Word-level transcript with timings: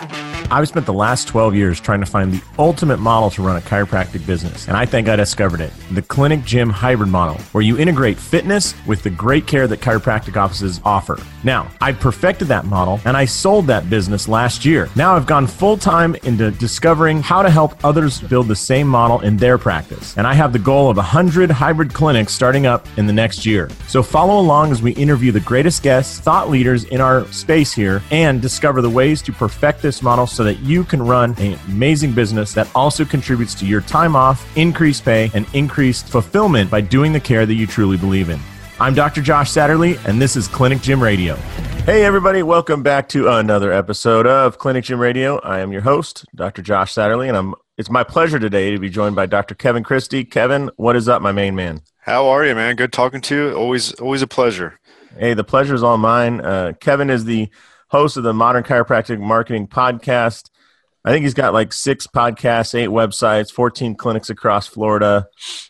Yeah. 0.00 0.24
I've 0.50 0.66
spent 0.66 0.86
the 0.86 0.94
last 0.94 1.28
12 1.28 1.54
years 1.54 1.78
trying 1.78 2.00
to 2.00 2.06
find 2.06 2.32
the 2.32 2.42
ultimate 2.58 2.98
model 2.98 3.28
to 3.30 3.42
run 3.42 3.56
a 3.56 3.60
chiropractic 3.60 4.26
business, 4.26 4.66
and 4.66 4.78
I 4.78 4.86
think 4.86 5.06
I 5.06 5.14
discovered 5.16 5.60
it 5.60 5.72
the 5.90 6.00
clinic 6.02 6.44
gym 6.44 6.70
hybrid 6.70 7.10
model, 7.10 7.38
where 7.52 7.62
you 7.62 7.78
integrate 7.78 8.18
fitness 8.18 8.74
with 8.86 9.02
the 9.02 9.10
great 9.10 9.46
care 9.46 9.66
that 9.66 9.80
chiropractic 9.80 10.36
offices 10.36 10.80
offer. 10.84 11.18
Now, 11.44 11.70
I've 11.80 12.00
perfected 12.00 12.48
that 12.48 12.66
model 12.66 13.00
and 13.04 13.16
I 13.16 13.24
sold 13.24 13.66
that 13.68 13.88
business 13.88 14.28
last 14.28 14.64
year. 14.64 14.88
Now 14.96 15.16
I've 15.16 15.26
gone 15.26 15.46
full 15.46 15.76
time 15.76 16.14
into 16.24 16.50
discovering 16.50 17.22
how 17.22 17.42
to 17.42 17.50
help 17.50 17.84
others 17.84 18.20
build 18.20 18.48
the 18.48 18.56
same 18.56 18.88
model 18.88 19.20
in 19.20 19.36
their 19.36 19.58
practice, 19.58 20.16
and 20.16 20.26
I 20.26 20.34
have 20.34 20.52
the 20.52 20.58
goal 20.58 20.90
of 20.90 20.96
100 20.96 21.50
hybrid 21.50 21.92
clinics 21.92 22.32
starting 22.32 22.66
up 22.66 22.86
in 22.96 23.06
the 23.06 23.12
next 23.12 23.44
year. 23.44 23.70
So 23.86 24.02
follow 24.02 24.40
along 24.40 24.72
as 24.72 24.82
we 24.82 24.92
interview 24.92 25.32
the 25.32 25.40
greatest 25.40 25.82
guests, 25.82 26.20
thought 26.20 26.50
leaders 26.50 26.84
in 26.84 27.00
our 27.00 27.26
space 27.32 27.72
here, 27.72 28.02
and 28.10 28.40
discover 28.40 28.80
the 28.82 28.90
ways 28.90 29.20
to 29.22 29.32
perfect 29.32 29.82
this 29.82 30.02
model 30.02 30.26
so 30.38 30.44
that 30.44 30.60
you 30.60 30.84
can 30.84 31.02
run 31.02 31.34
an 31.38 31.58
amazing 31.66 32.12
business 32.12 32.54
that 32.54 32.70
also 32.72 33.04
contributes 33.04 33.56
to 33.56 33.66
your 33.66 33.80
time 33.80 34.14
off, 34.14 34.56
increased 34.56 35.04
pay, 35.04 35.32
and 35.34 35.44
increased 35.52 36.06
fulfillment 36.06 36.70
by 36.70 36.80
doing 36.80 37.12
the 37.12 37.18
care 37.18 37.44
that 37.44 37.54
you 37.54 37.66
truly 37.66 37.96
believe 37.96 38.30
in. 38.30 38.38
I'm 38.78 38.94
Dr. 38.94 39.20
Josh 39.20 39.50
Satterley, 39.50 39.98
and 40.06 40.22
this 40.22 40.36
is 40.36 40.46
Clinic 40.46 40.80
Gym 40.80 41.02
Radio. 41.02 41.34
Hey, 41.86 42.04
everybody, 42.04 42.44
welcome 42.44 42.84
back 42.84 43.08
to 43.08 43.26
another 43.26 43.72
episode 43.72 44.28
of 44.28 44.58
Clinic 44.58 44.84
Gym 44.84 45.00
Radio. 45.00 45.40
I 45.40 45.58
am 45.58 45.72
your 45.72 45.80
host, 45.80 46.24
Dr. 46.36 46.62
Josh 46.62 46.94
Satterley, 46.94 47.26
and 47.26 47.36
I'm, 47.36 47.56
it's 47.76 47.90
my 47.90 48.04
pleasure 48.04 48.38
today 48.38 48.70
to 48.70 48.78
be 48.78 48.90
joined 48.90 49.16
by 49.16 49.26
Dr. 49.26 49.56
Kevin 49.56 49.82
Christie. 49.82 50.24
Kevin, 50.24 50.70
what 50.76 50.94
is 50.94 51.08
up, 51.08 51.20
my 51.20 51.32
main 51.32 51.56
man? 51.56 51.80
How 52.02 52.28
are 52.28 52.46
you, 52.46 52.54
man? 52.54 52.76
Good 52.76 52.92
talking 52.92 53.22
to 53.22 53.34
you. 53.34 53.54
Always, 53.54 53.92
always 53.94 54.22
a 54.22 54.28
pleasure. 54.28 54.78
Hey, 55.18 55.34
the 55.34 55.42
pleasure 55.42 55.74
is 55.74 55.82
all 55.82 55.98
mine. 55.98 56.40
Uh, 56.40 56.74
Kevin 56.78 57.10
is 57.10 57.24
the 57.24 57.50
host 57.88 58.16
of 58.16 58.22
the 58.22 58.34
Modern 58.34 58.64
Chiropractic 58.64 59.18
Marketing 59.20 59.66
Podcast. 59.66 60.50
I 61.04 61.12
think 61.12 61.22
he's 61.22 61.34
got 61.34 61.52
like 61.52 61.72
six 61.72 62.06
podcasts, 62.06 62.74
eight 62.74 62.90
websites, 62.90 63.50
14 63.50 63.94
clinics 63.94 64.30
across 64.30 64.66
Florida. 64.66 65.26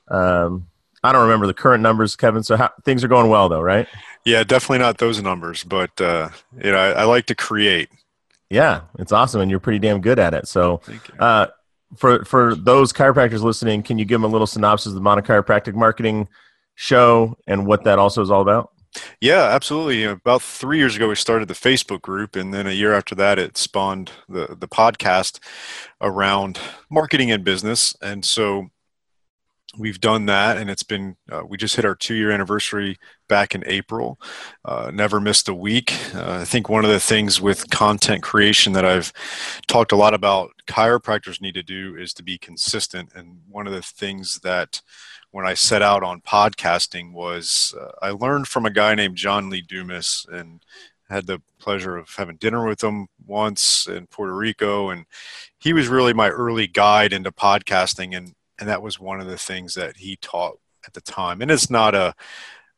Um, 0.09 0.69
I 1.03 1.13
don't 1.13 1.23
remember 1.23 1.47
the 1.47 1.55
current 1.55 1.83
numbers, 1.83 2.17
Kevin. 2.17 2.43
So 2.43 2.57
how, 2.57 2.71
things 2.85 3.05
are 3.05 3.09
going 3.09 3.31
well, 3.31 3.49
though, 3.49 3.61
right? 3.61 3.87
Yeah, 4.25 4.43
definitely 4.43 4.79
not 4.79 4.99
those 4.99 5.23
numbers, 5.23 5.65
but 5.65 5.99
uh, 6.01 6.31
you 6.57 6.73
know, 6.73 6.79
I, 6.79 6.91
I, 6.91 7.05
like 7.05 7.27
to 7.27 7.35
create. 7.35 7.89
Yeah, 8.51 8.83
it's 8.99 9.13
awesome, 9.13 9.41
and 9.41 9.51
you're 9.51 9.61
pretty 9.61 9.79
damn 9.79 10.01
good 10.01 10.19
at 10.19 10.35
it. 10.35 10.49
So, 10.49 10.81
uh, 11.19 11.47
for 11.97 12.25
for 12.25 12.55
those 12.55 12.93
chiropractors 12.93 13.43
listening, 13.43 13.83
can 13.83 13.99
you 13.99 14.05
give 14.05 14.21
them 14.21 14.25
a 14.25 14.33
little 14.33 14.47
synopsis 14.47 14.89
of 14.89 14.95
the 14.95 15.01
Modern 15.01 15.25
Chiropractic 15.25 15.75
Marketing 15.75 16.29
Show 16.75 17.37
and 17.47 17.67
what 17.67 17.85
that 17.85 17.99
also 17.99 18.23
is 18.23 18.31
all 18.31 18.43
about? 18.43 18.73
Yeah, 19.21 19.43
absolutely. 19.43 20.05
About 20.05 20.43
three 20.43 20.79
years 20.79 20.97
ago, 20.97 21.09
we 21.09 21.15
started 21.15 21.49
the 21.49 21.55
Facebook 21.55 22.03
group, 22.03 22.37
and 22.37 22.53
then 22.53 22.67
a 22.67 22.73
year 22.73 22.95
after 22.95 23.15
that, 23.17 23.39
it 23.39 23.57
spawned 23.57 24.13
the 24.29 24.57
the 24.59 24.69
podcast 24.69 25.41
around 26.01 26.59
marketing 26.91 27.31
and 27.31 27.45
business. 27.45 27.97
And 28.01 28.25
so 28.25 28.71
we've 29.77 30.01
done 30.01 30.27
that, 30.27 30.57
and 30.57 30.71
it's 30.71 30.83
been 30.83 31.17
uh, 31.31 31.43
we 31.47 31.57
just 31.57 31.77
hit 31.77 31.85
our 31.85 31.95
two 31.95 32.15
year 32.15 32.31
anniversary 32.31 32.97
back 33.29 33.55
in 33.55 33.63
April. 33.67 34.21
Uh, 34.65 34.91
never 34.93 35.21
missed 35.21 35.49
a 35.49 35.55
week. 35.55 35.95
Uh, 36.15 36.39
I 36.41 36.45
think 36.45 36.69
one 36.69 36.85
of 36.85 36.91
the 36.91 37.01
things 37.01 37.41
with 37.41 37.71
content 37.71 38.23
creation 38.23 38.73
that 38.73 38.85
I've 38.85 39.13
talked 39.67 39.93
a 39.93 39.97
lot 39.97 40.15
about 40.15 40.51
chiropractors 40.67 41.41
need 41.41 41.55
to 41.55 41.63
do 41.63 41.97
is 41.97 42.13
to 42.15 42.23
be 42.23 42.39
consistent. 42.39 43.11
And 43.15 43.41
one 43.49 43.67
of 43.67 43.73
the 43.73 43.83
things 43.83 44.41
that 44.43 44.81
when 45.39 45.47
I 45.47 45.55
set 45.55 45.83
out 45.83 46.03
on 46.03 46.21
podcasting 46.21 47.13
was 47.13 47.73
uh, 47.81 47.93
I 48.03 48.11
learned 48.11 48.49
from 48.49 48.67
a 48.67 48.73
guy 48.73 48.97
named 48.97 49.15
John 49.15 49.49
Lee 49.49 49.63
Dumas 49.63 50.27
and 50.33 50.65
had 51.09 51.29
the 51.29 51.41
pleasure 51.61 51.97
of 51.97 52.09
having 52.09 52.39
dinner 52.39 52.67
with 52.67 52.83
him 52.83 53.07
once 53.25 53.87
in 53.87 54.09
Puerto 54.09 54.35
Rico. 54.35 54.91
And 54.91 55.07
he 55.61 55.73
was 55.73 55.87
really 55.87 56.13
my 56.13 56.29
early 56.29 56.67
guide 56.67 57.13
into 57.13 57.31
podcasting. 57.31 58.17
And 58.17 58.35
and 58.59 58.69
that 58.69 58.83
was 58.83 58.99
one 58.99 59.21
of 59.21 59.29
the 59.29 59.39
things 59.39 59.75
that 59.75 59.99
he 59.99 60.17
taught 60.17 60.59
at 60.85 60.95
the 60.95 61.01
time. 61.03 61.41
And 61.41 61.53
it's 61.53 61.71
not 61.71 61.95
a, 61.95 62.17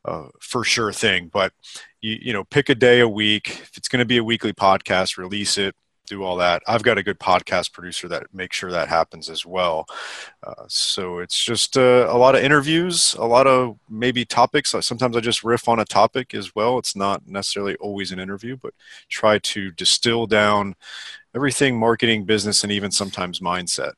a 0.05 0.25
for 0.39 0.63
sure 0.63 0.93
thing 0.93 1.31
but 1.33 1.53
you, 1.99 2.19
you 2.21 2.31
know 2.31 2.43
pick 2.43 2.69
a 2.69 2.75
day 2.75 2.99
a 2.99 3.09
week. 3.09 3.49
If 3.63 3.75
it's 3.75 3.87
going 3.87 4.01
to 4.01 4.05
be 4.05 4.17
a 4.17 4.23
weekly 4.23 4.53
podcast 4.53 5.17
release 5.17 5.57
it 5.57 5.73
do 6.11 6.23
all 6.23 6.35
that. 6.35 6.61
I've 6.67 6.83
got 6.83 6.97
a 6.97 7.03
good 7.03 7.19
podcast 7.19 7.71
producer 7.71 8.09
that 8.09 8.33
makes 8.33 8.57
sure 8.57 8.69
that 8.71 8.89
happens 8.89 9.29
as 9.29 9.45
well. 9.45 9.87
Uh, 10.43 10.65
so 10.67 11.19
it's 11.19 11.41
just 11.41 11.77
uh, 11.77 12.07
a 12.09 12.17
lot 12.17 12.35
of 12.35 12.43
interviews, 12.43 13.15
a 13.17 13.25
lot 13.25 13.47
of 13.47 13.79
maybe 13.89 14.25
topics. 14.25 14.75
Sometimes 14.81 15.15
I 15.15 15.21
just 15.21 15.43
riff 15.43 15.69
on 15.69 15.79
a 15.79 15.85
topic 15.85 16.33
as 16.33 16.53
well. 16.53 16.77
It's 16.77 16.97
not 16.97 17.25
necessarily 17.25 17.75
always 17.75 18.11
an 18.11 18.19
interview, 18.19 18.57
but 18.57 18.73
try 19.07 19.39
to 19.39 19.71
distill 19.71 20.27
down 20.27 20.75
everything 21.33 21.79
marketing, 21.79 22.25
business, 22.25 22.63
and 22.63 22.73
even 22.73 22.91
sometimes 22.91 23.39
mindset. 23.39 23.93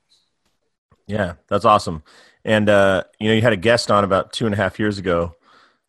Yeah, 1.07 1.34
that's 1.47 1.66
awesome. 1.66 2.03
And 2.45 2.69
uh, 2.69 3.06
you 3.19 3.30
know, 3.30 3.34
you 3.34 3.41
had 3.41 3.53
a 3.53 3.57
guest 3.57 3.90
on 3.90 4.03
about 4.03 4.34
two 4.34 4.45
and 4.45 4.53
a 4.53 4.57
half 4.57 4.78
years 4.78 5.00
ago 5.00 5.35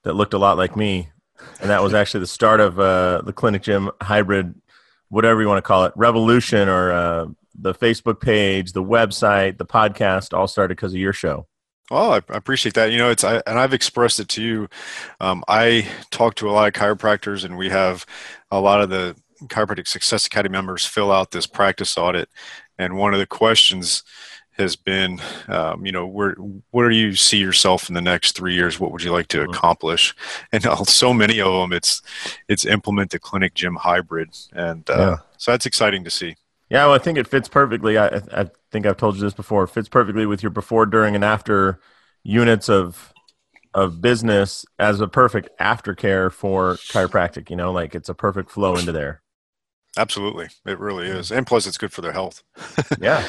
that 0.04 0.14
looked 0.14 0.32
a 0.32 0.38
lot 0.38 0.56
like 0.56 0.74
me, 0.74 1.10
and 1.60 1.68
that 1.68 1.82
was 1.82 1.92
actually 1.92 2.20
the 2.20 2.26
start 2.28 2.60
of 2.60 2.80
uh, 2.80 3.20
the 3.26 3.32
Clinic 3.32 3.62
Gym 3.62 3.90
hybrid 4.00 4.54
whatever 5.14 5.40
you 5.40 5.46
want 5.46 5.58
to 5.58 5.62
call 5.62 5.84
it, 5.84 5.92
revolution 5.94 6.68
or 6.68 6.90
uh, 6.90 7.26
the 7.54 7.72
Facebook 7.72 8.20
page, 8.20 8.72
the 8.72 8.82
website, 8.82 9.58
the 9.58 9.64
podcast, 9.64 10.36
all 10.36 10.48
started 10.48 10.76
because 10.76 10.92
of 10.92 10.98
your 10.98 11.12
show. 11.12 11.46
Oh, 11.88 12.10
I 12.12 12.20
appreciate 12.30 12.74
that. 12.74 12.90
You 12.90 12.98
know, 12.98 13.10
it's 13.10 13.22
I, 13.22 13.40
and 13.46 13.56
I've 13.56 13.72
expressed 13.72 14.18
it 14.18 14.28
to 14.30 14.42
you. 14.42 14.68
Um, 15.20 15.44
I 15.46 15.88
talk 16.10 16.34
to 16.36 16.50
a 16.50 16.52
lot 16.52 16.66
of 16.66 16.72
chiropractors, 16.74 17.44
and 17.44 17.56
we 17.56 17.68
have 17.68 18.04
a 18.50 18.60
lot 18.60 18.80
of 18.80 18.90
the 18.90 19.14
Chiropractic 19.44 19.86
Success 19.86 20.26
Academy 20.26 20.52
members 20.52 20.84
fill 20.84 21.12
out 21.12 21.30
this 21.30 21.46
practice 21.46 21.96
audit. 21.96 22.28
And 22.76 22.96
one 22.96 23.14
of 23.14 23.20
the 23.20 23.26
questions 23.26 24.02
has 24.56 24.76
been, 24.76 25.20
um, 25.48 25.84
you 25.84 25.92
know, 25.92 26.06
where 26.06 26.32
where 26.70 26.88
do 26.88 26.94
you 26.94 27.14
see 27.14 27.38
yourself 27.38 27.88
in 27.88 27.94
the 27.94 28.00
next 28.00 28.36
three 28.36 28.54
years? 28.54 28.78
What 28.78 28.92
would 28.92 29.02
you 29.02 29.12
like 29.12 29.28
to 29.28 29.38
mm-hmm. 29.38 29.50
accomplish? 29.50 30.14
And 30.52 30.64
uh, 30.66 30.84
so 30.84 31.12
many 31.12 31.40
of 31.40 31.52
them, 31.52 31.72
it's 31.72 32.00
it's 32.48 32.64
implement 32.64 33.10
the 33.10 33.18
clinic 33.18 33.54
gym 33.54 33.74
hybrid, 33.74 34.30
and 34.52 34.88
uh, 34.88 34.96
yeah. 34.96 35.16
so 35.36 35.50
that's 35.50 35.66
exciting 35.66 36.04
to 36.04 36.10
see. 36.10 36.36
Yeah, 36.70 36.86
well, 36.86 36.94
I 36.94 36.98
think 36.98 37.18
it 37.18 37.26
fits 37.26 37.48
perfectly. 37.48 37.98
I, 37.98 38.20
I 38.32 38.50
think 38.70 38.86
I've 38.86 38.96
told 38.96 39.16
you 39.16 39.20
this 39.20 39.34
before. 39.34 39.64
It 39.64 39.68
fits 39.68 39.88
perfectly 39.88 40.26
with 40.26 40.42
your 40.42 40.50
before, 40.50 40.86
during, 40.86 41.14
and 41.14 41.24
after 41.24 41.80
units 42.22 42.68
of 42.68 43.12
of 43.74 44.00
business 44.00 44.64
as 44.78 45.00
a 45.00 45.08
perfect 45.08 45.48
aftercare 45.58 46.32
for 46.32 46.74
chiropractic. 46.74 47.50
You 47.50 47.56
know, 47.56 47.72
like 47.72 47.94
it's 47.94 48.08
a 48.08 48.14
perfect 48.14 48.50
flow 48.50 48.76
into 48.76 48.92
there. 48.92 49.22
Absolutely, 49.96 50.48
it 50.66 50.78
really 50.78 51.06
is, 51.06 51.30
and 51.30 51.46
plus, 51.46 51.66
it's 51.66 51.78
good 51.78 51.92
for 51.92 52.00
their 52.00 52.12
health. 52.12 52.42
yeah, 53.00 53.26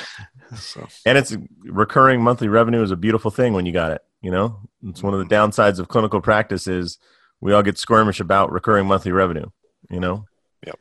so. 0.55 0.87
and 1.05 1.17
it's 1.17 1.35
recurring 1.63 2.21
monthly 2.21 2.47
revenue 2.47 2.81
is 2.81 2.91
a 2.91 2.95
beautiful 2.95 3.31
thing 3.31 3.53
when 3.53 3.65
you 3.65 3.71
got 3.71 3.91
it. 3.91 4.01
You 4.21 4.31
know, 4.31 4.59
it's 4.83 5.03
one 5.03 5.13
of 5.13 5.19
the 5.19 5.25
mm-hmm. 5.25 5.49
downsides 5.49 5.79
of 5.79 5.87
clinical 5.87 6.21
practice 6.21 6.67
is 6.67 6.97
we 7.41 7.53
all 7.53 7.63
get 7.63 7.75
squirmish 7.75 8.19
about 8.19 8.51
recurring 8.51 8.87
monthly 8.87 9.11
revenue. 9.11 9.45
You 9.89 9.99
know. 9.99 10.25
Yep. 10.65 10.79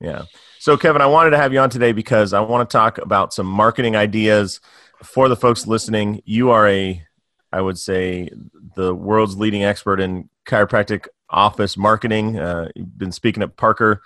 Yeah. 0.00 0.22
So, 0.58 0.76
Kevin, 0.76 1.00
I 1.00 1.06
wanted 1.06 1.30
to 1.30 1.38
have 1.38 1.52
you 1.52 1.58
on 1.60 1.70
today 1.70 1.92
because 1.92 2.32
I 2.32 2.40
want 2.40 2.68
to 2.68 2.72
talk 2.72 2.98
about 2.98 3.32
some 3.32 3.46
marketing 3.46 3.96
ideas 3.96 4.60
for 5.02 5.28
the 5.28 5.36
folks 5.36 5.66
listening. 5.66 6.22
You 6.24 6.50
are 6.50 6.68
a, 6.68 7.02
I 7.50 7.60
would 7.60 7.78
say, 7.78 8.28
the 8.76 8.94
world's 8.94 9.36
leading 9.36 9.64
expert 9.64 10.00
in 10.00 10.28
chiropractic 10.46 11.06
office 11.30 11.76
marketing. 11.76 12.38
Uh, 12.38 12.68
you've 12.76 12.98
been 12.98 13.12
speaking 13.12 13.42
at 13.42 13.56
Parker 13.56 14.02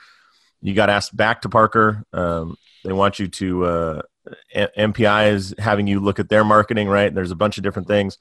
you 0.67 0.75
got 0.75 0.91
asked 0.91 1.17
back 1.17 1.43
to 1.43 1.49
Parker. 1.49 2.05
Um, 2.13 2.57
they 2.85 2.93
want 2.93 3.19
you 3.19 3.29
to 3.29 3.65
uh, 3.65 4.03
MPI 4.55 5.33
is 5.33 5.55
having 5.59 5.87
you 5.87 6.01
look 6.01 6.19
at 6.19 6.29
their 6.29 6.45
marketing, 6.45 6.89
right? 6.89 7.15
There's 7.15 7.31
a 7.31 7.37
bunch 7.37 7.59
of 7.59 7.65
different 7.65 7.89
things, 7.89 8.19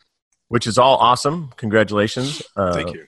which 0.47 0.67
is 0.67 0.77
all 0.77 0.97
awesome. 0.97 1.51
Congratulations. 1.57 2.41
Uh, 2.55 2.73
Thank 2.73 2.93
you. 2.93 3.05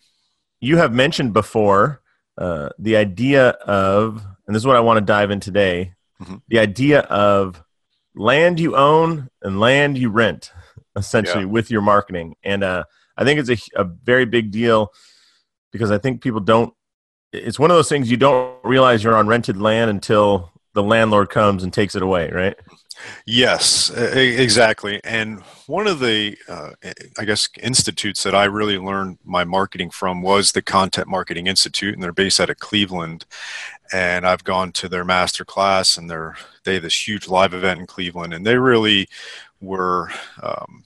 You 0.60 0.78
have 0.78 0.94
mentioned 0.94 1.34
before 1.34 2.02
uh, 2.38 2.70
the 2.80 2.98
idea 2.98 3.50
of, 3.50 4.26
and 4.48 4.56
this 4.56 4.62
is 4.62 4.68
what 4.68 4.76
I 4.76 4.82
want 4.82 4.98
to 4.98 5.06
dive 5.06 5.32
in 5.32 5.40
today 5.40 5.94
mm-hmm. 6.22 6.36
the 6.48 6.60
idea 6.60 7.02
of 7.02 7.64
land 8.16 8.60
you 8.60 8.76
own 8.76 9.30
and 9.42 9.60
land 9.60 9.98
you 9.98 10.10
rent, 10.10 10.52
essentially, 10.96 11.44
yeah. 11.44 11.50
with 11.50 11.70
your 11.70 11.82
marketing. 11.82 12.36
And 12.44 12.64
uh, 12.64 12.86
I 13.16 13.24
think 13.24 13.40
it's 13.40 13.50
a, 13.50 13.82
a 13.82 13.84
very 13.84 14.26
big 14.26 14.52
deal 14.52 14.92
because 15.72 15.92
I 15.92 15.98
think 15.98 16.22
people 16.22 16.40
don't 16.40 16.74
it's 17.34 17.60
one 17.60 17.70
of 17.70 17.78
those 17.78 17.90
things 17.90 18.10
you 18.10 18.18
don't 18.18 18.58
realize 18.64 19.04
you're 19.04 19.16
on 19.16 19.28
rented 19.28 19.58
land 19.58 19.90
until 19.90 20.52
the 20.78 20.84
landlord 20.84 21.32
comes 21.32 21.64
and 21.64 21.74
takes 21.74 21.96
it 21.96 22.04
away, 22.04 22.30
right? 22.30 22.56
Yes, 23.26 23.90
exactly. 23.90 25.02
And 25.04 25.40
one 25.66 25.88
of 25.88 26.00
the, 26.00 26.38
uh, 26.48 26.72
I 27.18 27.26
guess, 27.26 27.50
institutes 27.64 28.22
that 28.22 28.36
I 28.36 28.46
really 28.46 28.78
learned 28.78 29.18
my 29.26 29.44
marketing 29.44 29.90
from 29.90 30.22
was 30.22 30.52
the 30.52 30.62
Content 30.62 31.08
Marketing 31.08 31.48
Institute, 31.48 31.96
and 31.96 32.04
they're 32.04 32.14
based 32.14 32.40
out 32.40 32.52
of 32.52 32.60
Cleveland. 32.60 33.26
And 33.92 34.28
I've 34.28 34.44
gone 34.44 34.72
to 34.74 34.88
their 34.88 35.04
master 35.04 35.44
class, 35.44 35.98
and 35.98 36.08
they're 36.08 36.36
they 36.64 36.76
have 36.76 36.84
this 36.84 37.08
huge 37.08 37.28
live 37.28 37.56
event 37.56 37.80
in 37.80 37.88
Cleveland, 37.88 38.36
and 38.36 38.46
they 38.46 38.58
really 38.58 39.08
were 39.60 40.12
um, 40.44 40.84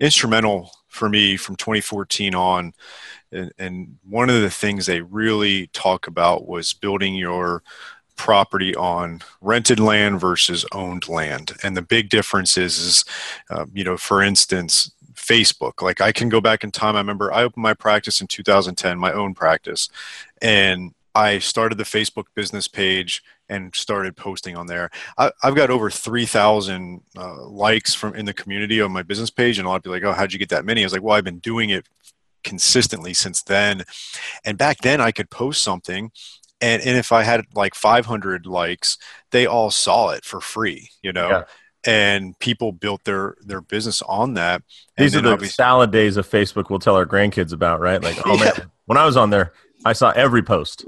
instrumental 0.00 0.70
for 0.88 1.10
me 1.10 1.36
from 1.36 1.56
2014 1.56 2.34
on 2.34 2.72
and, 3.32 3.52
and 3.58 3.98
one 4.08 4.30
of 4.30 4.40
the 4.40 4.50
things 4.50 4.86
they 4.86 5.00
really 5.00 5.66
talk 5.68 6.06
about 6.06 6.46
was 6.46 6.72
building 6.72 7.14
your 7.14 7.62
property 8.16 8.74
on 8.74 9.20
rented 9.40 9.78
land 9.78 10.20
versus 10.20 10.64
owned 10.72 11.08
land. 11.08 11.52
And 11.62 11.76
the 11.76 11.82
big 11.82 12.08
difference 12.08 12.56
is, 12.56 12.78
is 12.78 13.04
uh, 13.50 13.66
you 13.72 13.84
know, 13.84 13.96
for 13.96 14.22
instance, 14.22 14.90
Facebook. 15.14 15.82
Like 15.82 16.00
I 16.00 16.12
can 16.12 16.28
go 16.28 16.40
back 16.40 16.64
in 16.64 16.70
time. 16.70 16.96
I 16.96 17.00
remember 17.00 17.32
I 17.32 17.42
opened 17.42 17.62
my 17.62 17.74
practice 17.74 18.20
in 18.20 18.26
2010, 18.26 18.98
my 18.98 19.12
own 19.12 19.34
practice, 19.34 19.88
and 20.40 20.94
I 21.14 21.38
started 21.38 21.78
the 21.78 21.84
Facebook 21.84 22.26
business 22.34 22.68
page 22.68 23.22
and 23.48 23.74
started 23.74 24.16
posting 24.16 24.56
on 24.56 24.66
there. 24.66 24.90
I, 25.16 25.30
have 25.42 25.54
got 25.54 25.70
over 25.70 25.88
3,000 25.90 27.00
uh, 27.16 27.46
likes 27.46 27.94
from 27.94 28.14
in 28.14 28.26
the 28.26 28.34
community 28.34 28.80
on 28.80 28.92
my 28.92 29.02
business 29.02 29.30
page, 29.30 29.58
and 29.58 29.66
a 29.66 29.68
lot 29.70 29.76
of 29.76 29.82
people 29.82 29.92
like, 29.94 30.04
"Oh, 30.04 30.12
how'd 30.12 30.32
you 30.32 30.38
get 30.38 30.50
that 30.50 30.64
many?" 30.64 30.82
I 30.82 30.84
was 30.84 30.92
like, 30.92 31.02
"Well, 31.02 31.16
I've 31.16 31.24
been 31.24 31.38
doing 31.38 31.70
it 31.70 31.86
consistently 32.44 33.14
since 33.14 33.42
then." 33.42 33.84
And 34.44 34.58
back 34.58 34.78
then, 34.78 35.00
I 35.00 35.10
could 35.10 35.30
post 35.30 35.62
something, 35.62 36.10
and 36.60 36.82
and 36.82 36.96
if 36.96 37.12
I 37.12 37.22
had 37.22 37.44
like 37.54 37.74
500 37.74 38.46
likes, 38.46 38.98
they 39.30 39.46
all 39.46 39.70
saw 39.70 40.10
it 40.10 40.24
for 40.24 40.40
free, 40.40 40.90
you 41.02 41.12
know. 41.12 41.28
Yeah. 41.28 41.44
And 41.88 42.36
people 42.40 42.72
built 42.72 43.04
their 43.04 43.36
their 43.42 43.60
business 43.60 44.02
on 44.02 44.34
that. 44.34 44.62
These 44.96 45.14
are 45.14 45.20
the 45.20 45.46
salad 45.46 45.92
days 45.92 46.16
of 46.16 46.28
Facebook. 46.28 46.68
We'll 46.68 46.80
tell 46.80 46.96
our 46.96 47.06
grandkids 47.06 47.52
about, 47.52 47.80
right? 47.80 48.02
Like, 48.02 48.18
oh 48.26 48.34
yeah. 48.38 48.44
man, 48.44 48.70
when 48.86 48.98
I 48.98 49.04
was 49.04 49.16
on 49.16 49.30
there, 49.30 49.52
I 49.84 49.92
saw 49.92 50.10
every 50.10 50.42
post. 50.42 50.84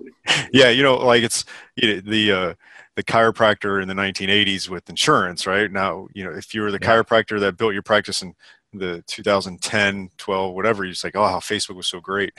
Yeah, 0.53 0.71
you 0.71 0.83
know, 0.83 0.97
like 0.97 1.23
it's 1.23 1.45
you 1.77 1.95
know, 1.95 2.01
the 2.01 2.33
uh, 2.33 2.55
the 2.97 3.05
chiropractor 3.05 3.81
in 3.81 3.87
the 3.87 3.95
1980s 3.95 4.69
with 4.69 4.91
insurance, 4.91 5.47
right? 5.47 5.71
Now, 5.71 6.09
you 6.15 6.25
know, 6.25 6.33
if 6.33 6.53
you 6.53 6.63
were 6.63 6.73
the 6.73 6.81
yeah. 6.83 6.89
chiropractor 6.89 7.39
that 7.39 7.57
built 7.57 7.73
your 7.73 7.83
practice 7.83 8.23
in 8.23 8.35
the 8.73 9.03
2010, 9.07 10.11
12, 10.17 10.55
whatever, 10.55 10.85
you're 10.85 10.93
just 10.93 11.05
like, 11.05 11.17
oh, 11.17 11.27
how 11.27 11.39
Facebook 11.39 11.77
was 11.77 11.87
so 11.87 12.01
great. 12.01 12.33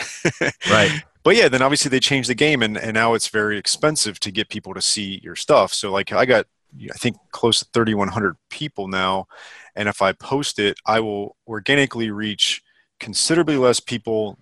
right. 0.69 0.91
But 1.21 1.35
yeah, 1.35 1.49
then 1.49 1.61
obviously 1.61 1.89
they 1.89 1.99
changed 1.99 2.29
the 2.29 2.33
game, 2.33 2.63
and 2.63 2.77
and 2.77 2.93
now 2.93 3.13
it's 3.13 3.27
very 3.27 3.57
expensive 3.57 4.21
to 4.21 4.31
get 4.31 4.47
people 4.47 4.73
to 4.73 4.81
see 4.81 5.19
your 5.21 5.35
stuff. 5.35 5.73
So 5.73 5.91
like, 5.91 6.13
I 6.13 6.23
got 6.23 6.45
I 6.81 6.97
think 6.97 7.17
close 7.31 7.59
to 7.59 7.67
3,100 7.73 8.37
people 8.49 8.87
now, 8.87 9.27
and 9.75 9.89
if 9.89 10.01
I 10.01 10.13
post 10.13 10.59
it, 10.59 10.79
I 10.85 11.01
will 11.01 11.35
organically 11.45 12.09
reach 12.09 12.63
considerably 13.01 13.57
less 13.57 13.81
people 13.81 14.39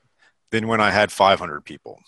than 0.52 0.68
when 0.68 0.80
I 0.80 0.92
had 0.92 1.12
500 1.12 1.62
people 1.62 2.00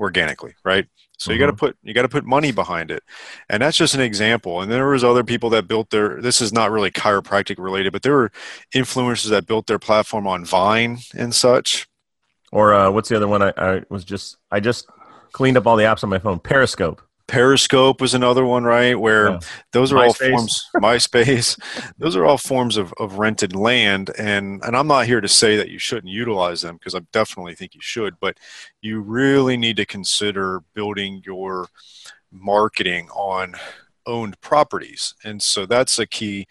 organically, 0.00 0.54
right? 0.64 0.86
So 1.18 1.30
mm-hmm. 1.30 1.32
you 1.32 1.38
got 1.38 1.46
to 1.46 1.56
put 1.56 1.76
you 1.82 1.94
got 1.94 2.02
to 2.02 2.08
put 2.08 2.24
money 2.24 2.50
behind 2.50 2.90
it, 2.90 3.02
and 3.48 3.62
that's 3.62 3.76
just 3.76 3.94
an 3.94 4.00
example. 4.00 4.62
And 4.62 4.72
there 4.72 4.88
was 4.88 5.04
other 5.04 5.22
people 5.22 5.50
that 5.50 5.68
built 5.68 5.90
their. 5.90 6.20
This 6.20 6.40
is 6.40 6.52
not 6.52 6.70
really 6.70 6.90
chiropractic 6.90 7.58
related, 7.58 7.92
but 7.92 8.02
there 8.02 8.14
were 8.14 8.32
influencers 8.74 9.28
that 9.28 9.46
built 9.46 9.66
their 9.66 9.78
platform 9.78 10.26
on 10.26 10.44
Vine 10.44 10.98
and 11.14 11.34
such. 11.34 11.86
Or 12.52 12.74
uh, 12.74 12.90
what's 12.90 13.08
the 13.08 13.16
other 13.16 13.28
one? 13.28 13.42
I, 13.42 13.52
I 13.56 13.82
was 13.90 14.04
just 14.04 14.38
I 14.50 14.60
just 14.60 14.86
cleaned 15.32 15.56
up 15.56 15.66
all 15.66 15.76
the 15.76 15.84
apps 15.84 16.02
on 16.02 16.10
my 16.10 16.18
phone. 16.18 16.38
Periscope. 16.40 17.02
Periscope 17.30 18.00
was 18.00 18.12
another 18.12 18.44
one, 18.44 18.64
right? 18.64 18.98
Where 18.98 19.30
yeah. 19.30 19.38
those 19.70 19.92
are 19.92 19.96
MySpace. 19.96 20.04
all 20.04 20.14
forms 20.14 20.70
MySpace. 20.74 21.92
those 21.98 22.16
are 22.16 22.26
all 22.26 22.36
forms 22.36 22.76
of, 22.76 22.92
of 22.98 23.20
rented 23.20 23.54
land, 23.54 24.10
and 24.18 24.60
and 24.64 24.76
I'm 24.76 24.88
not 24.88 25.06
here 25.06 25.20
to 25.20 25.28
say 25.28 25.56
that 25.56 25.68
you 25.68 25.78
shouldn't 25.78 26.12
utilize 26.12 26.60
them 26.60 26.74
because 26.74 26.96
I 26.96 27.00
definitely 27.12 27.54
think 27.54 27.76
you 27.76 27.80
should, 27.80 28.18
but 28.18 28.38
you 28.82 29.00
really 29.00 29.56
need 29.56 29.76
to 29.76 29.86
consider 29.86 30.64
building 30.74 31.22
your 31.24 31.68
marketing 32.32 33.08
on 33.10 33.54
owned 34.06 34.40
properties, 34.40 35.14
and 35.22 35.40
so 35.40 35.66
that's 35.66 36.00
a 36.00 36.08
key 36.08 36.48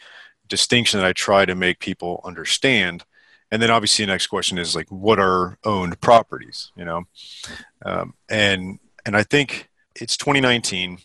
distinction 0.47 1.01
that 1.01 1.05
I 1.05 1.11
try 1.11 1.43
to 1.43 1.55
make 1.55 1.79
people 1.79 2.21
understand. 2.23 3.03
And 3.51 3.61
then 3.61 3.69
obviously 3.69 4.05
the 4.05 4.13
next 4.13 4.27
question 4.27 4.57
is 4.57 4.77
like, 4.77 4.89
what 4.89 5.19
are 5.19 5.57
owned 5.65 5.99
properties? 5.99 6.71
You 6.77 6.85
know, 6.85 7.03
um, 7.83 8.13
and 8.29 8.79
and 9.05 9.17
I 9.17 9.23
think 9.23 9.68
it's 10.01 10.17
2019. 10.17 10.99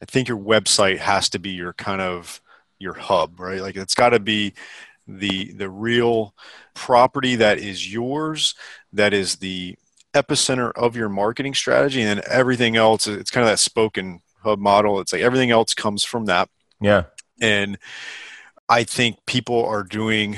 I 0.00 0.04
think 0.04 0.28
your 0.28 0.38
website 0.38 0.98
has 0.98 1.28
to 1.30 1.38
be 1.38 1.50
your 1.50 1.72
kind 1.72 2.00
of 2.00 2.40
your 2.78 2.94
hub, 2.94 3.38
right? 3.38 3.60
Like 3.60 3.76
it's 3.76 3.94
got 3.94 4.10
to 4.10 4.20
be 4.20 4.54
the 5.06 5.52
the 5.52 5.70
real 5.70 6.34
property 6.74 7.36
that 7.36 7.58
is 7.58 7.92
yours, 7.92 8.54
that 8.92 9.12
is 9.12 9.36
the 9.36 9.76
epicenter 10.14 10.72
of 10.76 10.96
your 10.96 11.08
marketing 11.08 11.54
strategy, 11.54 12.02
and 12.02 12.18
then 12.18 12.24
everything 12.28 12.76
else. 12.76 13.06
It's 13.06 13.30
kind 13.30 13.44
of 13.44 13.50
that 13.50 13.58
spoken 13.58 14.20
hub 14.42 14.58
model. 14.58 15.00
It's 15.00 15.12
like 15.12 15.22
everything 15.22 15.50
else 15.50 15.74
comes 15.74 16.04
from 16.04 16.26
that. 16.26 16.48
Yeah, 16.80 17.04
and 17.40 17.78
I 18.68 18.84
think 18.84 19.24
people 19.26 19.64
are 19.64 19.84
doing 19.84 20.36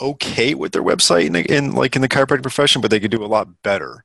okay 0.00 0.54
with 0.54 0.72
their 0.72 0.82
website 0.82 1.26
in, 1.26 1.36
in 1.36 1.74
like 1.74 1.96
in 1.96 2.02
the 2.02 2.08
chiropractic 2.08 2.42
profession, 2.42 2.80
but 2.80 2.90
they 2.90 3.00
could 3.00 3.10
do 3.10 3.24
a 3.24 3.26
lot 3.26 3.62
better. 3.62 4.04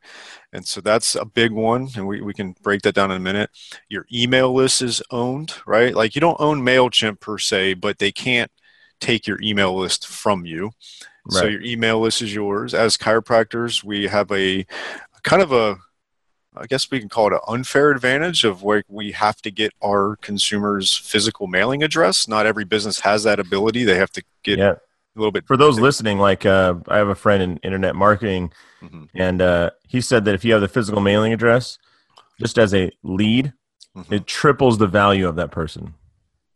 And 0.53 0.65
so 0.65 0.79
that's 0.79 1.15
a 1.15 1.25
big 1.25 1.51
one. 1.51 1.89
And 1.95 2.07
we, 2.07 2.21
we 2.21 2.33
can 2.33 2.55
break 2.61 2.81
that 2.83 2.95
down 2.95 3.11
in 3.11 3.17
a 3.17 3.21
minute. 3.21 3.49
Your 3.89 4.05
email 4.13 4.53
list 4.53 4.81
is 4.81 5.01
owned, 5.11 5.53
right? 5.65 5.93
Like 5.93 6.15
you 6.15 6.21
don't 6.21 6.39
own 6.39 6.61
MailChimp 6.61 7.19
per 7.19 7.37
se, 7.37 7.75
but 7.75 7.99
they 7.99 8.11
can't 8.11 8.51
take 8.99 9.27
your 9.27 9.39
email 9.41 9.75
list 9.75 10.07
from 10.07 10.45
you. 10.45 10.71
Right. 11.25 11.41
So 11.41 11.45
your 11.45 11.61
email 11.61 11.99
list 11.99 12.21
is 12.21 12.33
yours. 12.33 12.73
As 12.73 12.97
chiropractors, 12.97 13.83
we 13.83 14.07
have 14.07 14.31
a 14.31 14.65
kind 15.23 15.41
of 15.41 15.51
a 15.51 15.77
I 16.59 16.65
guess 16.65 16.89
we 16.89 16.99
can 16.99 17.09
call 17.09 17.27
it 17.27 17.33
an 17.33 17.39
unfair 17.47 17.91
advantage 17.91 18.43
of 18.43 18.63
where 18.63 18.83
we 18.87 19.11
have 19.11 19.39
to 19.43 19.51
get 19.51 19.73
our 19.83 20.15
consumers' 20.21 20.97
physical 20.97 21.45
mailing 21.45 21.83
address. 21.83 22.27
Not 22.27 22.47
every 22.47 22.65
business 22.65 23.01
has 23.01 23.23
that 23.25 23.39
ability. 23.39 23.83
They 23.83 23.97
have 23.97 24.09
to 24.11 24.23
get 24.43 24.57
yeah 24.57 24.75
a 25.17 25.19
little 25.19 25.31
bit. 25.31 25.45
For 25.47 25.57
those 25.57 25.79
listening, 25.79 26.19
like 26.19 26.45
uh, 26.45 26.75
I 26.87 26.97
have 26.97 27.09
a 27.09 27.15
friend 27.15 27.41
in 27.43 27.57
internet 27.57 27.95
marketing, 27.95 28.51
mm-hmm. 28.81 29.05
and 29.15 29.41
uh, 29.41 29.71
he 29.87 30.01
said 30.01 30.25
that 30.25 30.35
if 30.35 30.45
you 30.45 30.53
have 30.53 30.61
the 30.61 30.67
physical 30.67 31.01
mailing 31.01 31.33
address, 31.33 31.77
just 32.39 32.57
as 32.57 32.73
a 32.73 32.91
lead, 33.03 33.53
mm-hmm. 33.95 34.13
it 34.13 34.27
triples 34.27 34.77
the 34.77 34.87
value 34.87 35.27
of 35.27 35.35
that 35.35 35.51
person. 35.51 35.95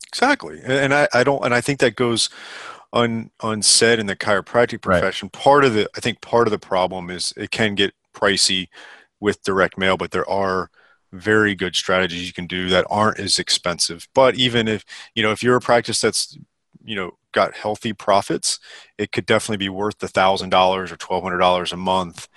Exactly, 0.08 0.60
and 0.64 0.94
I, 0.94 1.08
I 1.14 1.24
don't, 1.24 1.44
and 1.44 1.54
I 1.54 1.62
think 1.62 1.80
that 1.80 1.96
goes 1.96 2.30
un, 2.94 3.32
unsaid 3.42 4.00
in 4.00 4.06
the 4.06 4.16
chiropractic 4.16 4.82
profession. 4.82 5.30
Right. 5.34 5.44
Part 5.44 5.66
of 5.66 5.74
the, 5.74 5.90
I 5.96 6.00
think, 6.00 6.22
part 6.22 6.48
of 6.48 6.52
the 6.52 6.60
problem 6.60 7.10
is 7.10 7.34
it 7.38 7.52
can 7.52 7.76
get 7.76 7.94
pricey 8.14 8.68
with 9.20 9.44
direct 9.44 9.78
mail, 9.78 9.98
but 9.98 10.12
there 10.12 10.30
are 10.30 10.70
very 11.14 11.56
good 11.56 11.76
strategies 11.76 12.26
you 12.26 12.34
can 12.34 12.48
do 12.48 12.70
that 12.70 12.86
aren't 12.90 13.20
as 13.20 13.38
expensive. 13.38 14.08
But 14.14 14.36
even 14.36 14.68
if 14.68 14.86
you 15.16 15.24
know 15.24 15.32
if 15.32 15.44
you're 15.44 15.58
a 15.58 15.62
practice 15.62 16.02
that's 16.02 16.38
you 16.84 16.96
know 16.96 17.18
got 17.32 17.56
healthy 17.56 17.94
profits, 17.94 18.60
it 18.98 19.12
could 19.12 19.26
definitely 19.26 19.58
be 19.58 19.70
worth 19.70 20.00
the 20.00 20.08
thousand 20.08 20.50
dollars 20.50 20.92
or 20.92 20.98
twelve 20.98 21.24
hundred 21.24 21.40
dollars 21.40 21.72
a 21.72 21.78
month 21.78 22.28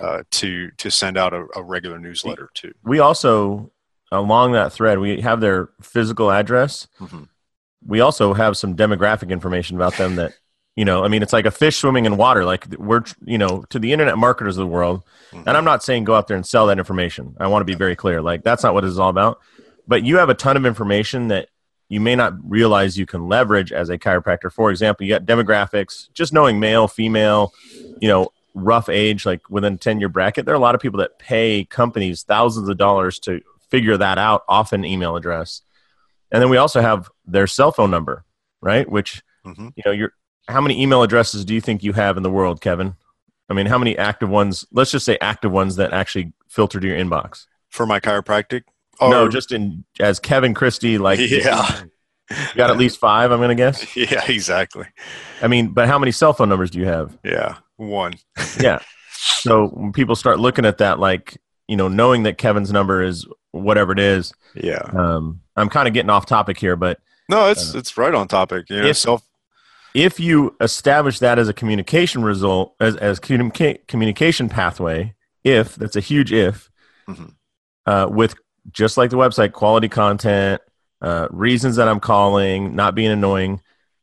uh, 0.00 0.22
to 0.30 0.70
to 0.72 0.90
send 0.90 1.16
out 1.16 1.32
a, 1.32 1.46
a, 1.54 1.62
regular 1.62 1.98
newsletter 1.98 2.50
too. 2.54 2.72
We 2.82 2.98
also 2.98 3.70
along 4.12 4.52
that 4.52 4.72
thread 4.72 4.98
we 4.98 5.20
have 5.20 5.40
their 5.40 5.70
physical 5.80 6.30
address. 6.30 6.88
Mm-hmm. 7.00 7.24
We 7.86 8.00
also 8.00 8.34
have 8.34 8.56
some 8.56 8.76
demographic 8.76 9.30
information 9.30 9.76
about 9.76 9.96
them 9.96 10.16
that 10.16 10.34
you 10.76 10.84
know. 10.84 11.04
I 11.04 11.08
mean, 11.08 11.22
it's 11.22 11.32
like 11.32 11.46
a 11.46 11.50
fish 11.50 11.76
swimming 11.76 12.04
in 12.04 12.16
water. 12.16 12.44
Like 12.44 12.66
we're 12.78 13.04
you 13.24 13.38
know 13.38 13.64
to 13.70 13.78
the 13.78 13.92
internet 13.92 14.18
marketers 14.18 14.56
of 14.56 14.62
the 14.62 14.72
world, 14.72 15.04
mm-hmm. 15.30 15.48
and 15.48 15.56
I'm 15.56 15.64
not 15.64 15.82
saying 15.82 16.04
go 16.04 16.14
out 16.14 16.28
there 16.28 16.36
and 16.36 16.46
sell 16.46 16.66
that 16.66 16.78
information. 16.78 17.36
I 17.40 17.46
want 17.46 17.62
to 17.62 17.66
be 17.66 17.74
very 17.74 17.96
clear. 17.96 18.20
Like 18.20 18.42
that's 18.42 18.62
not 18.62 18.74
what 18.74 18.84
it's 18.84 18.98
all 18.98 19.10
about. 19.10 19.40
But 19.86 20.04
you 20.04 20.18
have 20.18 20.28
a 20.28 20.34
ton 20.34 20.56
of 20.56 20.66
information 20.66 21.28
that 21.28 21.48
you 21.90 22.00
may 22.00 22.14
not 22.14 22.34
realize 22.48 22.96
you 22.96 23.04
can 23.04 23.28
leverage 23.28 23.72
as 23.72 23.90
a 23.90 23.98
chiropractor. 23.98 24.50
For 24.50 24.70
example, 24.70 25.04
you 25.04 25.12
got 25.12 25.26
demographics, 25.26 26.08
just 26.14 26.32
knowing 26.32 26.60
male, 26.60 26.86
female, 26.86 27.52
you 28.00 28.08
know, 28.08 28.28
rough 28.54 28.88
age, 28.88 29.26
like 29.26 29.50
within 29.50 29.76
10 29.76 29.98
year 29.98 30.08
bracket. 30.08 30.46
There 30.46 30.54
are 30.54 30.56
a 30.56 30.60
lot 30.60 30.76
of 30.76 30.80
people 30.80 31.00
that 31.00 31.18
pay 31.18 31.64
companies 31.64 32.22
thousands 32.22 32.68
of 32.68 32.78
dollars 32.78 33.18
to 33.20 33.40
figure 33.68 33.96
that 33.96 34.18
out 34.18 34.44
off 34.48 34.72
an 34.72 34.84
email 34.84 35.16
address. 35.16 35.62
And 36.30 36.40
then 36.40 36.48
we 36.48 36.58
also 36.58 36.80
have 36.80 37.10
their 37.26 37.48
cell 37.48 37.72
phone 37.72 37.90
number, 37.90 38.24
right? 38.60 38.88
Which, 38.88 39.22
mm-hmm. 39.44 39.68
you 39.74 39.82
know, 39.84 39.90
you're, 39.90 40.12
how 40.46 40.60
many 40.60 40.80
email 40.80 41.02
addresses 41.02 41.44
do 41.44 41.54
you 41.54 41.60
think 41.60 41.82
you 41.82 41.92
have 41.92 42.16
in 42.16 42.22
the 42.22 42.30
world, 42.30 42.60
Kevin? 42.60 42.94
I 43.48 43.54
mean, 43.54 43.66
how 43.66 43.78
many 43.78 43.98
active 43.98 44.28
ones, 44.28 44.64
let's 44.70 44.92
just 44.92 45.04
say 45.04 45.18
active 45.20 45.50
ones 45.50 45.74
that 45.74 45.92
actually 45.92 46.32
filter 46.48 46.78
to 46.78 46.86
your 46.86 46.96
inbox? 46.96 47.46
For 47.68 47.84
my 47.84 47.98
chiropractic 47.98 48.62
or, 49.00 49.10
no, 49.10 49.28
just 49.28 49.52
in 49.52 49.84
as 49.98 50.18
Kevin 50.18 50.54
Christie, 50.54 50.98
like 50.98 51.18
yeah, 51.30 51.82
got 52.54 52.70
at 52.70 52.76
least 52.76 52.98
five. 52.98 53.30
I'm 53.30 53.40
gonna 53.40 53.54
guess. 53.54 53.96
Yeah, 53.96 54.24
exactly. 54.28 54.86
I 55.42 55.48
mean, 55.48 55.68
but 55.68 55.88
how 55.88 55.98
many 55.98 56.12
cell 56.12 56.32
phone 56.32 56.48
numbers 56.48 56.70
do 56.70 56.78
you 56.78 56.86
have? 56.86 57.16
Yeah, 57.24 57.56
one. 57.76 58.14
yeah. 58.60 58.80
So 59.12 59.68
when 59.68 59.92
people 59.92 60.16
start 60.16 60.38
looking 60.38 60.64
at 60.64 60.78
that, 60.78 60.98
like 60.98 61.40
you 61.68 61.76
know, 61.76 61.88
knowing 61.88 62.24
that 62.24 62.36
Kevin's 62.36 62.72
number 62.72 63.02
is 63.02 63.26
whatever 63.52 63.92
it 63.92 64.00
is. 64.00 64.32
Yeah. 64.54 64.82
Um, 64.92 65.40
I'm 65.56 65.68
kind 65.68 65.86
of 65.86 65.94
getting 65.94 66.10
off 66.10 66.26
topic 66.26 66.58
here, 66.58 66.76
but 66.76 66.98
no, 67.28 67.48
it's 67.48 67.74
uh, 67.74 67.78
it's 67.78 67.96
right 67.96 68.14
on 68.14 68.28
topic. 68.28 68.68
You 68.70 68.82
know, 68.82 68.86
if, 68.88 68.96
self. 68.96 69.22
If 69.94 70.20
you 70.20 70.56
establish 70.60 71.18
that 71.20 71.38
as 71.38 71.48
a 71.48 71.52
communication 71.52 72.22
result, 72.22 72.74
as 72.80 72.96
as 72.96 73.20
communica- 73.20 73.86
communication 73.86 74.48
pathway, 74.48 75.14
if 75.44 75.76
that's 75.76 75.96
a 75.96 76.00
huge 76.00 76.32
if, 76.32 76.70
mm-hmm. 77.08 77.26
uh, 77.86 78.06
with 78.08 78.34
just 78.70 78.96
like 78.96 79.10
the 79.10 79.16
website, 79.16 79.52
quality 79.52 79.88
content, 79.88 80.60
uh, 81.00 81.28
reasons 81.30 81.76
that 81.76 81.88
I'm 81.88 82.00
calling, 82.00 82.74
not 82.74 82.94
being 82.94 83.10
annoying, 83.10 83.60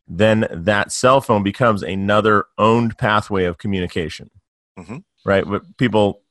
then 0.08 0.48
that 0.52 0.92
cell 0.92 1.22
phone 1.22 1.44
becomes 1.44 1.84
another 1.84 2.46
owned 2.58 2.98
pathway 2.98 3.46
of 3.46 3.58
communication. 3.58 4.30
Mm-hmm. 4.78 4.98
Right? 5.26 5.46
But 5.46 5.78
people 5.78 6.22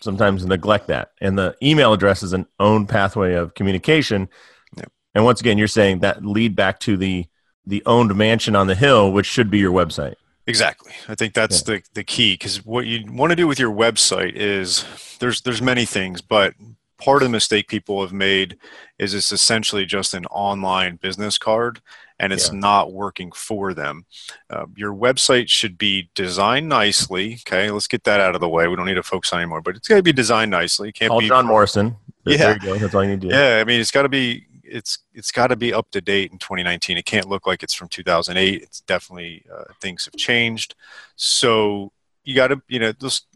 sometimes 0.00 0.44
neglect 0.46 0.88
that. 0.88 1.12
And 1.20 1.38
the 1.38 1.56
email 1.62 1.92
address 1.92 2.22
is 2.22 2.32
an 2.32 2.46
owned 2.58 2.88
pathway 2.88 3.34
of 3.34 3.54
communication. 3.54 4.28
Yep. 4.76 4.92
And 5.14 5.24
once 5.24 5.40
again, 5.40 5.58
you're 5.58 5.68
saying 5.68 6.00
that 6.00 6.24
lead 6.24 6.56
back 6.56 6.80
to 6.80 6.96
the 6.96 7.26
the 7.66 7.82
owned 7.84 8.16
mansion 8.16 8.56
on 8.56 8.66
the 8.66 8.74
hill, 8.74 9.12
which 9.12 9.26
should 9.26 9.50
be 9.50 9.58
your 9.58 9.72
website. 9.72 10.14
Exactly. 10.46 10.92
I 11.06 11.14
think 11.14 11.34
that's 11.34 11.62
yeah. 11.68 11.74
the, 11.74 11.82
the 11.92 12.04
key 12.04 12.32
because 12.32 12.64
what 12.64 12.86
you 12.86 13.04
want 13.12 13.30
to 13.30 13.36
do 13.36 13.46
with 13.46 13.58
your 13.58 13.70
website 13.70 14.32
is 14.34 14.86
there's 15.18 15.42
there's 15.42 15.60
many 15.60 15.84
things, 15.84 16.22
but 16.22 16.54
part 16.98 17.22
of 17.22 17.28
the 17.28 17.32
mistake 17.32 17.68
people 17.68 18.00
have 18.02 18.12
made 18.12 18.58
is 18.98 19.14
it's 19.14 19.32
essentially 19.32 19.86
just 19.86 20.14
an 20.14 20.26
online 20.26 20.96
business 20.96 21.38
card 21.38 21.80
and 22.20 22.32
it's 22.32 22.48
yeah. 22.48 22.58
not 22.58 22.92
working 22.92 23.30
for 23.32 23.72
them. 23.72 24.04
Uh, 24.50 24.66
your 24.76 24.92
website 24.92 25.48
should 25.48 25.78
be 25.78 26.10
designed 26.14 26.68
nicely. 26.68 27.34
Okay, 27.46 27.70
let's 27.70 27.86
get 27.86 28.04
that 28.04 28.20
out 28.20 28.34
of 28.34 28.40
the 28.40 28.48
way. 28.48 28.66
We 28.66 28.76
don't 28.76 28.86
need 28.86 28.94
to 28.94 29.02
focus 29.02 29.32
on 29.32 29.40
anymore, 29.40 29.60
but 29.60 29.76
it's 29.76 29.88
got 29.88 29.96
to 29.96 30.02
be 30.02 30.12
designed 30.12 30.50
nicely. 30.50 30.88
It 30.88 30.96
can't 30.96 31.10
Call 31.10 31.20
be 31.20 31.28
John 31.28 31.46
Morrison. 31.46 31.96
Yeah, 32.26 32.36
there 32.36 32.54
you 32.54 32.60
go. 32.60 32.78
That's 32.78 32.94
all 32.94 33.04
you 33.04 33.10
need 33.10 33.20
to 33.22 33.28
do. 33.28 33.34
Yeah, 33.34 33.58
I 33.60 33.64
mean, 33.64 33.80
it's 33.80 33.92
got 33.92 34.02
to 34.02 34.08
be 34.08 34.46
it's 34.64 34.98
it's 35.14 35.32
got 35.32 35.48
to 35.48 35.56
be 35.56 35.72
up 35.72 35.90
to 35.92 36.00
date 36.00 36.32
in 36.32 36.38
2019. 36.38 36.98
It 36.98 37.06
can't 37.06 37.28
look 37.28 37.46
like 37.46 37.62
it's 37.62 37.74
from 37.74 37.88
2008. 37.88 38.62
It's 38.62 38.80
definitely 38.80 39.44
uh, 39.52 39.64
things 39.80 40.04
have 40.04 40.16
changed. 40.16 40.74
So 41.16 41.92
you 42.24 42.34
got 42.34 42.48
to 42.48 42.60
you 42.68 42.80
know 42.80 42.92
just 42.92 43.26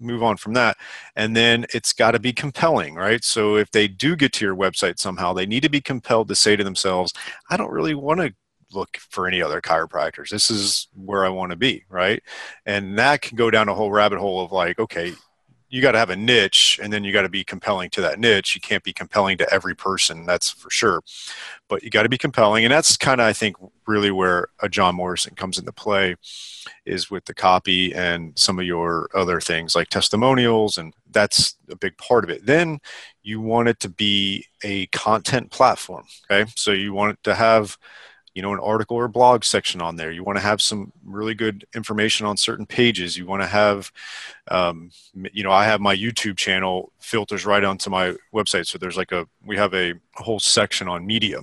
move 0.00 0.22
on 0.22 0.36
from 0.36 0.54
that, 0.54 0.76
and 1.16 1.36
then 1.36 1.66
it's 1.74 1.92
got 1.92 2.12
to 2.12 2.18
be 2.18 2.32
compelling, 2.32 2.94
right? 2.94 3.22
So 3.24 3.56
if 3.56 3.70
they 3.70 3.88
do 3.88 4.16
get 4.16 4.32
to 4.34 4.44
your 4.44 4.56
website 4.56 4.98
somehow, 4.98 5.32
they 5.32 5.46
need 5.46 5.62
to 5.62 5.70
be 5.70 5.80
compelled 5.80 6.28
to 6.28 6.34
say 6.34 6.56
to 6.56 6.64
themselves, 6.64 7.12
"I 7.50 7.56
don't 7.56 7.72
really 7.72 7.94
want 7.94 8.20
to." 8.20 8.34
look 8.72 8.98
for 8.98 9.26
any 9.26 9.40
other 9.40 9.62
chiropractors 9.62 10.28
this 10.28 10.50
is 10.50 10.88
where 10.94 11.24
i 11.24 11.28
want 11.30 11.50
to 11.50 11.56
be 11.56 11.86
right 11.88 12.22
and 12.66 12.98
that 12.98 13.22
can 13.22 13.34
go 13.34 13.50
down 13.50 13.66
a 13.66 13.74
whole 13.74 13.90
rabbit 13.90 14.18
hole 14.18 14.42
of 14.44 14.52
like 14.52 14.78
okay 14.78 15.14
you 15.68 15.82
got 15.82 15.92
to 15.92 15.98
have 15.98 16.10
a 16.10 16.16
niche 16.16 16.80
and 16.82 16.92
then 16.92 17.04
you 17.04 17.12
got 17.12 17.22
to 17.22 17.28
be 17.28 17.44
compelling 17.44 17.90
to 17.90 18.00
that 18.00 18.18
niche. 18.18 18.54
You 18.54 18.60
can't 18.60 18.82
be 18.82 18.92
compelling 18.92 19.38
to 19.38 19.52
every 19.52 19.74
person 19.74 20.24
that's 20.26 20.50
for 20.50 20.70
sure. 20.70 21.02
But 21.68 21.82
you 21.82 21.90
got 21.90 22.04
to 22.04 22.08
be 22.08 22.18
compelling 22.18 22.64
and 22.64 22.72
that's 22.72 22.96
kind 22.96 23.20
of 23.20 23.26
i 23.26 23.32
think 23.32 23.56
really 23.86 24.10
where 24.10 24.48
a 24.60 24.68
john 24.68 24.94
morrison 24.94 25.34
comes 25.34 25.58
into 25.58 25.72
play 25.72 26.16
is 26.86 27.10
with 27.10 27.24
the 27.26 27.34
copy 27.34 27.94
and 27.94 28.38
some 28.38 28.58
of 28.58 28.64
your 28.64 29.08
other 29.14 29.40
things 29.40 29.74
like 29.74 29.88
testimonials 29.88 30.78
and 30.78 30.94
that's 31.10 31.56
a 31.70 31.76
big 31.76 31.96
part 31.98 32.24
of 32.24 32.30
it. 32.30 32.44
Then 32.44 32.78
you 33.22 33.40
want 33.40 33.68
it 33.68 33.80
to 33.80 33.88
be 33.88 34.46
a 34.62 34.86
content 34.86 35.50
platform 35.50 36.04
okay? 36.30 36.50
So 36.56 36.72
you 36.72 36.92
want 36.92 37.12
it 37.12 37.18
to 37.24 37.34
have 37.34 37.76
you 38.38 38.42
know 38.42 38.52
an 38.52 38.60
article 38.60 38.96
or 38.96 39.08
blog 39.08 39.42
section 39.42 39.82
on 39.82 39.96
there. 39.96 40.12
You 40.12 40.22
want 40.22 40.36
to 40.38 40.44
have 40.44 40.62
some 40.62 40.92
really 41.04 41.34
good 41.34 41.66
information 41.74 42.24
on 42.24 42.36
certain 42.36 42.66
pages. 42.66 43.16
You 43.16 43.26
want 43.26 43.42
to 43.42 43.48
have 43.48 43.90
um, 44.46 44.92
you 45.32 45.42
know 45.42 45.50
i 45.50 45.64
have 45.64 45.80
my 45.80 45.94
youtube 45.94 46.36
channel 46.36 46.92
filters 47.00 47.44
right 47.44 47.64
onto 47.64 47.90
my 47.90 48.14
website. 48.32 48.68
So 48.68 48.78
there's 48.78 48.96
like 48.96 49.10
a 49.10 49.26
we 49.44 49.56
have 49.56 49.74
a, 49.74 49.94
whole 50.14 50.40
section 50.40 50.88
on 50.88 51.06
media. 51.06 51.38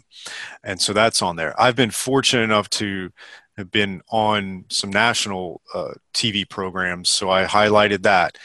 And 0.63 0.79
so 0.81 0.91
that's 0.91 1.21
on 1.21 1.37
there. 1.37 1.53
I've 1.59 1.77
been 1.77 1.91
fortunate 1.91 2.43
enough 2.43 2.69
to 2.71 3.09
have 3.57 3.71
been 3.71 4.01
on 4.09 4.65
some 4.67 4.89
national 4.89 5.61
uh, 5.73 5.93
tv 6.13 6.47
programs. 6.49 7.09
So 7.09 7.29
i 7.29 7.43
highlighted 7.43 8.03
that 8.03 8.37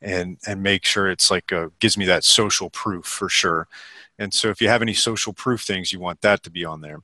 and 0.00 0.38
and 0.46 0.62
make 0.62 0.86
sure 0.86 1.10
it's 1.10 1.30
like 1.30 1.52
a, 1.52 1.70
gives 1.78 1.98
me 1.98 2.06
that 2.06 2.24
social 2.24 2.70
proof 2.70 3.04
for 3.04 3.28
sure 3.28 3.68
and 4.18 4.34
so 4.34 4.48
if 4.48 4.60
you 4.60 4.68
have 4.68 4.82
any 4.82 4.94
social 4.94 5.32
proof 5.32 5.62
things, 5.62 5.92
you 5.92 6.00
want 6.00 6.20
that 6.22 6.42
to 6.42 6.50
be 6.50 6.64
on 6.64 6.80
there. 6.80 7.00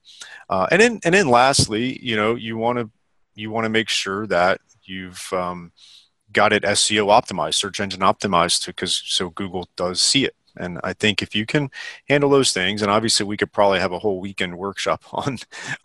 Uh, 0.48 0.66
and 0.70 0.80
then 0.80 1.00
and 1.04 1.14
then 1.14 1.28
lastly, 1.28 1.98
you 2.02 2.16
know, 2.16 2.34
you 2.34 2.56
want 2.56 2.78
to 2.78 2.90
you 3.34 3.50
want 3.50 3.64
to 3.64 3.70
make 3.70 3.88
sure 3.88 4.26
that 4.26 4.60
you've 4.82 5.32
um, 5.32 5.72
got 6.32 6.52
it 6.52 6.62
SEO 6.64 7.06
optimized, 7.06 7.54
search 7.54 7.80
engine 7.80 8.00
optimized, 8.00 8.66
because 8.66 9.02
so 9.06 9.30
Google 9.30 9.68
does 9.76 10.00
see 10.00 10.24
it. 10.24 10.34
And 10.56 10.78
I 10.84 10.92
think 10.92 11.20
if 11.20 11.34
you 11.34 11.46
can 11.46 11.70
handle 12.08 12.30
those 12.30 12.52
things, 12.52 12.82
and 12.82 12.90
obviously 12.90 13.26
we 13.26 13.36
could 13.36 13.52
probably 13.52 13.80
have 13.80 13.92
a 13.92 13.98
whole 13.98 14.20
weekend 14.20 14.56
workshop 14.56 15.04
on 15.12 15.38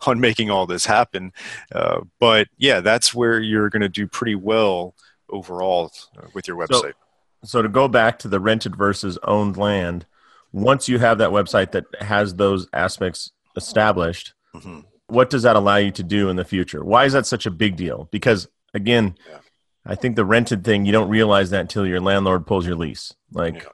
on 0.06 0.20
making 0.20 0.50
all 0.50 0.66
this 0.66 0.86
happen. 0.86 1.32
Uh, 1.72 2.00
but 2.18 2.48
yeah, 2.58 2.80
that's 2.80 3.14
where 3.14 3.40
you're 3.40 3.70
going 3.70 3.82
to 3.82 3.88
do 3.88 4.06
pretty 4.06 4.34
well 4.34 4.94
overall 5.28 5.92
uh, 6.18 6.26
with 6.34 6.48
your 6.48 6.56
website. 6.56 6.68
So, 6.68 6.92
so 7.44 7.62
to 7.62 7.68
go 7.68 7.88
back 7.88 8.18
to 8.20 8.28
the 8.28 8.40
rented 8.40 8.76
versus 8.76 9.18
owned 9.24 9.56
land, 9.56 10.06
once 10.52 10.88
you 10.88 10.98
have 10.98 11.18
that 11.18 11.30
website 11.30 11.72
that 11.72 11.84
has 12.00 12.34
those 12.34 12.68
aspects 12.72 13.32
established, 13.56 14.34
mm-hmm. 14.54 14.80
what 15.06 15.30
does 15.30 15.42
that 15.42 15.56
allow 15.56 15.76
you 15.76 15.90
to 15.92 16.02
do 16.02 16.28
in 16.28 16.36
the 16.36 16.44
future? 16.44 16.84
Why 16.84 17.04
is 17.04 17.12
that 17.12 17.26
such 17.26 17.46
a 17.46 17.50
big 17.50 17.76
deal? 17.76 18.08
Because 18.10 18.48
again, 18.74 19.16
yeah. 19.28 19.38
I 19.86 19.94
think 19.94 20.16
the 20.16 20.24
rented 20.24 20.64
thing 20.64 20.84
you 20.84 20.92
don't 20.92 21.08
realize 21.08 21.50
that 21.50 21.60
until 21.60 21.86
your 21.86 22.00
landlord 22.00 22.46
pulls 22.46 22.66
your 22.66 22.76
lease. 22.76 23.14
Like, 23.32 23.56
yeah. 23.56 23.68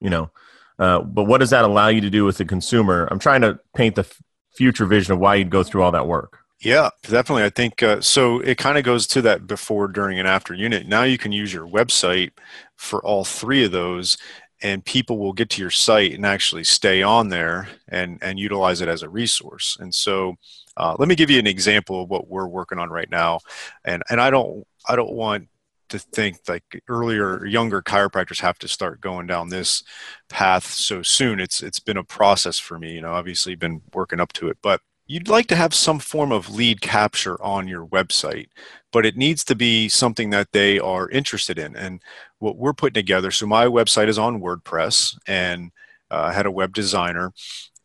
you 0.00 0.10
know, 0.10 0.30
uh, 0.78 1.00
but 1.00 1.24
what 1.24 1.38
does 1.38 1.50
that 1.50 1.64
allow 1.64 1.88
you 1.88 2.00
to 2.00 2.10
do 2.10 2.24
with 2.24 2.38
the 2.38 2.44
consumer? 2.44 3.06
I'm 3.10 3.18
trying 3.18 3.42
to 3.42 3.60
paint 3.74 3.94
the 3.94 4.02
f- 4.02 4.20
future 4.56 4.86
vision 4.86 5.12
of 5.12 5.20
why 5.20 5.36
you'd 5.36 5.50
go 5.50 5.62
through 5.62 5.82
all 5.82 5.92
that 5.92 6.08
work. 6.08 6.38
Yeah, 6.60 6.90
definitely. 7.02 7.44
I 7.44 7.50
think 7.50 7.82
uh, 7.82 8.00
so. 8.00 8.40
It 8.40 8.56
kind 8.58 8.78
of 8.78 8.84
goes 8.84 9.06
to 9.08 9.22
that 9.22 9.46
before, 9.46 9.86
during, 9.86 10.18
and 10.18 10.26
after 10.26 10.54
unit. 10.54 10.88
Now 10.88 11.02
you 11.02 11.18
can 11.18 11.30
use 11.30 11.52
your 11.52 11.68
website 11.68 12.30
for 12.76 13.04
all 13.04 13.24
three 13.24 13.64
of 13.64 13.72
those, 13.72 14.16
and 14.62 14.84
people 14.84 15.18
will 15.18 15.32
get 15.32 15.50
to 15.50 15.60
your 15.60 15.70
site 15.70 16.14
and 16.14 16.24
actually 16.24 16.64
stay 16.64 17.02
on 17.02 17.28
there 17.28 17.68
and, 17.88 18.18
and 18.22 18.38
utilize 18.38 18.80
it 18.80 18.88
as 18.88 19.02
a 19.02 19.08
resource. 19.08 19.76
And 19.80 19.94
so, 19.94 20.36
uh, 20.76 20.96
let 20.98 21.08
me 21.08 21.14
give 21.14 21.30
you 21.30 21.38
an 21.38 21.46
example 21.46 22.02
of 22.02 22.10
what 22.10 22.28
we're 22.28 22.46
working 22.46 22.78
on 22.78 22.90
right 22.90 23.10
now. 23.10 23.40
And 23.84 24.02
and 24.10 24.20
I 24.20 24.30
don't 24.30 24.66
I 24.88 24.96
don't 24.96 25.12
want 25.12 25.48
to 25.90 25.98
think 25.98 26.38
like 26.48 26.82
earlier 26.88 27.44
younger 27.46 27.82
chiropractors 27.82 28.40
have 28.40 28.58
to 28.58 28.68
start 28.68 29.00
going 29.00 29.26
down 29.26 29.48
this 29.48 29.82
path 30.28 30.66
so 30.66 31.02
soon. 31.02 31.40
It's 31.40 31.62
it's 31.62 31.80
been 31.80 31.96
a 31.96 32.04
process 32.04 32.58
for 32.58 32.78
me. 32.78 32.94
You 32.94 33.02
know, 33.02 33.12
obviously 33.12 33.54
been 33.54 33.82
working 33.92 34.20
up 34.20 34.32
to 34.34 34.48
it, 34.48 34.58
but 34.62 34.80
you'd 35.06 35.28
like 35.28 35.46
to 35.48 35.56
have 35.56 35.74
some 35.74 35.98
form 35.98 36.32
of 36.32 36.54
lead 36.54 36.80
capture 36.80 37.40
on 37.42 37.68
your 37.68 37.86
website, 37.86 38.48
but 38.92 39.04
it 39.04 39.16
needs 39.16 39.44
to 39.44 39.54
be 39.54 39.88
something 39.88 40.30
that 40.30 40.52
they 40.52 40.78
are 40.78 41.10
interested 41.10 41.58
in. 41.58 41.76
And 41.76 42.00
what 42.38 42.56
we're 42.56 42.72
putting 42.72 42.94
together, 42.94 43.30
so 43.30 43.46
my 43.46 43.66
website 43.66 44.08
is 44.08 44.18
on 44.18 44.40
WordPress 44.40 45.18
and 45.26 45.72
uh, 46.10 46.28
I 46.28 46.32
had 46.32 46.46
a 46.46 46.50
web 46.50 46.72
designer. 46.74 47.32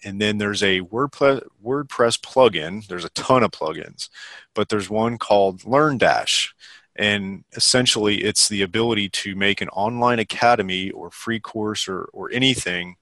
And 0.04 0.22
then 0.22 0.38
there's 0.38 0.64
a 0.64 0.82
WordPress, 0.82 1.46
WordPress 1.64 2.22
plugin. 2.22 2.88
There's 2.88 3.04
a 3.04 3.10
ton 3.10 3.44
of 3.44 3.52
plugins, 3.52 4.10
but 4.56 4.70
there's 4.70 4.90
one 4.90 5.18
called 5.18 5.62
LearnDash. 5.64 6.54
And 6.96 7.44
essentially, 7.54 8.24
it's 8.24 8.48
the 8.48 8.62
ability 8.62 9.10
to 9.10 9.36
make 9.36 9.62
an 9.62 9.70
online 9.70 10.20
academy 10.20 10.90
or 10.92 11.12
free 11.12 11.40
course 11.40 11.88
or, 11.88 12.04
or 12.14 12.30
anything 12.32 12.96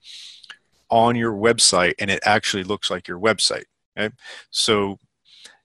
on 0.90 1.16
your 1.16 1.34
website, 1.34 1.94
and 2.00 2.10
it 2.10 2.20
actually 2.24 2.64
looks 2.64 2.90
like 2.90 3.08
your 3.08 3.20
website. 3.20 3.66
Okay? 3.98 4.14
So 4.52 5.00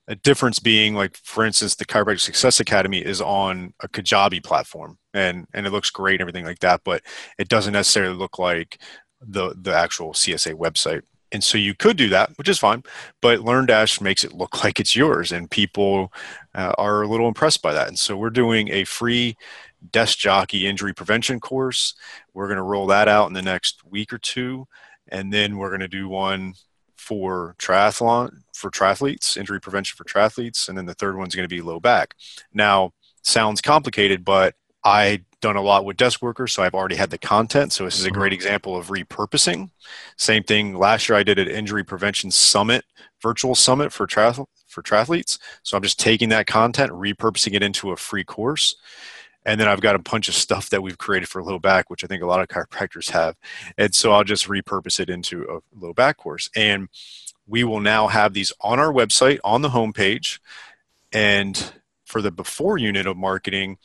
a 0.07 0.15
difference 0.15 0.59
being 0.59 0.95
like 0.95 1.17
for 1.23 1.45
instance 1.45 1.75
the 1.75 1.85
chiropractic 1.85 2.19
success 2.19 2.59
academy 2.59 2.99
is 2.99 3.21
on 3.21 3.73
a 3.81 3.87
kajabi 3.87 4.43
platform 4.43 4.97
and 5.13 5.47
and 5.53 5.65
it 5.65 5.71
looks 5.71 5.89
great 5.89 6.15
and 6.15 6.21
everything 6.21 6.45
like 6.45 6.59
that 6.59 6.81
but 6.83 7.01
it 7.37 7.47
doesn't 7.47 7.73
necessarily 7.73 8.15
look 8.15 8.37
like 8.37 8.81
the 9.21 9.53
the 9.61 9.73
actual 9.73 10.11
csa 10.11 10.53
website. 10.53 11.03
And 11.31 11.43
so 11.43 11.57
you 11.57 11.73
could 11.73 11.97
do 11.97 12.09
that 12.09 12.31
which 12.37 12.49
is 12.49 12.59
fine 12.59 12.83
but 13.21 13.39
learndash 13.39 14.01
makes 14.01 14.23
it 14.23 14.33
look 14.33 14.63
like 14.63 14.79
it's 14.79 14.95
yours 14.95 15.31
and 15.31 15.49
people 15.49 16.11
uh, 16.53 16.73
are 16.77 17.03
a 17.03 17.07
little 17.07 17.27
impressed 17.27 17.61
by 17.61 17.73
that. 17.73 17.87
And 17.87 17.97
so 17.97 18.17
we're 18.17 18.29
doing 18.29 18.69
a 18.69 18.83
free 18.83 19.37
desk 19.91 20.17
jockey 20.17 20.67
injury 20.67 20.93
prevention 20.93 21.39
course. 21.39 21.95
We're 22.33 22.47
going 22.47 22.57
to 22.57 22.63
roll 22.63 22.87
that 22.87 23.07
out 23.07 23.27
in 23.27 23.33
the 23.33 23.41
next 23.41 23.83
week 23.85 24.13
or 24.13 24.17
two 24.17 24.67
and 25.09 25.31
then 25.31 25.57
we're 25.57 25.69
going 25.69 25.81
to 25.81 25.87
do 25.87 26.07
one 26.07 26.53
for 27.03 27.55
triathlon 27.59 28.43
for 28.53 28.71
triathletes, 28.71 29.37
injury 29.37 29.59
prevention 29.59 29.95
for 29.97 30.05
triathletes, 30.05 30.69
and 30.69 30.77
then 30.77 30.85
the 30.85 30.93
third 30.93 31.17
one's 31.17 31.35
going 31.35 31.47
to 31.47 31.53
be 31.53 31.61
low 31.61 31.79
back. 31.79 32.15
Now, 32.53 32.93
sounds 33.21 33.61
complicated, 33.61 34.23
but 34.23 34.55
I 34.85 35.23
done 35.41 35.55
a 35.57 35.61
lot 35.61 35.83
with 35.83 35.97
desk 35.97 36.21
workers, 36.21 36.53
so 36.53 36.63
I've 36.63 36.73
already 36.73 36.95
had 36.95 37.09
the 37.09 37.17
content. 37.17 37.73
So 37.73 37.83
this 37.83 37.99
is 37.99 38.05
a 38.05 38.11
great 38.11 38.29
mm-hmm. 38.29 38.35
example 38.35 38.77
of 38.77 38.87
repurposing. 38.87 39.69
Same 40.17 40.43
thing. 40.43 40.75
Last 40.75 41.09
year 41.09 41.17
I 41.17 41.23
did 41.23 41.39
an 41.39 41.49
injury 41.49 41.83
prevention 41.83 42.31
summit, 42.31 42.85
virtual 43.21 43.55
summit 43.55 43.91
for 43.91 44.07
triath- 44.07 44.45
for 44.67 44.81
triathletes. 44.81 45.39
So 45.63 45.75
I'm 45.75 45.83
just 45.83 45.99
taking 45.99 46.29
that 46.29 46.47
content, 46.47 46.91
repurposing 46.91 47.53
it 47.53 47.63
into 47.63 47.91
a 47.91 47.97
free 47.97 48.23
course. 48.23 48.75
And 49.45 49.59
then 49.59 49.67
I've 49.67 49.81
got 49.81 49.95
a 49.95 49.99
bunch 49.99 50.27
of 50.27 50.35
stuff 50.35 50.69
that 50.69 50.81
we've 50.81 50.97
created 50.97 51.29
for 51.29 51.43
low 51.43 51.59
back, 51.59 51.89
which 51.89 52.03
I 52.03 52.07
think 52.07 52.23
a 52.23 52.27
lot 52.27 52.41
of 52.41 52.47
chiropractors 52.47 53.11
have. 53.11 53.35
And 53.77 53.93
so 53.93 54.11
I'll 54.11 54.23
just 54.23 54.47
repurpose 54.47 54.99
it 54.99 55.09
into 55.09 55.43
a 55.43 55.59
low 55.77 55.93
back 55.93 56.17
course. 56.17 56.49
And 56.55 56.89
we 57.47 57.63
will 57.63 57.81
now 57.81 58.07
have 58.07 58.33
these 58.33 58.53
on 58.61 58.79
our 58.79 58.91
website 58.91 59.39
on 59.43 59.61
the 59.61 59.69
homepage. 59.69 60.39
And 61.11 61.73
for 62.05 62.21
the 62.21 62.31
before 62.31 62.77
unit 62.77 63.05
of 63.05 63.17
marketing, 63.17 63.77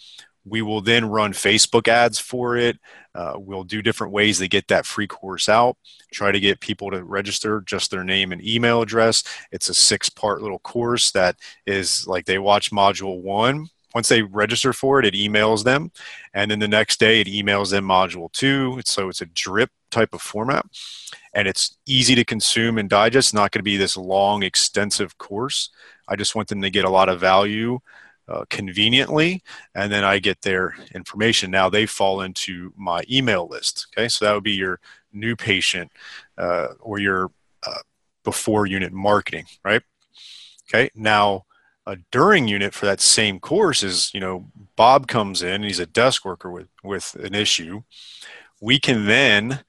we 0.44 0.62
will 0.62 0.80
then 0.80 1.04
run 1.04 1.32
Facebook 1.32 1.88
ads 1.88 2.18
for 2.18 2.56
it. 2.56 2.78
Uh, 3.14 3.34
we'll 3.36 3.64
do 3.64 3.82
different 3.82 4.12
ways 4.12 4.38
to 4.38 4.48
get 4.48 4.68
that 4.68 4.86
free 4.86 5.06
course 5.06 5.48
out. 5.48 5.76
Try 6.12 6.32
to 6.32 6.40
get 6.40 6.60
people 6.60 6.90
to 6.90 7.04
register 7.04 7.60
just 7.60 7.90
their 7.90 8.04
name 8.04 8.32
and 8.32 8.44
email 8.44 8.80
address. 8.80 9.24
It's 9.52 9.68
a 9.68 9.74
six 9.74 10.08
part 10.08 10.40
little 10.40 10.60
course 10.60 11.10
that 11.12 11.36
is 11.66 12.06
like 12.06 12.26
they 12.26 12.38
watch 12.38 12.70
module 12.70 13.20
one 13.20 13.68
once 13.94 14.08
they 14.08 14.22
register 14.22 14.72
for 14.72 15.00
it, 15.00 15.06
it 15.06 15.14
emails 15.14 15.64
them, 15.64 15.90
and 16.34 16.50
then 16.50 16.58
the 16.58 16.68
next 16.68 17.00
day 17.00 17.20
it 17.20 17.26
emails 17.26 17.70
them 17.70 17.84
module 17.84 18.30
two. 18.32 18.80
So 18.84 19.08
it's 19.08 19.22
a 19.22 19.26
drip 19.26 19.70
type 19.90 20.12
of 20.12 20.20
format, 20.20 20.66
and 21.32 21.48
it's 21.48 21.78
easy 21.86 22.14
to 22.14 22.24
consume 22.24 22.78
and 22.78 22.88
digest. 22.88 23.34
Not 23.34 23.50
going 23.50 23.60
to 23.60 23.64
be 23.64 23.76
this 23.76 23.96
long, 23.96 24.42
extensive 24.42 25.16
course. 25.18 25.70
I 26.06 26.16
just 26.16 26.34
want 26.34 26.48
them 26.48 26.62
to 26.62 26.70
get 26.70 26.84
a 26.84 26.90
lot 26.90 27.08
of 27.08 27.20
value 27.20 27.80
uh, 28.28 28.44
conveniently, 28.50 29.42
and 29.74 29.90
then 29.90 30.04
I 30.04 30.18
get 30.18 30.42
their 30.42 30.76
information. 30.94 31.50
Now 31.50 31.70
they 31.70 31.86
fall 31.86 32.20
into 32.20 32.72
my 32.76 33.02
email 33.10 33.48
list. 33.48 33.86
Okay, 33.96 34.08
so 34.08 34.24
that 34.24 34.34
would 34.34 34.44
be 34.44 34.52
your 34.52 34.80
new 35.12 35.34
patient 35.34 35.90
uh, 36.36 36.68
or 36.80 36.98
your 36.98 37.30
uh, 37.66 37.80
before 38.24 38.66
unit 38.66 38.92
marketing, 38.92 39.46
right? 39.64 39.82
Okay, 40.68 40.90
now 40.94 41.46
a 41.88 41.96
during 42.12 42.46
unit 42.46 42.74
for 42.74 42.86
that 42.86 43.00
same 43.00 43.40
course 43.40 43.82
is 43.82 44.12
you 44.12 44.20
know 44.20 44.46
Bob 44.76 45.08
comes 45.08 45.42
in, 45.42 45.54
and 45.54 45.64
he's 45.64 45.80
a 45.80 45.86
desk 45.86 46.24
worker 46.24 46.50
with 46.50 46.68
with 46.84 47.16
an 47.16 47.34
issue. 47.34 47.82
We 48.60 48.78
can 48.78 49.06
then 49.06 49.64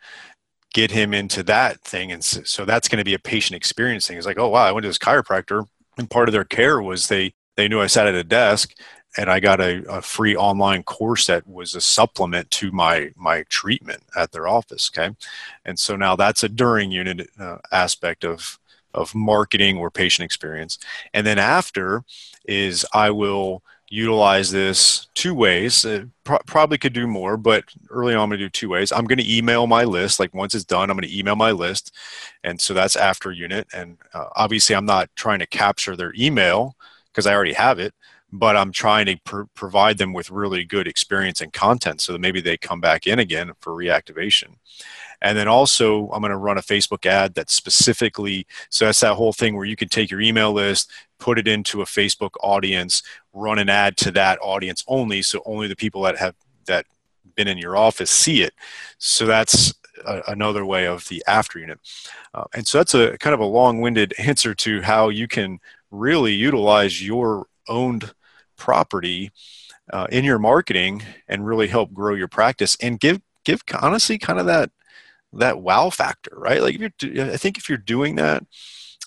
get 0.73 0.91
him 0.91 1.13
into 1.13 1.41
that 1.43 1.81
thing, 1.81 2.11
and 2.11 2.23
so, 2.23 2.65
that's 2.65 2.87
going 2.87 2.99
to 2.99 3.05
be 3.05 3.13
a 3.13 3.19
patient 3.19 3.55
experience 3.55 4.07
thing. 4.07 4.17
It's 4.17 4.27
like, 4.27 4.37
oh 4.37 4.49
wow, 4.49 4.65
I 4.65 4.71
went 4.71 4.83
to 4.83 4.89
this 4.89 4.97
chiropractor, 4.97 5.65
and 5.97 6.09
part 6.09 6.27
of 6.27 6.33
their 6.33 6.43
care 6.43 6.81
was 6.81 7.07
they 7.07 7.33
they 7.55 7.67
knew 7.67 7.81
I 7.81 7.87
sat 7.87 8.07
at 8.07 8.15
a 8.15 8.23
desk 8.23 8.73
and 9.17 9.29
I 9.29 9.39
got 9.39 9.59
a, 9.59 9.83
a, 9.89 10.01
free 10.01 10.35
online 10.35 10.83
course 10.83 11.25
that 11.27 11.47
was 11.47 11.73
a 11.73 11.81
supplement 11.81 12.51
to 12.51 12.71
my 12.71 13.11
my 13.15 13.43
treatment 13.49 14.03
at 14.15 14.31
their 14.31 14.47
office. 14.47 14.91
Okay, 14.93 15.15
and 15.65 15.79
so 15.79 15.95
now 15.95 16.15
that's 16.15 16.43
a 16.43 16.49
during 16.49 16.91
unit 16.91 17.29
uh, 17.39 17.57
aspect 17.71 18.23
of 18.25 18.59
of 18.93 19.13
marketing 19.13 19.77
or 19.77 19.91
patient 19.91 20.25
experience, 20.25 20.77
and 21.13 21.25
then 21.25 21.39
after 21.39 22.03
is 22.45 22.85
I 22.93 23.11
will 23.11 23.63
utilize 23.89 24.51
this 24.51 25.07
two 25.15 25.33
ways. 25.33 25.83
Uh, 25.83 26.05
pro- 26.23 26.39
probably 26.45 26.77
could 26.77 26.93
do 26.93 27.07
more, 27.07 27.37
but 27.37 27.65
early 27.89 28.13
on 28.13 28.21
I'm 28.21 28.29
going 28.29 28.39
to 28.39 28.45
do 28.45 28.49
two 28.49 28.69
ways. 28.69 28.91
I'm 28.91 29.05
going 29.05 29.17
to 29.17 29.37
email 29.37 29.67
my 29.67 29.83
list. 29.83 30.19
Like 30.19 30.33
once 30.33 30.53
it's 30.53 30.65
done, 30.65 30.89
I'm 30.89 30.97
going 30.97 31.09
to 31.09 31.17
email 31.17 31.35
my 31.35 31.51
list, 31.51 31.95
and 32.43 32.59
so 32.61 32.73
that's 32.73 32.95
after 32.95 33.31
unit. 33.31 33.67
And 33.73 33.97
uh, 34.13 34.25
obviously, 34.35 34.75
I'm 34.75 34.85
not 34.85 35.09
trying 35.15 35.39
to 35.39 35.47
capture 35.47 35.95
their 35.95 36.13
email 36.17 36.75
because 37.11 37.25
I 37.25 37.33
already 37.33 37.53
have 37.53 37.79
it, 37.79 37.93
but 38.31 38.55
I'm 38.55 38.71
trying 38.71 39.07
to 39.07 39.17
pr- 39.17 39.43
provide 39.55 39.97
them 39.97 40.13
with 40.13 40.29
really 40.29 40.63
good 40.63 40.87
experience 40.87 41.41
and 41.41 41.51
content 41.51 42.01
so 42.01 42.13
that 42.13 42.19
maybe 42.19 42.41
they 42.41 42.57
come 42.57 42.79
back 42.79 43.07
in 43.07 43.19
again 43.19 43.51
for 43.59 43.73
reactivation. 43.73 44.55
And 45.21 45.37
then 45.37 45.47
also, 45.47 46.09
I'm 46.11 46.21
going 46.21 46.31
to 46.31 46.37
run 46.37 46.57
a 46.57 46.61
Facebook 46.61 47.05
ad 47.05 47.33
that 47.35 47.49
specifically 47.49 48.47
so 48.69 48.85
that's 48.85 49.01
that 49.01 49.15
whole 49.15 49.33
thing 49.33 49.55
where 49.55 49.65
you 49.65 49.75
can 49.75 49.89
take 49.89 50.09
your 50.09 50.21
email 50.21 50.53
list, 50.53 50.91
put 51.19 51.37
it 51.37 51.47
into 51.47 51.81
a 51.81 51.85
Facebook 51.85 52.31
audience, 52.41 53.03
run 53.33 53.59
an 53.59 53.69
ad 53.69 53.97
to 53.97 54.11
that 54.11 54.39
audience 54.41 54.83
only, 54.87 55.21
so 55.21 55.41
only 55.45 55.67
the 55.67 55.75
people 55.75 56.01
that 56.03 56.17
have 56.17 56.35
that 56.65 56.85
been 57.35 57.47
in 57.47 57.57
your 57.57 57.75
office 57.75 58.11
see 58.11 58.41
it. 58.41 58.53
So 58.97 59.25
that's 59.25 59.73
a, 60.05 60.21
another 60.27 60.65
way 60.65 60.85
of 60.85 61.07
the 61.07 61.23
after 61.27 61.59
unit. 61.59 61.79
Uh, 62.33 62.45
and 62.53 62.67
so 62.67 62.77
that's 62.77 62.93
a 62.93 63.17
kind 63.17 63.33
of 63.33 63.39
a 63.39 63.45
long-winded 63.45 64.13
answer 64.19 64.53
to 64.55 64.81
how 64.81 65.09
you 65.09 65.27
can 65.27 65.59
really 65.91 66.33
utilize 66.33 67.05
your 67.05 67.47
owned 67.67 68.13
property 68.55 69.31
uh, 69.91 70.07
in 70.11 70.23
your 70.23 70.39
marketing 70.39 71.03
and 71.27 71.45
really 71.45 71.67
help 71.67 71.93
grow 71.93 72.13
your 72.13 72.27
practice 72.27 72.77
and 72.81 72.99
give 72.99 73.21
give 73.43 73.63
honestly 73.81 74.17
kind 74.17 74.37
of 74.37 74.45
that 74.45 74.69
that 75.33 75.61
wow 75.61 75.89
factor 75.89 76.31
right 76.35 76.61
like 76.61 76.75
if 76.79 76.91
you're 77.01 77.31
i 77.31 77.37
think 77.37 77.57
if 77.57 77.69
you're 77.69 77.77
doing 77.77 78.15
that 78.15 78.43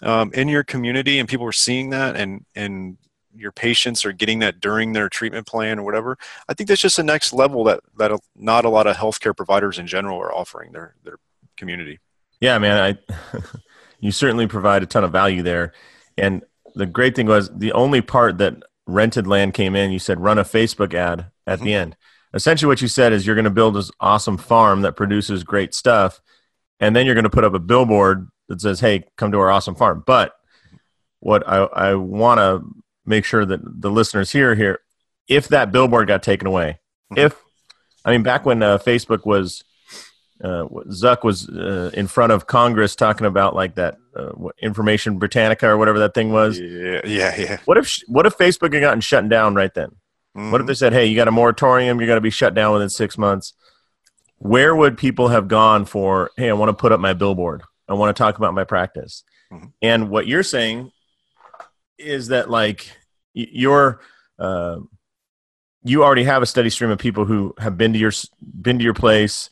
um, 0.02 0.32
in 0.32 0.48
your 0.48 0.64
community 0.64 1.18
and 1.18 1.28
people 1.28 1.46
are 1.46 1.52
seeing 1.52 1.90
that 1.90 2.16
and 2.16 2.44
and 2.54 2.96
your 3.34 3.52
patients 3.52 4.04
are 4.04 4.12
getting 4.12 4.40
that 4.40 4.60
during 4.60 4.92
their 4.92 5.08
treatment 5.08 5.46
plan 5.46 5.78
or 5.78 5.84
whatever 5.84 6.16
i 6.48 6.54
think 6.54 6.68
that's 6.68 6.80
just 6.80 6.96
the 6.96 7.02
next 7.02 7.32
level 7.32 7.64
that 7.64 7.80
that 7.98 8.12
not 8.36 8.64
a 8.64 8.68
lot 8.68 8.86
of 8.86 8.96
healthcare 8.96 9.36
providers 9.36 9.78
in 9.78 9.86
general 9.86 10.18
are 10.18 10.32
offering 10.32 10.72
their 10.72 10.94
their 11.04 11.18
community 11.56 11.98
yeah 12.40 12.58
man 12.58 12.78
i 12.78 13.38
you 14.00 14.10
certainly 14.10 14.46
provide 14.46 14.82
a 14.82 14.86
ton 14.86 15.04
of 15.04 15.12
value 15.12 15.42
there 15.42 15.72
and 16.16 16.42
the 16.74 16.86
great 16.86 17.14
thing 17.14 17.26
was 17.26 17.50
the 17.56 17.72
only 17.72 18.00
part 18.00 18.38
that 18.38 18.62
rented 18.86 19.26
land 19.26 19.54
came 19.54 19.76
in, 19.76 19.90
you 19.90 19.98
said 19.98 20.20
run 20.20 20.38
a 20.38 20.44
Facebook 20.44 20.94
ad 20.94 21.26
at 21.46 21.58
mm-hmm. 21.58 21.64
the 21.64 21.74
end. 21.74 21.96
Essentially, 22.34 22.68
what 22.68 22.80
you 22.80 22.88
said 22.88 23.12
is 23.12 23.26
you're 23.26 23.36
going 23.36 23.44
to 23.44 23.50
build 23.50 23.74
this 23.74 23.90
awesome 24.00 24.38
farm 24.38 24.82
that 24.82 24.96
produces 24.96 25.44
great 25.44 25.74
stuff, 25.74 26.20
and 26.80 26.96
then 26.96 27.06
you're 27.06 27.14
going 27.14 27.24
to 27.24 27.30
put 27.30 27.44
up 27.44 27.54
a 27.54 27.58
billboard 27.58 28.28
that 28.48 28.60
says, 28.60 28.80
"Hey, 28.80 29.04
come 29.16 29.32
to 29.32 29.38
our 29.38 29.50
awesome 29.50 29.74
farm." 29.74 30.02
But 30.06 30.32
what 31.20 31.46
I, 31.46 31.58
I 31.58 31.94
want 31.94 32.38
to 32.38 32.62
make 33.04 33.24
sure 33.24 33.44
that 33.44 33.60
the 33.62 33.90
listeners 33.90 34.32
hear 34.32 34.54
here, 34.54 34.80
if 35.28 35.48
that 35.48 35.72
billboard 35.72 36.08
got 36.08 36.22
taken 36.22 36.46
away, 36.46 36.78
mm-hmm. 37.12 37.26
if 37.26 37.36
I 38.04 38.10
mean 38.10 38.22
back 38.22 38.46
when 38.46 38.62
uh, 38.62 38.78
Facebook 38.78 39.26
was 39.26 39.62
uh, 40.42 40.66
Zuck 40.88 41.22
was 41.22 41.48
uh, 41.48 41.90
in 41.94 42.06
front 42.08 42.32
of 42.32 42.46
Congress 42.46 42.96
talking 42.96 43.26
about 43.26 43.54
like 43.54 43.76
that 43.76 43.96
uh, 44.16 44.32
information 44.60 45.18
Britannica 45.18 45.68
or 45.68 45.76
whatever 45.76 46.00
that 46.00 46.14
thing 46.14 46.32
was. 46.32 46.58
Yeah, 46.58 47.00
yeah, 47.04 47.36
yeah. 47.38 47.58
What 47.64 47.78
if 47.78 48.00
what 48.08 48.26
if 48.26 48.36
Facebook 48.36 48.72
had 48.72 48.80
gotten 48.80 49.00
shut 49.00 49.28
down 49.28 49.54
right 49.54 49.72
then? 49.72 49.94
Mm-hmm. 50.36 50.50
What 50.50 50.60
if 50.60 50.66
they 50.66 50.74
said, 50.74 50.92
"Hey, 50.92 51.06
you 51.06 51.16
got 51.16 51.28
a 51.28 51.32
moratorium. 51.32 51.98
You're 51.98 52.06
going 52.06 52.16
to 52.16 52.22
be 52.22 52.30
shut 52.30 52.54
down 52.54 52.72
within 52.72 52.90
six 52.90 53.18
months." 53.18 53.54
Where 54.38 54.74
would 54.74 54.98
people 54.98 55.28
have 55.28 55.46
gone 55.46 55.84
for? 55.84 56.30
Hey, 56.36 56.50
I 56.50 56.54
want 56.54 56.70
to 56.70 56.74
put 56.74 56.90
up 56.90 56.98
my 56.98 57.12
billboard. 57.12 57.62
I 57.88 57.94
want 57.94 58.16
to 58.16 58.20
talk 58.20 58.38
about 58.38 58.54
my 58.54 58.64
practice. 58.64 59.22
Mm-hmm. 59.52 59.66
And 59.82 60.10
what 60.10 60.26
you're 60.26 60.42
saying 60.42 60.90
is 61.98 62.28
that 62.28 62.50
like 62.50 62.90
you're 63.34 64.00
uh, 64.38 64.78
you 65.84 66.02
already 66.02 66.24
have 66.24 66.42
a 66.42 66.46
steady 66.46 66.70
stream 66.70 66.90
of 66.90 66.98
people 66.98 67.24
who 67.24 67.54
have 67.58 67.78
been 67.78 67.92
to 67.92 67.98
your 67.98 68.12
been 68.40 68.78
to 68.78 68.84
your 68.84 68.94
place 68.94 69.48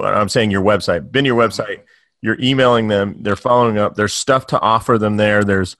I'm 0.00 0.28
saying 0.28 0.50
your 0.50 0.62
website, 0.62 1.10
been 1.12 1.24
to 1.24 1.28
your 1.28 1.38
website, 1.40 1.82
you're 2.20 2.40
emailing 2.40 2.88
them, 2.88 3.16
they're 3.20 3.36
following 3.36 3.78
up, 3.78 3.94
there's 3.94 4.12
stuff 4.12 4.46
to 4.48 4.60
offer 4.60 4.98
them 4.98 5.16
there. 5.16 5.44
There's, 5.44 5.76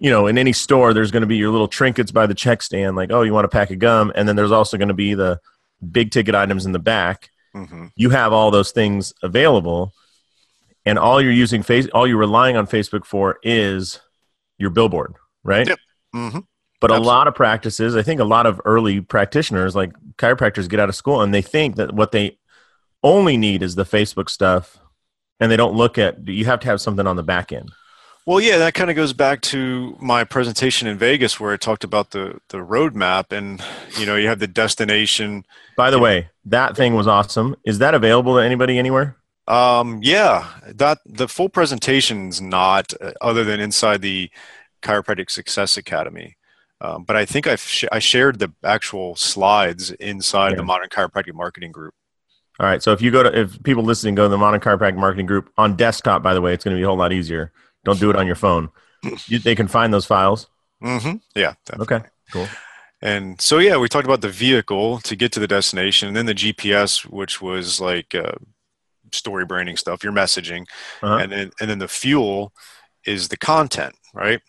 you 0.00 0.10
know, 0.10 0.26
in 0.26 0.38
any 0.38 0.52
store, 0.52 0.92
there's 0.92 1.10
going 1.10 1.20
to 1.20 1.26
be 1.26 1.36
your 1.36 1.50
little 1.50 1.68
trinkets 1.68 2.10
by 2.10 2.26
the 2.26 2.34
check 2.34 2.62
stand, 2.62 2.96
like, 2.96 3.12
oh, 3.12 3.22
you 3.22 3.32
want 3.32 3.44
a 3.44 3.48
pack 3.48 3.70
of 3.70 3.78
gum. 3.78 4.10
And 4.14 4.26
then 4.26 4.34
there's 4.34 4.50
also 4.50 4.76
going 4.76 4.88
to 4.88 4.94
be 4.94 5.14
the 5.14 5.40
big 5.92 6.10
ticket 6.10 6.34
items 6.34 6.66
in 6.66 6.72
the 6.72 6.78
back. 6.78 7.30
Mm-hmm. 7.54 7.88
You 7.94 8.10
have 8.10 8.32
all 8.32 8.50
those 8.50 8.72
things 8.72 9.12
available. 9.22 9.92
And 10.86 10.98
all 10.98 11.20
you're 11.20 11.30
using 11.30 11.62
face, 11.62 11.86
all 11.92 12.06
you're 12.06 12.16
relying 12.16 12.56
on 12.56 12.66
Facebook 12.66 13.04
for 13.04 13.38
is 13.42 14.00
your 14.56 14.70
billboard, 14.70 15.14
right? 15.44 15.68
Yep. 15.68 15.78
Mm-hmm. 16.14 16.38
But 16.80 16.90
Absolutely. 16.90 17.06
a 17.06 17.12
lot 17.12 17.28
of 17.28 17.34
practices, 17.34 17.94
I 17.94 18.02
think 18.02 18.20
a 18.20 18.24
lot 18.24 18.46
of 18.46 18.60
early 18.64 19.02
practitioners, 19.02 19.76
like 19.76 19.92
chiropractors, 20.16 20.68
get 20.68 20.80
out 20.80 20.88
of 20.88 20.96
school 20.96 21.20
and 21.20 21.34
they 21.34 21.42
think 21.42 21.76
that 21.76 21.92
what 21.92 22.10
they 22.10 22.38
only 23.02 23.36
need 23.36 23.62
is 23.62 23.74
the 23.74 23.84
Facebook 23.84 24.28
stuff, 24.30 24.78
and 25.38 25.50
they 25.50 25.56
don't 25.56 25.74
look 25.74 25.98
at. 25.98 26.26
You 26.28 26.44
have 26.46 26.60
to 26.60 26.68
have 26.68 26.80
something 26.80 27.06
on 27.06 27.16
the 27.16 27.22
back 27.22 27.52
end. 27.52 27.70
Well, 28.30 28.40
yeah, 28.40 28.58
that 28.58 28.74
kind 28.74 28.90
of 28.90 28.94
goes 28.94 29.12
back 29.12 29.40
to 29.40 29.96
my 30.00 30.22
presentation 30.22 30.86
in 30.86 30.96
Vegas 30.96 31.40
where 31.40 31.52
I 31.52 31.56
talked 31.56 31.82
about 31.82 32.12
the 32.12 32.38
the 32.50 32.58
roadmap, 32.58 33.32
and 33.36 33.60
you 33.98 34.06
know, 34.06 34.14
you 34.14 34.28
have 34.28 34.38
the 34.38 34.46
destination. 34.46 35.44
By 35.76 35.90
the 35.90 35.98
way, 35.98 36.20
know. 36.20 36.26
that 36.44 36.76
thing 36.76 36.94
was 36.94 37.08
awesome. 37.08 37.56
Is 37.64 37.80
that 37.80 37.92
available 37.92 38.36
to 38.36 38.40
anybody 38.40 38.78
anywhere? 38.78 39.16
Um, 39.48 39.98
yeah, 40.00 40.46
that 40.64 40.98
the 41.04 41.26
full 41.26 41.48
presentation's 41.48 42.40
not, 42.40 42.94
uh, 43.00 43.14
other 43.20 43.42
than 43.42 43.58
inside 43.58 44.00
the 44.00 44.30
Chiropractic 44.80 45.28
Success 45.28 45.76
Academy. 45.76 46.36
Um, 46.80 47.02
but 47.02 47.16
I 47.16 47.24
think 47.24 47.48
I've 47.48 47.58
sh- 47.60 47.90
I 47.90 47.98
shared 47.98 48.38
the 48.38 48.52
actual 48.62 49.16
slides 49.16 49.90
inside 49.90 50.50
yeah. 50.50 50.58
the 50.58 50.62
Modern 50.62 50.88
Chiropractic 50.88 51.34
Marketing 51.34 51.72
Group. 51.72 51.94
All 52.60 52.66
right. 52.66 52.80
So 52.80 52.92
if 52.92 53.02
you 53.02 53.10
go 53.10 53.24
to, 53.24 53.36
if 53.36 53.60
people 53.64 53.82
listening 53.82 54.14
go 54.14 54.26
to 54.26 54.28
the 54.28 54.38
Modern 54.38 54.60
Chiropractic 54.60 54.98
Marketing 54.98 55.26
Group 55.26 55.50
on 55.58 55.74
desktop, 55.74 56.22
by 56.22 56.32
the 56.32 56.40
way, 56.40 56.54
it's 56.54 56.62
going 56.62 56.76
to 56.76 56.78
be 56.78 56.84
a 56.84 56.86
whole 56.86 56.96
lot 56.96 57.12
easier. 57.12 57.52
Don't 57.84 58.00
do 58.00 58.10
it 58.10 58.16
on 58.16 58.26
your 58.26 58.36
phone. 58.36 58.70
You, 59.26 59.38
they 59.38 59.54
can 59.54 59.68
find 59.68 59.92
those 59.92 60.06
files. 60.06 60.48
Mm-hmm. 60.82 61.16
Yeah. 61.34 61.54
Definitely. 61.64 61.96
Okay. 61.96 62.08
Cool. 62.32 62.48
And 63.02 63.40
so 63.40 63.58
yeah, 63.58 63.78
we 63.78 63.88
talked 63.88 64.04
about 64.04 64.20
the 64.20 64.28
vehicle 64.28 65.00
to 65.00 65.16
get 65.16 65.32
to 65.32 65.40
the 65.40 65.48
destination, 65.48 66.08
and 66.08 66.16
then 66.16 66.26
the 66.26 66.34
GPS, 66.34 67.06
which 67.06 67.40
was 67.40 67.80
like 67.80 68.14
uh, 68.14 68.32
story 69.12 69.46
branding 69.46 69.76
stuff, 69.76 70.04
your 70.04 70.12
messaging, 70.12 70.66
uh-huh. 71.02 71.16
and 71.16 71.32
then 71.32 71.50
and 71.60 71.70
then 71.70 71.78
the 71.78 71.88
fuel 71.88 72.52
is 73.06 73.28
the 73.28 73.36
content, 73.36 73.94
right? 74.12 74.42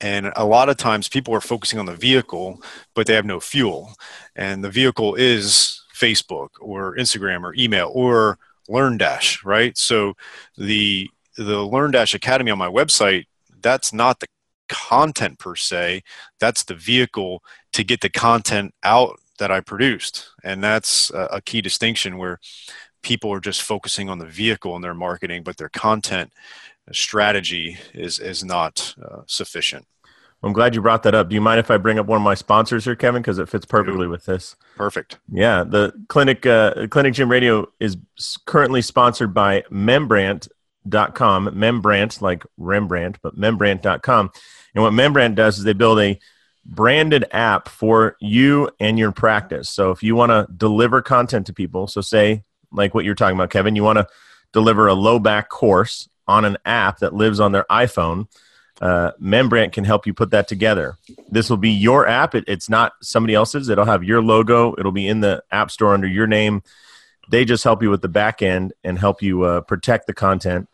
And 0.00 0.32
a 0.36 0.44
lot 0.44 0.68
of 0.68 0.76
times 0.76 1.08
people 1.08 1.32
are 1.34 1.40
focusing 1.40 1.78
on 1.78 1.86
the 1.86 1.94
vehicle, 1.94 2.60
but 2.94 3.06
they 3.06 3.14
have 3.14 3.24
no 3.24 3.40
fuel, 3.40 3.94
and 4.34 4.64
the 4.64 4.70
vehicle 4.70 5.14
is 5.14 5.80
Facebook 5.94 6.48
or 6.60 6.96
Instagram 6.96 7.44
or 7.44 7.54
email 7.54 7.90
or 7.94 8.38
LearnDash, 8.68 9.44
right? 9.44 9.78
So 9.78 10.14
the 10.58 11.08
the 11.36 11.56
LearnDash 11.56 12.14
Academy 12.14 12.50
on 12.50 12.58
my 12.58 12.68
website, 12.68 13.24
that's 13.60 13.92
not 13.92 14.20
the 14.20 14.26
content 14.68 15.38
per 15.38 15.54
se, 15.54 16.02
that's 16.40 16.64
the 16.64 16.74
vehicle 16.74 17.42
to 17.72 17.84
get 17.84 18.00
the 18.00 18.10
content 18.10 18.74
out 18.82 19.18
that 19.38 19.50
I 19.50 19.60
produced. 19.60 20.30
And 20.42 20.62
that's 20.62 21.10
a, 21.10 21.28
a 21.32 21.40
key 21.42 21.60
distinction 21.60 22.18
where 22.18 22.38
people 23.02 23.32
are 23.32 23.40
just 23.40 23.62
focusing 23.62 24.08
on 24.08 24.18
the 24.18 24.26
vehicle 24.26 24.74
in 24.76 24.82
their 24.82 24.94
marketing, 24.94 25.42
but 25.42 25.56
their 25.56 25.68
content 25.68 26.32
strategy 26.92 27.76
is 27.94 28.18
is 28.18 28.44
not 28.44 28.94
uh, 29.02 29.22
sufficient. 29.26 29.86
I'm 30.42 30.52
glad 30.52 30.74
you 30.74 30.82
brought 30.82 31.02
that 31.04 31.14
up. 31.14 31.28
Do 31.28 31.34
you 31.34 31.40
mind 31.40 31.58
if 31.58 31.70
I 31.70 31.76
bring 31.76 31.98
up 31.98 32.06
one 32.06 32.18
of 32.18 32.22
my 32.22 32.34
sponsors 32.34 32.84
here, 32.84 32.94
Kevin? 32.94 33.22
Because 33.22 33.38
it 33.38 33.48
fits 33.48 33.64
perfectly 33.64 34.06
with 34.06 34.26
this. 34.26 34.54
Perfect. 34.76 35.18
Yeah, 35.30 35.64
the 35.64 35.92
clinic 36.08 36.46
uh, 36.46 36.86
Clinic 36.88 37.14
Gym 37.14 37.30
Radio 37.30 37.66
is 37.80 37.96
currently 38.44 38.82
sponsored 38.82 39.32
by 39.32 39.64
Membrant.com. 40.86 41.58
Membrant, 41.58 42.22
like 42.22 42.44
Rembrandt, 42.56 43.18
but 43.22 43.36
Membrant.com. 43.36 44.30
And 44.74 44.82
what 44.82 44.92
Membrant 44.92 45.34
does 45.34 45.58
is 45.58 45.64
they 45.64 45.72
build 45.72 46.00
a 46.00 46.18
branded 46.64 47.26
app 47.30 47.68
for 47.68 48.16
you 48.20 48.70
and 48.80 48.98
your 48.98 49.12
practice. 49.12 49.70
So 49.70 49.90
if 49.90 50.02
you 50.02 50.16
want 50.16 50.30
to 50.30 50.46
deliver 50.54 51.02
content 51.02 51.46
to 51.46 51.52
people, 51.52 51.86
so 51.86 52.00
say 52.00 52.42
like 52.72 52.94
what 52.94 53.04
you're 53.04 53.14
talking 53.14 53.36
about, 53.36 53.50
Kevin, 53.50 53.76
you 53.76 53.84
want 53.84 53.98
to 53.98 54.06
deliver 54.52 54.88
a 54.88 54.94
low 54.94 55.18
back 55.18 55.48
course 55.48 56.08
on 56.26 56.44
an 56.44 56.56
app 56.64 56.98
that 56.98 57.14
lives 57.14 57.40
on 57.40 57.52
their 57.52 57.66
iPhone 57.70 58.26
uh, 58.80 59.12
Membrant 59.18 59.72
can 59.72 59.84
help 59.84 60.06
you 60.06 60.12
put 60.12 60.30
that 60.30 60.48
together. 60.48 60.96
This 61.30 61.48
will 61.48 61.56
be 61.56 61.70
your 61.70 62.06
app. 62.06 62.34
It, 62.34 62.44
it's 62.46 62.68
not 62.68 62.92
somebody 63.00 63.34
else's. 63.34 63.68
It'll 63.68 63.86
have 63.86 64.04
your 64.04 64.22
logo. 64.22 64.74
It'll 64.78 64.92
be 64.92 65.08
in 65.08 65.20
the 65.20 65.42
App 65.50 65.70
Store 65.70 65.94
under 65.94 66.06
your 66.06 66.26
name. 66.26 66.62
They 67.30 67.44
just 67.44 67.64
help 67.64 67.82
you 67.82 67.90
with 67.90 68.02
the 68.02 68.08
back 68.08 68.42
end 68.42 68.72
and 68.84 68.98
help 68.98 69.22
you 69.22 69.42
uh, 69.44 69.62
protect 69.62 70.06
the 70.06 70.14
content. 70.14 70.68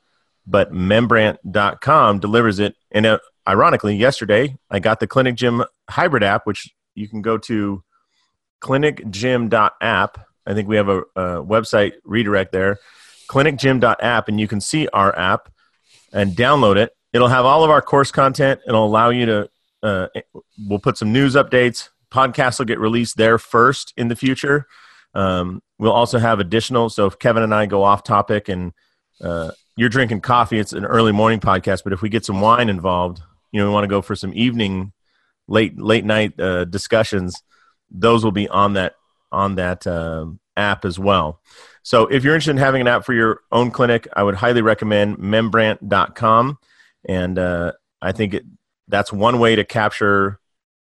But 0.46 0.72
Membrant.com 0.72 2.18
delivers 2.18 2.59
it. 2.59 2.74
And 2.90 3.07
uh, 3.07 3.18
ironically, 3.46 3.96
yesterday 3.96 4.57
I 4.70 4.81
got 4.81 5.00
the 5.00 5.07
Clinic 5.07 5.37
Gym 5.37 5.64
hybrid 5.88 6.22
app, 6.22 6.46
which 6.46 6.68
you 6.94 7.09
can 7.09 7.22
go 7.22 7.38
to 7.38 7.83
clinicgym.app. 8.61 10.26
I 10.44 10.55
think 10.55 10.68
we 10.68 10.76
have 10.76 10.88
a, 10.88 11.00
a 11.14 11.44
website 11.44 11.92
redirect 12.05 12.52
there, 12.52 12.78
clinicgym.app, 13.28 14.28
and 14.28 14.40
you 14.40 14.48
can 14.48 14.61
see 14.61 14.88
our 14.88 15.16
app 15.16 15.52
and 16.12 16.33
download 16.33 16.76
it 16.76 16.92
It'll 17.12 17.28
have 17.28 17.44
all 17.44 17.62
of 17.62 17.70
our 17.70 17.83
course 17.83 18.11
content. 18.11 18.61
It'll 18.66 18.87
allow 18.87 19.11
you 19.11 19.26
to. 19.26 19.50
Uh, 19.83 20.07
we'll 20.66 20.78
put 20.78 20.96
some 20.96 21.12
news 21.12 21.35
updates. 21.35 21.90
Podcasts 22.11 22.59
will 22.59 22.66
get 22.66 22.78
released 22.78 23.16
there 23.16 23.38
first 23.38 23.92
in 23.96 24.09
the 24.09 24.16
future. 24.16 24.66
Um, 25.14 25.62
we'll 25.78 25.92
also 25.92 26.18
have 26.18 26.40
additional. 26.40 26.88
So 26.88 27.07
if 27.07 27.18
Kevin 27.18 27.42
and 27.42 27.55
I 27.55 27.66
go 27.66 27.83
off 27.83 28.05
topic 28.05 28.48
and 28.48 28.72
uh, 29.20 29.50
you're 29.76 29.88
drinking 29.88 30.20
coffee, 30.20 30.58
it's 30.58 30.72
an 30.72 30.85
early 30.85 31.12
morning 31.12 31.40
podcast. 31.40 31.85
But 31.85 31.92
if 31.92 32.02
we 32.02 32.08
get 32.08 32.24
some 32.24 32.40
wine 32.40 32.68
involved, 32.68 33.20
you 33.50 33.61
know, 33.61 33.66
we 33.68 33.72
want 33.72 33.85
to 33.85 33.88
go 33.88 34.02
for 34.02 34.16
some 34.16 34.32
evening, 34.35 34.92
late 35.48 35.78
late 35.78 36.04
night 36.04 36.38
uh, 36.40 36.64
discussions. 36.64 37.42
Those 37.90 38.24
will 38.24 38.32
be 38.32 38.48
on 38.48 38.74
that 38.74 38.94
on 39.30 39.56
that 39.56 39.87
uh, 39.87 40.26
app 40.56 40.85
as 40.85 40.98
well. 40.98 41.40
So 41.82 42.06
if 42.06 42.22
you're 42.22 42.35
interested 42.35 42.52
in 42.52 42.56
having 42.58 42.80
an 42.80 42.88
app 42.88 43.04
for 43.04 43.12
your 43.12 43.40
own 43.50 43.70
clinic, 43.70 44.06
I 44.14 44.22
would 44.22 44.37
highly 44.37 44.62
recommend 44.62 45.18
membrant.com 45.18 46.58
and 47.08 47.38
uh, 47.38 47.72
I 48.00 48.12
think 48.12 48.35
it, 48.35 48.44
that's 48.88 49.12
one 49.12 49.38
way 49.38 49.56
to 49.56 49.64
capture. 49.64 50.38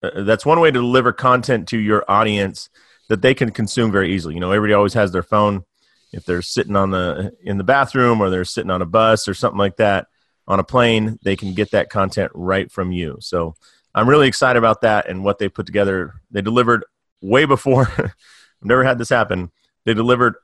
Uh, 0.03 0.23
that's 0.23 0.47
one 0.47 0.61
way 0.61 0.71
to 0.71 0.79
deliver 0.79 1.13
content 1.13 1.69
to 1.69 1.79
your 1.79 2.05
audience 2.09 2.71
that 3.09 3.23
they 3.23 3.35
can 3.35 3.51
consume 3.51 3.91
very 3.91 4.15
easily. 4.15 4.35
You 4.35 4.41
know, 4.41 4.53
everybody 4.53 4.75
always 4.75 4.95
has 4.95 5.13
their 5.13 5.23
phone. 5.23 5.65
If 6.13 6.25
they're 6.25 6.43
sitting 6.43 6.77
on 6.77 6.91
the 6.91 7.33
in 7.43 7.59
the 7.59 7.65
bathroom 7.65 8.21
or 8.21 8.31
they're 8.31 8.45
sitting 8.45 8.71
on 8.71 8.83
a 8.83 8.87
bus 8.87 9.29
or 9.29 9.35
something 9.35 9.59
like 9.59 9.77
that 9.77 10.07
on 10.47 10.59
a 10.59 10.65
plane, 10.65 11.19
they 11.23 11.37
can 11.37 11.53
get 11.53 11.73
that 11.73 11.91
content 11.91 12.33
right 12.35 12.71
from 12.73 12.93
you. 12.93 13.19
So 13.21 13.55
I'm 13.95 14.09
really 14.09 14.29
excited 14.29 14.59
about 14.59 14.81
that 14.83 15.09
and 15.09 15.25
what 15.25 15.39
they 15.39 15.49
put 15.49 15.67
together. 15.67 16.15
They 16.31 16.43
delivered 16.43 16.85
way 17.21 17.45
before. 17.45 17.89
I've 17.99 18.15
never 18.63 18.85
had 18.85 18.99
this 18.99 19.09
happen. 19.11 19.51
They 19.85 19.95
delivered 19.95 20.35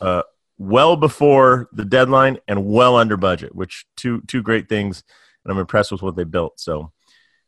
uh, 0.00 0.22
well 0.58 0.96
before 0.96 1.68
the 1.72 1.84
deadline 1.84 2.38
and 2.48 2.66
well 2.66 2.96
under 2.96 3.16
budget, 3.16 3.54
which 3.54 3.86
two 3.96 4.22
two 4.22 4.42
great 4.42 4.68
things, 4.68 5.04
and 5.44 5.52
I'm 5.52 5.58
impressed 5.58 5.92
with 5.92 6.02
what 6.02 6.16
they 6.16 6.24
built. 6.24 6.58
So, 6.60 6.92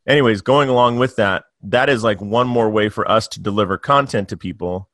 anyways, 0.07 0.41
going 0.41 0.69
along 0.69 0.99
with 0.99 1.15
that, 1.17 1.45
that 1.63 1.89
is 1.89 2.03
like 2.03 2.21
one 2.21 2.47
more 2.47 2.69
way 2.69 2.89
for 2.89 3.09
us 3.09 3.27
to 3.29 3.41
deliver 3.41 3.77
content 3.77 4.29
to 4.29 4.37
people 4.37 4.89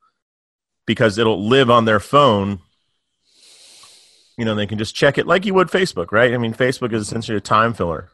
because 0.86 1.18
it'll 1.18 1.46
live 1.46 1.70
on 1.70 1.84
their 1.84 2.00
phone. 2.00 2.60
You 4.36 4.44
know, 4.44 4.54
they 4.54 4.66
can 4.66 4.78
just 4.78 4.94
check 4.94 5.18
it 5.18 5.26
like 5.26 5.46
you 5.46 5.54
would 5.54 5.68
Facebook, 5.68 6.10
right? 6.10 6.34
I 6.34 6.38
mean, 6.38 6.54
Facebook 6.54 6.92
is 6.92 7.02
essentially 7.02 7.38
a 7.38 7.40
time 7.40 7.74
filler. 7.74 8.08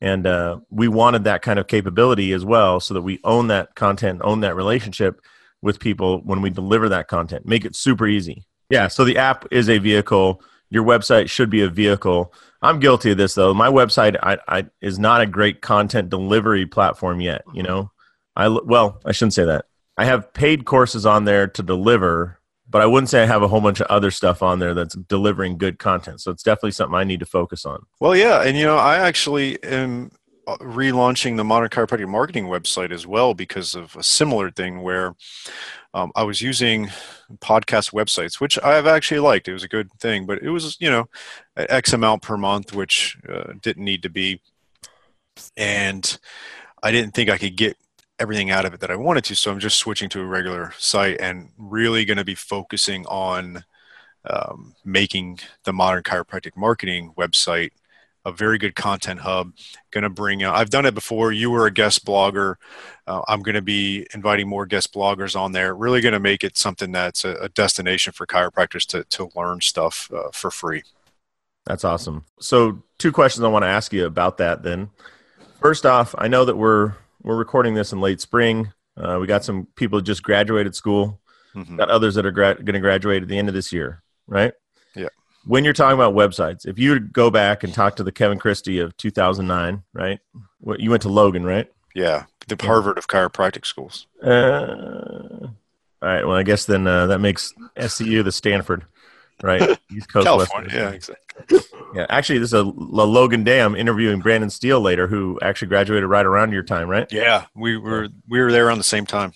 And 0.00 0.26
uh, 0.26 0.60
we 0.70 0.88
wanted 0.88 1.24
that 1.24 1.42
kind 1.42 1.58
of 1.58 1.66
capability 1.66 2.32
as 2.32 2.44
well 2.44 2.80
so 2.80 2.94
that 2.94 3.02
we 3.02 3.20
own 3.22 3.48
that 3.48 3.74
content, 3.74 4.20
own 4.24 4.40
that 4.40 4.56
relationship 4.56 5.20
with 5.60 5.78
people 5.78 6.20
when 6.22 6.40
we 6.40 6.48
deliver 6.48 6.88
that 6.88 7.08
content. 7.08 7.44
Make 7.44 7.64
it 7.64 7.76
super 7.76 8.06
easy 8.06 8.46
yeah, 8.70 8.86
so 8.88 9.04
the 9.04 9.18
app 9.18 9.46
is 9.50 9.68
a 9.68 9.78
vehicle. 9.78 10.42
Your 10.70 10.84
website 10.84 11.28
should 11.28 11.50
be 11.50 11.62
a 11.62 11.68
vehicle. 11.68 12.32
I'm 12.62 12.78
guilty 12.78 13.10
of 13.10 13.18
this 13.18 13.34
though. 13.34 13.52
My 13.52 13.68
website 13.68 14.16
I, 14.22 14.38
I, 14.48 14.66
is 14.80 14.98
not 14.98 15.20
a 15.20 15.26
great 15.26 15.60
content 15.60 16.08
delivery 16.08 16.66
platform 16.66 17.20
yet. 17.20 17.42
You 17.52 17.64
know, 17.64 17.90
I 18.36 18.48
well, 18.48 19.00
I 19.04 19.12
shouldn't 19.12 19.34
say 19.34 19.44
that. 19.44 19.66
I 20.00 20.06
have 20.06 20.32
paid 20.32 20.64
courses 20.64 21.04
on 21.04 21.26
there 21.26 21.46
to 21.46 21.62
deliver, 21.62 22.38
but 22.66 22.80
I 22.80 22.86
wouldn't 22.86 23.10
say 23.10 23.22
I 23.22 23.26
have 23.26 23.42
a 23.42 23.48
whole 23.48 23.60
bunch 23.60 23.80
of 23.80 23.86
other 23.88 24.10
stuff 24.10 24.42
on 24.42 24.58
there 24.58 24.72
that's 24.72 24.94
delivering 24.94 25.58
good 25.58 25.78
content. 25.78 26.22
So 26.22 26.30
it's 26.30 26.42
definitely 26.42 26.70
something 26.70 26.94
I 26.94 27.04
need 27.04 27.20
to 27.20 27.26
focus 27.26 27.66
on. 27.66 27.84
Well, 28.00 28.16
yeah, 28.16 28.42
and 28.42 28.56
you 28.56 28.64
know, 28.64 28.78
I 28.78 28.96
actually 28.96 29.62
am 29.62 30.10
uh, 30.46 30.56
relaunching 30.56 31.36
the 31.36 31.44
modern 31.44 31.68
chiropractic 31.68 32.08
marketing 32.08 32.46
website 32.46 32.92
as 32.92 33.06
well 33.06 33.34
because 33.34 33.74
of 33.74 33.94
a 33.94 34.02
similar 34.02 34.50
thing 34.50 34.80
where 34.80 35.14
um, 35.92 36.12
I 36.16 36.22
was 36.22 36.40
using 36.40 36.88
podcast 37.40 37.92
websites, 37.92 38.40
which 38.40 38.58
I've 38.64 38.86
actually 38.86 39.20
liked. 39.20 39.48
It 39.48 39.52
was 39.52 39.64
a 39.64 39.68
good 39.68 39.92
thing, 40.00 40.24
but 40.24 40.42
it 40.42 40.48
was, 40.48 40.78
you 40.80 40.90
know, 40.90 41.10
X 41.58 41.92
amount 41.92 42.22
per 42.22 42.38
month, 42.38 42.74
which 42.74 43.18
uh, 43.28 43.52
didn't 43.60 43.84
need 43.84 44.02
to 44.04 44.08
be. 44.08 44.40
And 45.58 46.18
I 46.82 46.90
didn't 46.90 47.12
think 47.12 47.28
I 47.28 47.36
could 47.36 47.56
get 47.56 47.76
everything 48.20 48.50
out 48.50 48.64
of 48.64 48.74
it 48.74 48.80
that 48.80 48.90
I 48.90 48.96
wanted 48.96 49.24
to. 49.24 49.34
So 49.34 49.50
I'm 49.50 49.58
just 49.58 49.78
switching 49.78 50.08
to 50.10 50.20
a 50.20 50.26
regular 50.26 50.72
site 50.78 51.20
and 51.20 51.48
really 51.58 52.04
going 52.04 52.18
to 52.18 52.24
be 52.24 52.34
focusing 52.34 53.06
on 53.06 53.64
um, 54.28 54.74
making 54.84 55.40
the 55.64 55.72
modern 55.72 56.02
chiropractic 56.02 56.56
marketing 56.56 57.12
website 57.16 57.70
a 58.26 58.32
very 58.32 58.58
good 58.58 58.74
content 58.74 59.20
hub. 59.20 59.52
Going 59.90 60.02
to 60.02 60.10
bring 60.10 60.42
out, 60.42 60.54
I've 60.54 60.70
done 60.70 60.84
it 60.84 60.94
before. 60.94 61.32
You 61.32 61.50
were 61.50 61.66
a 61.66 61.70
guest 61.70 62.04
blogger. 62.04 62.56
Uh, 63.06 63.22
I'm 63.26 63.40
going 63.40 63.54
to 63.54 63.62
be 63.62 64.06
inviting 64.12 64.46
more 64.46 64.66
guest 64.66 64.92
bloggers 64.92 65.38
on 65.38 65.52
there. 65.52 65.74
Really 65.74 66.02
going 66.02 66.12
to 66.12 66.20
make 66.20 66.44
it 66.44 66.58
something 66.58 66.92
that's 66.92 67.24
a, 67.24 67.34
a, 67.36 67.48
destination 67.48 68.12
for 68.12 68.26
chiropractors 68.26 68.86
to, 68.88 69.04
to 69.04 69.30
learn 69.34 69.62
stuff 69.62 70.10
uh, 70.14 70.28
for 70.32 70.50
free. 70.50 70.82
That's 71.64 71.84
awesome. 71.84 72.26
So, 72.40 72.82
two 72.98 73.12
questions 73.12 73.42
I 73.42 73.48
want 73.48 73.62
to 73.62 73.68
ask 73.68 73.92
you 73.92 74.04
about 74.04 74.38
that 74.38 74.62
then. 74.62 74.90
First 75.60 75.86
off, 75.86 76.14
I 76.18 76.28
know 76.28 76.44
that 76.44 76.56
we're 76.56 76.94
we're 77.22 77.36
recording 77.36 77.74
this 77.74 77.92
in 77.92 78.00
late 78.00 78.20
spring. 78.20 78.72
Uh, 78.96 79.18
we 79.20 79.26
got 79.26 79.44
some 79.44 79.66
people 79.76 79.98
who 79.98 80.02
just 80.02 80.22
graduated 80.22 80.74
school. 80.74 81.20
Mm-hmm. 81.54 81.76
Got 81.76 81.90
others 81.90 82.14
that 82.14 82.26
are 82.26 82.30
gra- 82.30 82.54
going 82.54 82.74
to 82.74 82.80
graduate 82.80 83.22
at 83.22 83.28
the 83.28 83.38
end 83.38 83.48
of 83.48 83.54
this 83.54 83.72
year, 83.72 84.02
right? 84.26 84.52
Yeah 84.94 85.08
when 85.44 85.64
you're 85.64 85.72
talking 85.72 85.94
about 85.94 86.14
websites, 86.14 86.66
if 86.66 86.78
you 86.78 87.00
go 87.00 87.30
back 87.30 87.64
and 87.64 87.72
talk 87.72 87.96
to 87.96 88.02
the 88.02 88.12
Kevin 88.12 88.38
Christie 88.38 88.78
of 88.78 88.96
2009, 88.96 89.82
right? 89.92 90.20
What 90.58 90.80
you 90.80 90.90
went 90.90 91.02
to 91.02 91.08
Logan, 91.08 91.44
right? 91.44 91.70
Yeah, 91.94 92.24
the 92.48 92.56
Harvard 92.60 92.98
of 92.98 93.08
chiropractic 93.08 93.64
schools. 93.64 94.06
Uh, 94.22 95.48
all 96.02 96.08
right. 96.08 96.26
Well, 96.26 96.36
I 96.36 96.42
guess 96.42 96.64
then 96.64 96.86
uh, 96.86 97.06
that 97.08 97.18
makes 97.18 97.52
SCU 97.76 98.22
the 98.22 98.32
Stanford, 98.32 98.84
right? 99.42 99.62
East 99.90 100.12
Coast, 100.12 100.26
California. 100.26 100.68
West 100.68 101.10
yeah, 101.10 101.14
exactly. 101.16 101.58
Yeah, 101.94 102.06
actually, 102.08 102.38
this 102.38 102.50
is 102.50 102.54
a, 102.54 102.62
a 102.62 102.64
Logan 102.64 103.44
Day. 103.44 103.60
I'm 103.60 103.74
interviewing 103.74 104.20
Brandon 104.20 104.50
Steele 104.50 104.80
later, 104.80 105.06
who 105.06 105.38
actually 105.42 105.68
graduated 105.68 106.08
right 106.08 106.24
around 106.24 106.52
your 106.52 106.62
time, 106.62 106.88
right? 106.88 107.10
Yeah, 107.12 107.46
we 107.54 107.76
were 107.76 108.08
we 108.28 108.40
were 108.40 108.52
there 108.52 108.66
around 108.66 108.78
the 108.78 108.84
same 108.84 109.06
time. 109.06 109.32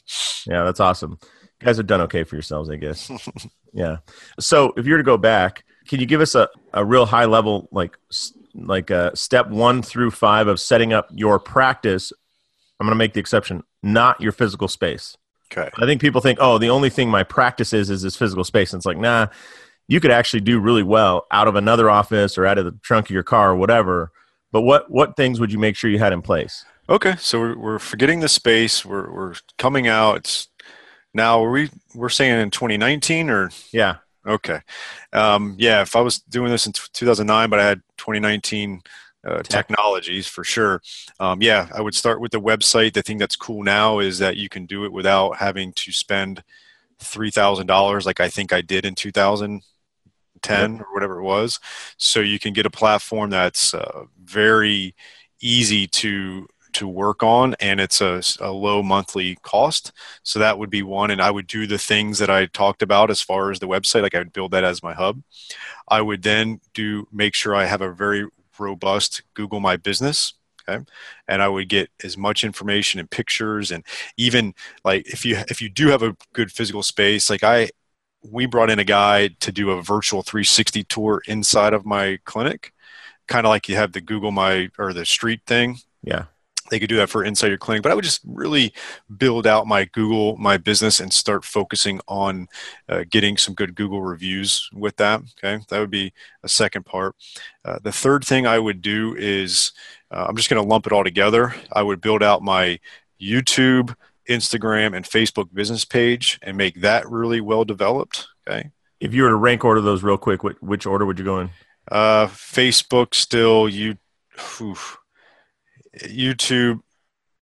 Yeah, 0.47 0.65
that's 0.65 0.81
awesome. 0.81 1.19
You 1.61 1.67
guys 1.67 1.77
have 1.79 1.87
done 1.87 2.03
okay 2.03 2.25
for 2.25 2.37
yourselves, 2.37 2.71
I 2.71 2.77
guess. 2.77 3.11
yeah. 3.73 3.99
So 4.39 4.73
if 4.77 4.87
you 4.87 4.93
were 4.93 4.99
to 4.99 5.05
go 5.05 5.17
back 5.17 5.65
can 5.87 6.01
you 6.01 6.07
give 6.07 6.21
us 6.21 6.35
a, 6.35 6.49
a 6.73 6.85
real 6.85 7.07
high 7.07 7.25
level 7.25 7.69
like 7.71 7.99
like 8.55 8.91
a 8.91 9.13
uh, 9.13 9.15
step 9.15 9.49
one 9.49 9.83
through 9.83 10.11
five 10.11 10.47
of 10.47 10.61
setting 10.61 10.93
up 10.93 11.09
your 11.11 11.39
practice 11.39 12.13
i'm 12.81 12.87
going 12.87 12.93
to 12.93 12.97
make 12.97 13.13
the 13.13 13.21
exception 13.21 13.63
not 13.83 14.21
your 14.21 14.33
physical 14.33 14.69
space 14.69 15.17
okay 15.53 15.71
i 15.77 15.87
think 15.87 16.01
people 16.01 16.21
think 16.21 16.39
oh 16.41 16.59
the 16.59 16.71
only 16.71 16.91
thing 16.91 17.11
my 17.11 17.23
practice 17.23 17.73
is 17.73 17.91
is 17.91 18.03
this 18.03 18.17
physical 18.17 18.45
space 18.45 18.73
and 18.73 18.79
it's 18.79 18.87
like 18.87 18.99
nah 18.99 19.27
you 19.87 20.01
could 20.01 20.11
actually 20.11 20.41
do 20.41 20.61
really 20.61 20.83
well 20.83 21.27
out 21.31 21.49
of 21.49 21.57
another 21.57 21.91
office 21.91 22.39
or 22.39 22.47
out 22.47 22.59
of 22.59 22.65
the 22.65 22.73
trunk 22.83 23.07
of 23.07 23.11
your 23.11 23.23
car 23.23 23.51
or 23.51 23.57
whatever. 23.57 24.11
But 24.53 24.63
what 24.63 24.91
what 24.91 25.17
things 25.17 25.41
would 25.41 25.53
you 25.53 25.59
make 25.59 25.77
sure 25.77 25.91
you 25.91 25.99
had 25.99 26.13
in 26.13 26.23
place? 26.23 26.65
Okay 26.89 27.17
so 27.19 27.41
we're, 27.41 27.59
we're 27.59 27.79
forgetting 27.79 28.21
the 28.21 28.29
space. 28.29 28.85
We're, 28.85 29.11
we're 29.11 29.35
coming 29.59 29.89
out. 29.89 30.17
It's 30.19 30.49
now 31.13 31.45
are 31.45 31.51
we 31.51 31.71
we're 31.95 32.09
saying 32.09 32.41
in 32.41 32.51
2019 32.51 33.31
or? 33.31 33.51
Yeah. 33.73 33.97
Okay. 34.27 34.61
Um, 35.13 35.55
yeah, 35.59 35.83
if 35.83 35.97
I 35.97 36.01
was 36.01 36.19
doing 36.21 36.51
this 36.51 36.67
in 36.67 36.73
2009, 36.73 37.51
but 37.51 37.61
I 37.61 37.67
had 37.67 37.83
2019 37.99 38.83
uh, 39.27 39.43
technologies 39.43 40.27
for 40.27 40.45
sure. 40.45 40.83
Um, 41.21 41.43
yeah, 41.43 41.69
I 41.75 41.81
would 41.81 41.95
start 41.95 42.21
with 42.21 42.33
the 42.33 42.41
website. 42.41 42.95
The 42.95 43.03
thing 43.03 43.19
that's 43.19 43.37
cool 43.37 43.63
now 43.63 43.99
is 43.99 44.19
that 44.19 44.37
you 44.37 44.49
can 44.49 44.67
do 44.67 44.85
it 44.85 44.93
without 44.93 45.37
having 45.37 45.73
to 45.75 45.93
spend 45.93 46.43
$3,000 47.01 48.07
like 48.07 48.21
I 48.21 48.29
think 48.29 48.53
I 48.53 48.61
did 48.61 48.85
in 48.85 48.95
2010 50.45 50.81
or 50.81 50.93
whatever 50.93 51.19
it 51.19 51.25
was. 51.25 51.59
So 51.97 52.21
you 52.21 52.39
can 52.39 52.53
get 52.53 52.67
a 52.67 52.71
platform 52.71 53.31
that's 53.31 53.75
uh, 53.75 54.05
very 54.23 54.95
easy 55.41 55.87
to 55.87 56.47
to 56.73 56.89
work 56.89 57.23
on 57.23 57.55
and 57.61 57.81
it's 57.81 58.01
a, 58.01 58.21
a 58.41 58.51
low 58.51 58.83
monthly 58.83 59.37
cost. 59.43 59.93
So 60.25 60.41
that 60.41 60.59
would 60.59 60.71
be 60.71 60.83
one. 60.83 61.11
And 61.11 61.23
i 61.23 61.31
would 61.31 61.47
do 61.47 61.67
the 61.67 61.79
things 61.79 62.19
that 62.19 62.31
i 62.31 62.47
talked 62.47 62.83
about 62.83 63.11
as 63.11 63.23
far 63.23 63.51
as 63.51 63.61
the 63.61 63.69
website 63.69 64.03
like 64.03 64.15
i 64.15 64.19
would 64.19 64.33
build 64.33 64.51
that 64.51 64.65
as 64.65 64.83
my 64.83 64.93
hub. 64.93 65.23
I 65.89 66.01
would 66.03 66.23
then 66.23 66.61
do 66.75 67.07
make 67.13 67.35
sure 67.35 67.55
i 67.55 67.65
have 67.67 67.81
a 67.81 67.93
very 67.93 68.27
robust 68.59 69.23
google 69.35 69.61
my 69.61 69.77
business 69.77 70.35
okay? 70.69 70.85
And 71.29 71.43
i 71.43 71.49
would 71.49 71.69
get 71.69 71.91
as 72.03 72.17
much 72.17 72.45
information 72.45 73.01
and 73.01 73.11
pictures 73.11 73.71
and 73.71 73.85
even 74.17 74.55
like 74.85 75.07
if 75.07 75.25
you 75.25 75.37
if 75.49 75.63
you 75.63 75.69
do 75.69 75.89
have 75.89 76.03
a 76.03 76.17
good 76.33 76.51
physical 76.51 76.83
space 76.83 77.31
like 77.31 77.45
i 77.45 77.71
we 78.31 78.47
brought 78.47 78.71
in 78.71 78.79
a 78.79 78.85
guy 78.85 79.29
to 79.41 79.53
do 79.53 79.71
a 79.71 79.83
virtual 79.83 80.23
360 80.23 80.85
tour 80.85 81.23
inside 81.27 81.75
of 81.75 81.85
my 81.85 82.19
clinic 82.25 82.73
kind 83.27 83.47
of 83.47 83.51
like 83.51 83.69
you 83.69 83.77
have 83.77 83.93
the 83.93 84.01
google 84.01 84.31
my 84.31 84.71
or 84.79 84.93
the 84.93 85.07
street 85.07 85.41
thing. 85.47 85.79
Yeah. 86.03 86.25
They 86.71 86.81
could 86.81 86.89
do 86.89 86.97
that 86.97 87.11
for 87.11 87.23
inside 87.23 87.49
your 87.49 87.59
clinic 87.59 87.83
but 87.83 87.93
i 87.93 87.95
would 87.95 88.05
just 88.05 88.23
really 88.25 88.73
build 89.19 89.47
out 89.47 89.67
my 89.67 89.85
google 89.85 90.39
my 90.39 90.57
business 90.57 90.99
and 90.99 91.13
start 91.13 91.45
focusing 91.45 92.01
on 92.09 92.49
uh, 92.89 93.05
getting 93.11 93.37
some 93.37 93.55
good 93.55 93.75
google 93.75 94.01
reviews 94.01 94.71
with 94.73 94.97
that 94.97 95.21
okay? 95.39 95.63
That 95.69 95.79
would 95.79 95.91
be 95.91 96.15
a 96.43 96.49
second 96.49 96.87
part. 96.87 97.17
Uh, 97.67 97.79
the 97.83 97.93
third 97.93 98.25
thing 98.25 98.47
i 98.47 98.59
would 98.59 98.81
do 98.81 99.15
is 99.15 99.73
uh, 100.11 100.25
i'm 100.27 100.37
just 100.37 100.49
going 100.49 100.61
to 100.61 100.69
lump 100.69 100.87
it 100.87 100.93
all 100.93 101.05
together. 101.05 101.55
I 101.71 101.83
would 101.83 102.01
build 102.01 102.23
out 102.23 102.43
my 102.43 102.81
youtube 103.21 103.95
instagram 104.29 104.97
and 104.97 105.05
facebook 105.05 105.53
business 105.53 105.85
page 105.85 106.39
and 106.43 106.57
make 106.57 106.81
that 106.81 107.09
really 107.09 107.41
well 107.41 107.65
developed 107.65 108.27
okay 108.47 108.71
if 109.01 109.13
you 109.13 109.23
were 109.23 109.29
to 109.29 109.37
rank 109.37 109.65
order 109.65 109.81
those 109.81 110.03
real 110.03 110.19
quick 110.19 110.43
which 110.43 110.87
order 110.87 111.05
would 111.05 111.19
you 111.19 111.25
go 111.25 111.41
in 111.41 111.51
uh, 111.91 112.27
facebook 112.27 113.15
still 113.15 113.69
you 113.69 113.97
YouTube, 115.99 116.81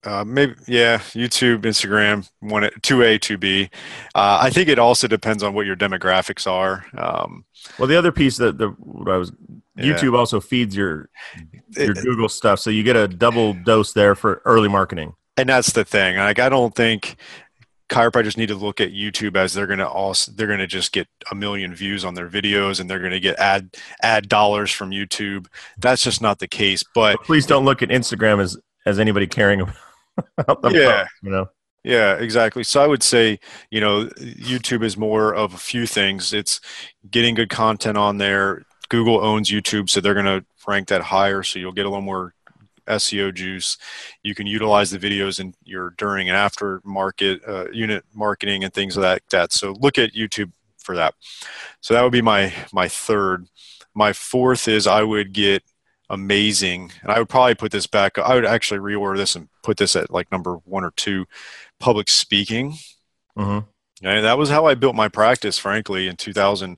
uh, 0.04 0.24
maybe 0.24 0.54
yeah, 0.66 0.98
YouTube, 0.98 1.62
Instagram, 1.62 2.28
one 2.40 2.68
two 2.82 3.02
A, 3.02 3.18
two 3.18 3.38
B. 3.38 3.70
Uh, 4.14 4.38
I 4.42 4.50
think 4.50 4.68
it 4.68 4.78
also 4.78 5.06
depends 5.06 5.42
on 5.42 5.54
what 5.54 5.66
your 5.66 5.76
demographics 5.76 6.50
are. 6.50 6.84
Um, 6.96 7.44
well, 7.78 7.88
the 7.88 7.96
other 7.96 8.12
piece 8.12 8.36
that 8.38 8.58
the 8.58 8.68
what 8.68 9.12
I 9.12 9.16
was 9.16 9.30
YouTube 9.78 10.12
yeah. 10.12 10.18
also 10.18 10.40
feeds 10.40 10.76
your 10.76 11.08
your 11.70 11.92
it, 11.92 12.02
Google 12.02 12.28
stuff, 12.28 12.58
so 12.58 12.70
you 12.70 12.82
get 12.82 12.96
a 12.96 13.06
double 13.06 13.52
dose 13.52 13.92
there 13.92 14.14
for 14.14 14.42
early 14.44 14.68
marketing. 14.68 15.14
And 15.36 15.48
that's 15.48 15.72
the 15.72 15.84
thing. 15.84 16.16
Like 16.16 16.38
I 16.38 16.48
don't 16.48 16.74
think 16.74 17.16
chiropractors 17.88 18.38
need 18.38 18.48
to 18.48 18.54
look 18.54 18.80
at 18.80 18.92
YouTube 18.92 19.36
as 19.36 19.52
they're 19.52 19.66
going 19.66 19.78
to 19.78 19.88
also 19.88 20.32
they're 20.32 20.46
going 20.46 20.58
to 20.58 20.66
just 20.66 20.92
get 20.92 21.06
a 21.30 21.34
million 21.34 21.74
views 21.74 22.06
on 22.06 22.14
their 22.14 22.28
videos 22.28 22.80
and 22.80 22.88
they're 22.88 22.98
going 22.98 23.12
to 23.12 23.20
get 23.20 23.38
ad 23.38 23.70
ad 24.02 24.28
dollars 24.28 24.70
from 24.70 24.90
YouTube. 24.90 25.46
That's 25.78 26.02
just 26.02 26.22
not 26.22 26.38
the 26.38 26.48
case. 26.48 26.82
But, 26.94 27.16
but 27.18 27.26
please 27.26 27.46
don't 27.46 27.64
look 27.64 27.82
at 27.82 27.90
Instagram 27.90 28.40
as 28.40 28.56
as 28.86 28.98
anybody 28.98 29.26
caring 29.26 29.60
about 30.38 30.62
the 30.62 30.70
yeah, 30.70 31.06
you 31.22 31.30
know. 31.30 31.48
Yeah, 31.84 32.14
exactly. 32.14 32.62
So 32.62 32.82
I 32.82 32.86
would 32.86 33.02
say, 33.02 33.40
you 33.70 33.80
know, 33.80 34.04
YouTube 34.04 34.84
is 34.84 34.96
more 34.96 35.34
of 35.34 35.52
a 35.52 35.58
few 35.58 35.86
things. 35.86 36.32
It's 36.32 36.60
getting 37.10 37.34
good 37.34 37.48
content 37.48 37.98
on 37.98 38.18
there. 38.18 38.62
Google 38.88 39.24
owns 39.24 39.50
YouTube, 39.50 39.90
so 39.90 40.00
they're 40.00 40.14
going 40.14 40.26
to 40.26 40.44
rank 40.68 40.88
that 40.88 41.02
higher, 41.02 41.42
so 41.42 41.58
you'll 41.58 41.72
get 41.72 41.86
a 41.86 41.88
little 41.88 42.02
more 42.02 42.34
SEO 42.86 43.34
juice. 43.34 43.78
You 44.22 44.34
can 44.34 44.46
utilize 44.46 44.90
the 44.90 44.98
videos 44.98 45.40
in 45.40 45.54
your 45.64 45.90
during 45.98 46.28
and 46.28 46.36
after 46.36 46.80
market 46.84 47.40
uh, 47.46 47.70
unit 47.70 48.04
marketing 48.14 48.64
and 48.64 48.72
things 48.72 48.96
like 48.96 49.28
that. 49.30 49.52
So 49.52 49.72
look 49.72 49.98
at 49.98 50.14
YouTube 50.14 50.52
for 50.78 50.96
that. 50.96 51.14
So 51.80 51.94
that 51.94 52.02
would 52.02 52.12
be 52.12 52.22
my 52.22 52.52
my 52.72 52.88
third. 52.88 53.46
My 53.94 54.12
fourth 54.12 54.68
is 54.68 54.86
I 54.86 55.02
would 55.02 55.32
get 55.32 55.62
amazing, 56.08 56.92
and 57.02 57.10
I 57.10 57.18
would 57.18 57.28
probably 57.28 57.54
put 57.54 57.72
this 57.72 57.86
back. 57.86 58.18
I 58.18 58.34
would 58.34 58.46
actually 58.46 58.80
reorder 58.80 59.16
this 59.16 59.36
and 59.36 59.48
put 59.62 59.76
this 59.76 59.96
at 59.96 60.10
like 60.10 60.30
number 60.32 60.56
one 60.64 60.84
or 60.84 60.92
two, 60.92 61.26
public 61.78 62.08
speaking. 62.08 62.74
Mm-hmm. 63.36 63.66
And 64.04 64.24
that 64.24 64.36
was 64.38 64.50
how 64.50 64.66
I 64.66 64.74
built 64.74 64.96
my 64.96 65.08
practice, 65.08 65.58
frankly, 65.58 66.08
in 66.08 66.16
2005. 66.16 66.76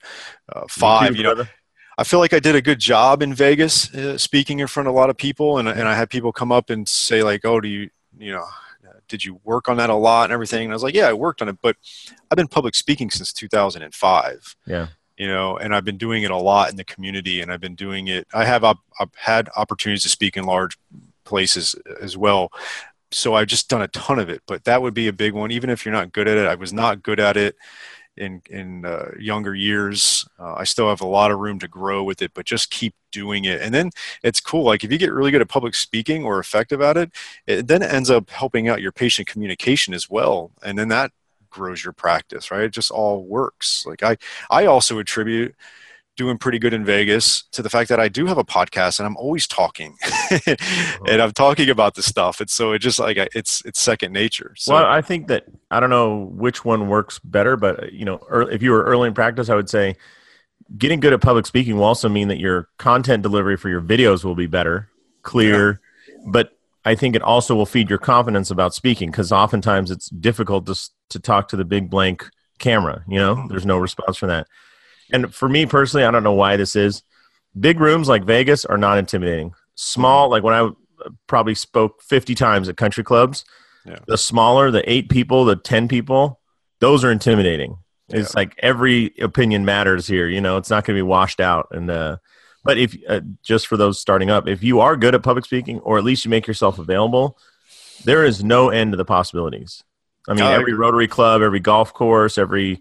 YouTube, 1.13 1.17
you 1.17 1.23
know, 1.23 1.35
brother. 1.35 1.51
I 1.97 2.05
feel 2.05 2.19
like 2.19 2.33
I 2.33 2.41
did 2.41 2.55
a 2.55 2.63
good 2.63 2.79
job 2.79 3.23
in 3.23 3.35
Vegas 3.35 3.95
uh, 3.95 4.19
speaking 4.19 4.59
in 4.59 4.67
front 4.67 4.89
of 4.89 4.95
a 4.95 4.97
lot 4.97 5.11
of 5.11 5.17
people, 5.17 5.59
and 5.59 5.69
and 5.69 5.89
I 5.89 5.95
had 5.95 6.11
people 6.11 6.33
come 6.33 6.53
up 6.53 6.71
and 6.71 6.89
say 6.89 7.23
like, 7.23 7.45
"Oh, 7.45 7.61
do 7.61 7.69
you 7.69 7.91
you 8.19 8.33
know?" 8.33 8.47
Did 9.07 9.23
you 9.23 9.39
work 9.45 9.69
on 9.69 9.77
that 9.77 9.91
a 9.91 9.95
lot 9.95 10.25
and 10.25 10.33
everything? 10.33 10.65
And 10.65 10.73
I 10.73 10.75
was 10.75 10.83
like, 10.83 10.95
yeah, 10.95 11.09
I 11.09 11.13
worked 11.13 11.43
on 11.43 11.49
it, 11.51 11.59
but 11.61 11.77
I've 12.31 12.37
been 12.37 12.49
public 12.49 12.75
speaking 12.75 13.11
since 13.11 13.35
2005. 13.35 14.57
Yeah 14.67 14.87
you 15.17 15.27
know 15.29 15.57
and 15.57 15.75
i've 15.75 15.85
been 15.85 15.97
doing 15.97 16.23
it 16.23 16.31
a 16.31 16.37
lot 16.37 16.71
in 16.71 16.77
the 16.77 16.85
community 16.85 17.41
and 17.41 17.53
i've 17.53 17.61
been 17.61 17.75
doing 17.75 18.09
it 18.09 18.27
i 18.35 18.45
have 18.45 18.65
I've, 18.65 18.77
I've 18.99 19.15
had 19.15 19.49
opportunities 19.57 20.03
to 20.03 20.09
speak 20.09 20.37
in 20.37 20.45
large 20.45 20.79
places 21.25 21.75
as 22.01 22.17
well 22.17 22.51
so 23.11 23.35
i've 23.35 23.47
just 23.47 23.69
done 23.69 23.83
a 23.83 23.89
ton 23.89 24.19
of 24.19 24.29
it 24.29 24.43
but 24.47 24.65
that 24.65 24.83
would 24.83 24.95
be 24.95 25.09
a 25.09 25.13
big 25.13 25.33
one 25.33 25.51
even 25.51 25.71
if 25.71 25.85
you're 25.85 25.95
not 25.95 26.13
good 26.13 26.29
at 26.29 26.37
it 26.37 26.47
i 26.47 26.55
was 26.55 26.73
not 26.73 27.03
good 27.03 27.21
at 27.21 27.37
it 27.37 27.57
in 28.17 28.43
in 28.51 28.85
uh, 28.85 29.11
younger 29.19 29.55
years. 29.55 30.27
Uh, 30.39 30.55
I 30.55 30.65
still 30.65 30.89
have 30.89 31.01
a 31.01 31.07
lot 31.07 31.31
of 31.31 31.39
room 31.39 31.59
to 31.61 31.69
grow 31.69 32.03
with 32.05 32.23
it, 32.23 32.33
but 32.35 32.47
just 32.47 32.71
keep 32.71 32.95
doing 33.13 33.45
it. 33.45 33.61
And 33.61 33.75
then 33.75 33.91
it's 34.23 34.41
cool. 34.41 34.65
Like 34.65 34.85
if 34.85 34.93
you 34.93 34.99
get 34.99 35.13
really 35.13 35.31
good 35.31 35.41
at 35.41 35.49
public 35.49 35.75
speaking 35.75 36.25
or 36.25 36.39
effective 36.39 36.81
at 36.81 36.97
it, 36.97 37.13
it 37.47 37.67
then 37.69 37.83
ends 37.83 38.11
up 38.11 38.31
helping 38.31 38.69
out 38.69 38.83
your 38.83 38.93
patient 38.93 39.29
communication 39.29 39.95
as 39.95 40.11
well. 40.11 40.51
And 40.63 40.79
then 40.79 40.89
that 40.89 41.13
grows 41.51 41.85
your 41.85 41.93
practice, 41.93 42.51
right? 42.51 42.65
It 42.65 42.73
just 42.73 42.91
all 42.91 43.25
works. 43.25 43.85
Like 43.87 44.03
I 44.03 44.17
I 44.51 44.67
also 44.67 44.99
attribute 44.99 45.55
doing 46.17 46.39
pretty 46.39 46.59
good 46.59 46.73
in 46.73 46.85
Vegas 46.85 47.43
to 47.53 47.63
the 47.63 47.71
fact 47.71 47.89
that 47.89 47.99
I 47.99 48.09
do 48.09 48.27
have 48.27 48.39
a 48.39 48.45
podcast 48.45 49.01
and 49.01 49.07
I'm 49.07 49.17
always 49.17 49.47
talking 49.47 49.97
and 50.47 51.21
I'm 51.21 51.33
talking 51.33 51.71
about 51.71 51.95
this 51.95 52.07
stuff. 52.07 52.41
And 52.41 52.49
so 52.49 52.73
it 52.73 52.79
just 52.79 52.99
like, 52.99 53.17
it's, 53.35 53.65
it's 53.65 53.81
second 53.81 54.13
nature. 54.13 54.55
So. 54.57 54.75
Well, 54.75 54.87
I 54.87 55.01
think 55.01 55.29
that, 55.29 55.45
I 55.71 55.81
don't 55.81 55.91
know 55.91 56.31
which 56.33 56.65
one 56.65 56.89
works 56.89 57.19
better, 57.19 57.57
but 57.57 57.93
you 57.93 58.05
know, 58.05 58.21
early, 58.29 58.55
if 58.55 58.63
you 58.63 58.71
were 58.71 58.85
early 58.85 59.09
in 59.09 59.15
practice, 59.15 59.49
I 59.49 59.57
would 59.57 59.69
say 59.69 59.97
getting 60.79 61.01
good 61.01 61.13
at 61.13 61.21
public 61.21 61.47
speaking 61.47 61.77
will 61.77 61.85
also 61.85 62.09
mean 62.09 62.29
that 62.29 62.39
your 62.39 62.69
content 62.79 63.23
delivery 63.23 63.57
for 63.57 63.69
your 63.69 63.83
videos 63.83 64.25
will 64.25 64.37
be 64.37 64.47
better, 64.47 64.89
clear, 65.23 65.81
yeah. 66.09 66.15
but 66.27 66.57
I 66.85 66.95
think 66.95 67.17
it 67.17 67.23
also 67.23 67.55
will 67.55 67.67
feed 67.67 67.89
your 67.89 67.99
confidence 67.99 68.51
about 68.51 68.75
speaking 68.75 69.11
because 69.11 69.33
oftentimes 69.33 69.91
it's 69.91 70.09
difficult 70.11 70.67
to, 70.67 70.79
to 71.11 71.19
talk 71.19 71.49
to 71.49 71.57
the 71.57 71.65
big 71.65 71.91
blank 71.91 72.29
camera, 72.59 73.03
you 73.09 73.19
know, 73.19 73.35
mm-hmm. 73.35 73.49
there's 73.49 73.67
no 73.67 73.79
response 73.79 74.17
from 74.17 74.29
that 74.29 74.47
and 75.13 75.35
for 75.35 75.49
me 75.49 75.67
personally, 75.67 76.05
I 76.05 76.11
don't 76.11 76.25
know 76.25 76.33
why 76.33 76.57
this 76.57 76.77
is. 76.77 77.03
Big 77.59 77.81
rooms 77.81 78.09
like 78.09 78.25
Vegas 78.25 78.65
are 78.65 78.79
not 78.79 78.99
intimidating. 78.99 79.53
Small, 79.75 80.29
like 80.29 80.43
when 80.43 80.55
I 80.55 80.71
probably 81.27 81.55
spoke 81.55 82.03
50 82.03 82.35
times 82.35 82.69
at 82.69 82.77
country 82.77 83.05
clubs, 83.05 83.45
yeah. 83.85 83.99
the 84.07 84.19
smaller, 84.19 84.71
the 84.71 84.89
eight 84.91 85.09
people, 85.09 85.45
the 85.45 85.57
10 85.57 85.89
people, 85.89 86.41
those 86.81 87.05
are 87.05 87.13
intimidating. 87.13 87.79
Yeah. 88.09 88.21
It's 88.21 88.35
like 88.35 88.55
every 88.59 89.15
opinion 89.21 89.65
matters 89.65 90.07
here. 90.07 90.29
You 90.29 90.41
know, 90.41 90.57
it's 90.57 90.71
not 90.71 90.85
going 90.85 90.97
to 90.97 90.99
be 90.99 91.03
washed 91.03 91.41
out. 91.41 91.69
And, 91.71 91.91
uh, 91.91 92.17
but 92.65 92.79
if 92.79 92.97
uh, 93.09 93.21
just 93.43 93.67
for 93.67 93.77
those 93.77 94.01
starting 94.01 94.31
up, 94.31 94.49
if 94.49 94.63
you 94.63 94.81
are 94.81 94.97
good 94.97 95.15
at 95.15 95.23
public 95.23 95.45
speaking, 95.45 95.81
or 95.81 95.99
at 95.99 96.05
least 96.05 96.25
you 96.25 96.31
make 96.31 96.47
yourself 96.47 96.79
available, 96.79 97.39
there 98.05 98.25
is 98.25 98.43
no 98.43 98.71
end 98.71 98.93
to 98.93 98.97
the 98.97 99.05
possibilities. 99.05 99.85
I 100.27 100.33
mean, 100.33 100.45
every 100.45 100.73
Rotary 100.73 101.07
Club, 101.07 101.43
every 101.43 101.61
golf 101.61 101.93
course, 101.93 102.39
every 102.39 102.81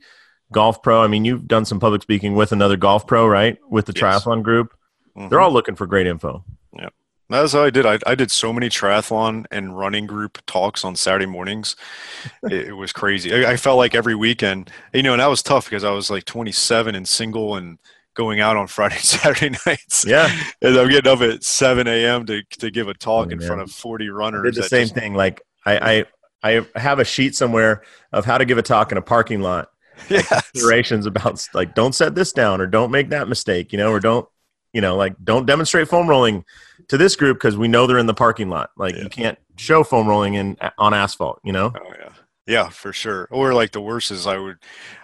golf 0.54 0.82
pro. 0.82 1.04
I 1.04 1.08
mean, 1.08 1.26
you've 1.26 1.48
done 1.48 1.66
some 1.66 1.80
public 1.80 2.02
speaking 2.02 2.36
with 2.36 2.52
another 2.52 2.78
golf 2.78 3.06
pro, 3.06 3.28
right? 3.28 3.58
With 3.70 3.86
the 3.86 3.94
yes. 3.94 4.24
triathlon 4.24 4.44
group. 4.44 4.74
Mm-hmm. 5.18 5.30
They're 5.30 5.42
all 5.42 5.52
looking 5.52 5.76
for 5.76 5.86
great 5.86 6.08
info. 6.08 6.44
Yeah. 6.78 6.90
That's 7.30 7.54
how 7.54 7.64
I 7.64 7.70
did. 7.70 7.86
I, 7.86 8.00
I 8.06 8.16
did 8.16 8.32
so 8.32 8.54
many 8.54 8.70
triathlon 8.70 9.46
and 9.52 9.78
running 9.78 10.06
group 10.06 10.40
talks 10.46 10.86
on 10.86 10.96
Saturday 10.96 11.26
mornings. 11.26 11.76
it, 12.44 12.70
it, 12.70 12.74
was 12.74 12.92
crazy. 12.92 13.34
I, 13.34 13.54
I, 13.54 13.58
felt 13.58 13.78
like 13.78 13.96
every 13.96 14.16
weekend, 14.16 14.70
you 14.94 15.04
know, 15.04 15.14
and 15.14 15.20
that 15.20 15.28
was 15.28 15.42
tough 15.42 15.66
because 15.66 15.84
I 15.84 15.92
was 15.92 16.10
like 16.10 16.26
27 16.26 16.96
and 16.96 17.08
single 17.08 17.56
and 17.56 17.80
going 18.14 18.40
out 18.40 18.58
on 18.58 18.68
Friday 18.68 18.96
and 18.96 19.04
Saturday 19.04 19.58
nights. 19.66 20.06
Yeah. 20.06 20.30
And 20.62 20.78
I'm 20.78 20.90
getting 20.90 21.12
up 21.12 21.22
at 21.22 21.44
7 21.44 21.88
a.m. 21.88 22.26
to, 22.28 22.44
to 22.60 22.70
give 22.70 22.88
a 22.88 22.94
talk 22.94 23.28
oh, 23.28 23.32
in 23.32 23.40
front 23.40 23.62
of 23.62 23.72
40 23.72 24.10
runners. 24.10 24.42
I 24.42 24.52
did 24.52 24.56
the 24.56 24.70
same 24.70 24.84
just, 24.84 24.96
thing. 24.96 25.14
Like 25.14 25.42
I, 25.66 26.06
I, 26.44 26.66
I 26.76 26.80
have 26.80 27.00
a 27.00 27.06
sheet 27.06 27.36
somewhere 27.36 27.84
of 28.12 28.26
how 28.26 28.38
to 28.38 28.46
give 28.46 28.58
a 28.58 28.64
talk 28.64 28.92
in 28.92 28.98
a 28.98 29.02
parking 29.02 29.42
lot 29.42 29.70
yes. 30.10 30.50
considerations 30.52 31.06
about 31.06 31.46
like 31.54 31.76
don't 31.76 31.94
set 31.94 32.16
this 32.16 32.32
down 32.32 32.62
or 32.62 32.68
don't 32.68 32.92
make 32.92 33.10
that 33.10 33.28
mistake, 33.28 33.72
you 33.72 33.78
know, 33.78 33.92
or 33.92 34.00
don't 34.00 34.28
you 34.74 34.82
know 34.82 34.96
like 34.96 35.16
don't 35.24 35.46
demonstrate 35.46 35.88
foam 35.88 36.08
rolling 36.08 36.46
to 36.88 36.98
this 36.98 37.16
group 37.16 37.38
because 37.38 37.58
we 37.58 37.68
know 37.68 37.88
they're 37.88 37.98
in 37.98 38.06
the 38.06 38.14
parking 38.14 38.50
lot. 38.50 38.72
Like 38.78 38.96
yeah. 38.96 39.04
you 39.04 39.10
can't 39.10 39.38
show 39.58 39.84
foam 39.84 40.08
rolling 40.08 40.36
in 40.36 40.58
on 40.78 40.94
asphalt, 40.94 41.40
you 41.44 41.54
know. 41.54 41.72
Oh 41.76 41.94
yeah, 42.00 42.10
yeah, 42.48 42.70
for 42.70 42.94
sure. 42.94 43.28
Or 43.32 43.54
like 43.54 43.72
the 43.72 43.82
worst 43.82 44.12
is 44.12 44.28
I 44.28 44.38
would 44.38 44.58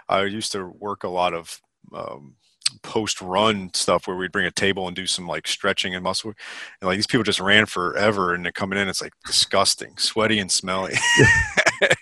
I 0.08 0.24
used 0.24 0.52
to 0.52 0.66
work 0.66 1.04
a 1.04 1.08
lot 1.08 1.34
of. 1.34 1.60
Um, 1.92 2.36
post 2.82 3.20
run 3.20 3.70
stuff 3.74 4.06
where 4.06 4.16
we'd 4.16 4.32
bring 4.32 4.46
a 4.46 4.50
table 4.50 4.86
and 4.86 4.96
do 4.96 5.06
some 5.06 5.26
like 5.26 5.46
stretching 5.46 5.94
and 5.94 6.04
muscle 6.04 6.32
and 6.80 6.88
like 6.88 6.96
these 6.96 7.06
people 7.06 7.24
just 7.24 7.40
ran 7.40 7.66
forever 7.66 8.34
and 8.34 8.44
they're 8.44 8.52
coming 8.52 8.78
in 8.78 8.88
it's 8.88 9.02
like 9.02 9.12
disgusting 9.24 9.96
sweaty 9.96 10.38
and 10.38 10.50
smelly 10.50 10.94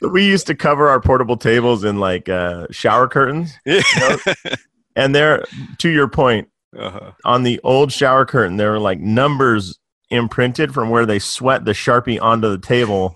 we 0.03 0.27
used 0.27 0.47
to 0.47 0.55
cover 0.55 0.89
our 0.89 1.01
portable 1.01 1.37
tables 1.37 1.85
in 1.85 1.99
like 1.99 2.29
uh, 2.29 2.67
shower 2.71 3.09
curtains. 3.09 3.53
Yeah. 3.65 3.83
You 3.97 4.01
know? 4.01 4.55
and 4.97 5.15
there, 5.15 5.45
to 5.79 5.89
your 5.89 6.09
point, 6.09 6.49
uh-huh. 6.77 7.13
on 7.25 7.43
the 7.43 7.61
old 7.63 7.93
shower 7.93 8.25
curtain, 8.25 8.57
there 8.57 8.71
were 8.71 8.79
like 8.79 8.99
numbers 8.99 9.79
imprinted 10.11 10.73
from 10.73 10.91
where 10.91 11.05
they 11.05 11.19
sweat 11.19 11.65
the 11.65 11.73
sharpie 11.73 12.21
onto 12.21 12.49
the 12.49 12.59
table. 12.59 13.15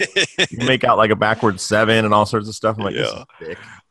you 0.50 0.58
make 0.66 0.84
out 0.84 0.98
like 0.98 1.10
a 1.10 1.16
backward 1.16 1.58
seven 1.58 2.04
and 2.04 2.12
all 2.12 2.26
sorts 2.26 2.48
of 2.48 2.54
stuff. 2.54 2.76
I'm 2.76 2.84
like, 2.84 2.94
yeah. 2.94 3.24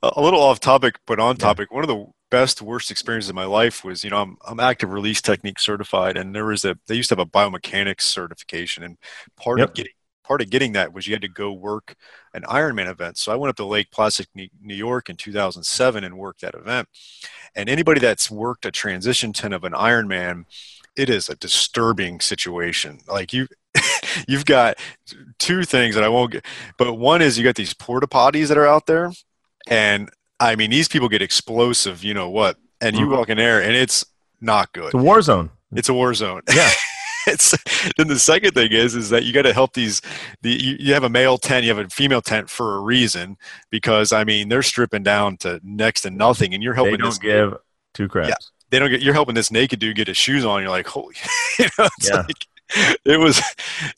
a 0.04 0.22
little 0.22 0.42
off 0.42 0.60
topic, 0.60 0.96
but 1.08 1.20
on 1.20 1.36
topic. 1.36 1.70
Yeah. 1.72 1.76
One 1.76 1.84
of 1.84 1.88
the 1.90 2.06
best 2.32 2.62
worst 2.62 2.90
experience 2.90 3.30
of 3.30 3.36
my 3.36 3.46
life 3.46 3.84
was, 3.84 4.04
you 4.04 4.10
know, 4.10 4.22
I'm 4.22 4.38
I'm 4.48 4.60
active 4.60 4.92
release 4.92 5.22
technique 5.22 5.60
certified, 5.60 6.18
and 6.18 6.34
there 6.34 6.46
was 6.46 6.66
a 6.66 6.78
they 6.88 6.96
used 6.96 7.10
to 7.10 7.16
have 7.16 7.28
a 7.28 7.30
biomechanics 7.30 8.02
certification, 8.02 8.84
and 8.84 8.98
part 9.38 9.60
yep. 9.60 9.70
of 9.70 9.76
getting 9.76 9.94
part 10.24 10.42
of 10.42 10.50
getting 10.50 10.72
that 10.72 10.94
was 10.94 11.08
you 11.08 11.14
had 11.14 11.22
to 11.22 11.28
go 11.28 11.52
work 11.52 11.96
an 12.34 12.44
Ironman 12.44 12.90
event. 12.90 13.18
So 13.18 13.34
I 13.34 13.36
went 13.36 13.50
up 13.50 13.58
to 13.58 13.66
Lake 13.66 13.92
Placid, 13.92 14.28
New 14.34 14.76
York 14.76 15.10
in 15.10 15.18
2007 15.18 16.04
and 16.04 16.18
worked 16.18 16.42
that 16.42 16.56
event. 16.56 16.88
And 17.54 17.68
anybody 17.68 18.00
that's 18.00 18.32
worked 18.32 18.66
a 18.66 18.72
transition 18.72 19.34
tent 19.34 19.54
of 19.54 19.66
an 19.66 19.74
Ironman, 19.74 20.46
it 20.96 21.10
is 21.10 21.28
a 21.28 21.36
disturbing 21.36 22.22
situation. 22.22 23.00
Like 23.08 23.34
you, 23.34 23.48
you've 24.28 24.46
got 24.46 24.78
two 25.38 25.64
things 25.64 25.96
that 25.96 26.04
I 26.04 26.10
won't 26.10 26.32
get, 26.32 26.46
but 26.78 26.94
one 26.94 27.22
is 27.22 27.38
you 27.38 27.44
got 27.44 27.56
these 27.56 27.74
porta 27.74 28.08
potties 28.08 28.48
that 28.48 28.58
are 28.58 28.68
out 28.68 28.86
there, 28.86 29.12
and 29.68 30.10
I 30.42 30.56
mean 30.56 30.72
these 30.72 30.88
people 30.88 31.08
get 31.08 31.22
explosive. 31.22 32.04
You 32.04 32.14
know 32.14 32.30
what? 32.30 32.58
And 32.82 32.96
you 32.96 33.06
mm-hmm. 33.06 33.16
walk 33.16 33.30
in 33.30 33.38
there, 33.38 33.62
and 33.62 33.76
it's 33.76 34.04
not 34.42 34.74
good. 34.74 34.86
It's 34.86 34.96
a 34.96 34.98
war 34.98 35.22
zone. 35.22 35.52
It's 35.72 35.88
a 35.88 35.94
war 35.94 36.14
zone. 36.14 36.42
Yeah. 36.54 36.70
it's 37.28 37.56
then 37.98 38.08
the 38.08 38.18
second 38.18 38.54
thing 38.54 38.72
is 38.72 38.96
is 38.96 39.10
that 39.12 39.24
you 39.24 39.32
got 39.32 39.44
to 39.44 39.54
help 39.54 39.74
these 39.74 40.02
the 40.42 40.50
you, 40.50 40.76
you, 40.80 40.94
have 40.94 41.04
a 41.04 41.10
male 41.10 41.38
tent 41.38 41.64
you 41.64 41.74
have 41.74 41.86
a 41.86 41.88
female 41.90 42.22
tent 42.22 42.50
for 42.50 42.78
a 42.78 42.80
reason 42.80 43.38
because 43.70 44.12
i 44.12 44.24
mean 44.24 44.50
they're 44.50 44.64
stripping 44.64 45.04
down 45.04 45.38
to 45.38 45.60
next 45.64 46.02
to 46.02 46.10
nothing 46.10 46.56
and 46.56 46.64
you're 46.64 46.74
helping 46.74 46.94
they 46.94 46.98
don't 46.98 47.10
this 47.10 47.20
give 47.20 47.56
two 47.94 48.08
craps 48.08 48.30
yeah, 48.30 48.36
they 48.72 48.80
don't 48.80 48.90
get 48.90 49.04
you're 49.04 49.14
helping 49.14 49.36
this 49.36 49.52
naked 49.52 49.80
dude 49.80 49.96
get 49.96 50.08
his 50.08 50.18
shoes 50.18 50.44
on 50.44 50.62
you're 50.62 50.72
like 50.72 50.88
holy 50.88 51.14
you 51.60 51.68
know, 51.78 51.88
yeah. 52.02 52.16
Like, 52.16 52.48
it 53.06 53.20
was 53.20 53.40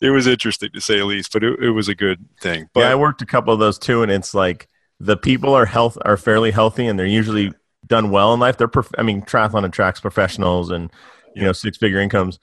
it 0.01 0.10
was 0.10 0.27
interesting 0.27 0.71
to 0.73 0.82
say 0.82 0.97
the 0.97 1.06
least 1.06 1.32
but 1.32 1.45
it, 1.45 1.60
it 1.62 1.69
was 1.69 1.88
a 1.88 1.95
good 1.95 2.25
thing 2.41 2.67
but 2.73 2.82
yeah 2.82 2.89
i 2.89 2.95
worked 2.95 3.21
a 3.21 3.25
couple 3.25 3.53
of 3.53 3.60
those 3.60 3.77
too 3.79 4.03
and 4.03 4.12
it's 4.12 4.34
like 4.34 4.67
the 4.99 5.17
people 5.17 5.53
are 5.53 5.65
health 5.65 5.97
are 6.03 6.17
fairly 6.17 6.51
healthy 6.51 6.88
and 6.88 6.97
they're 6.97 7.06
usually 7.06 7.51
done 7.88 8.10
well 8.10 8.34
in 8.34 8.39
life. 8.39 8.58
They're 8.58 8.67
prof- 8.67 8.93
i 8.97 9.03
mean 9.03 9.21
triathlon 9.21 9.65
attracts 9.65 9.99
professionals 9.99 10.71
and 10.71 10.91
you 11.36 11.43
know 11.43 11.51
six 11.51 11.77
figure 11.77 11.99
incomes. 11.99 12.39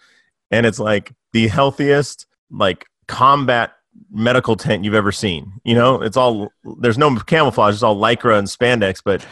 And 0.50 0.66
it's 0.66 0.78
like 0.78 1.12
the 1.32 1.48
healthiest 1.48 2.26
like 2.50 2.86
combat 3.06 3.72
medical 4.10 4.56
tent 4.56 4.84
you've 4.84 4.94
ever 4.94 5.12
seen. 5.12 5.52
You 5.64 5.74
know, 5.74 6.02
it's 6.02 6.16
all 6.16 6.52
there's 6.80 6.98
no 6.98 7.14
camouflage, 7.16 7.74
it's 7.74 7.82
all 7.82 7.96
lycra 7.96 8.38
and 8.38 8.48
spandex, 8.48 9.02
but 9.04 9.26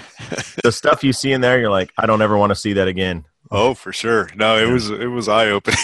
the 0.65 0.73
stuff 0.73 1.05
you 1.05 1.13
see 1.13 1.33
in 1.33 1.41
there, 1.41 1.59
you're 1.59 1.71
like, 1.71 1.93
I 1.99 2.07
don't 2.07 2.23
ever 2.23 2.37
want 2.37 2.51
to 2.51 2.57
see 2.57 2.75
that 2.75 2.89
again. 2.89 3.25
Oh, 3.51 3.75
for 3.75 3.93
sure. 3.93 4.29
No, 4.37 4.59
it 4.59 4.71
was 4.71 4.91
it 4.91 5.07
was 5.07 5.29
eye 5.29 5.49
opening. 5.49 5.79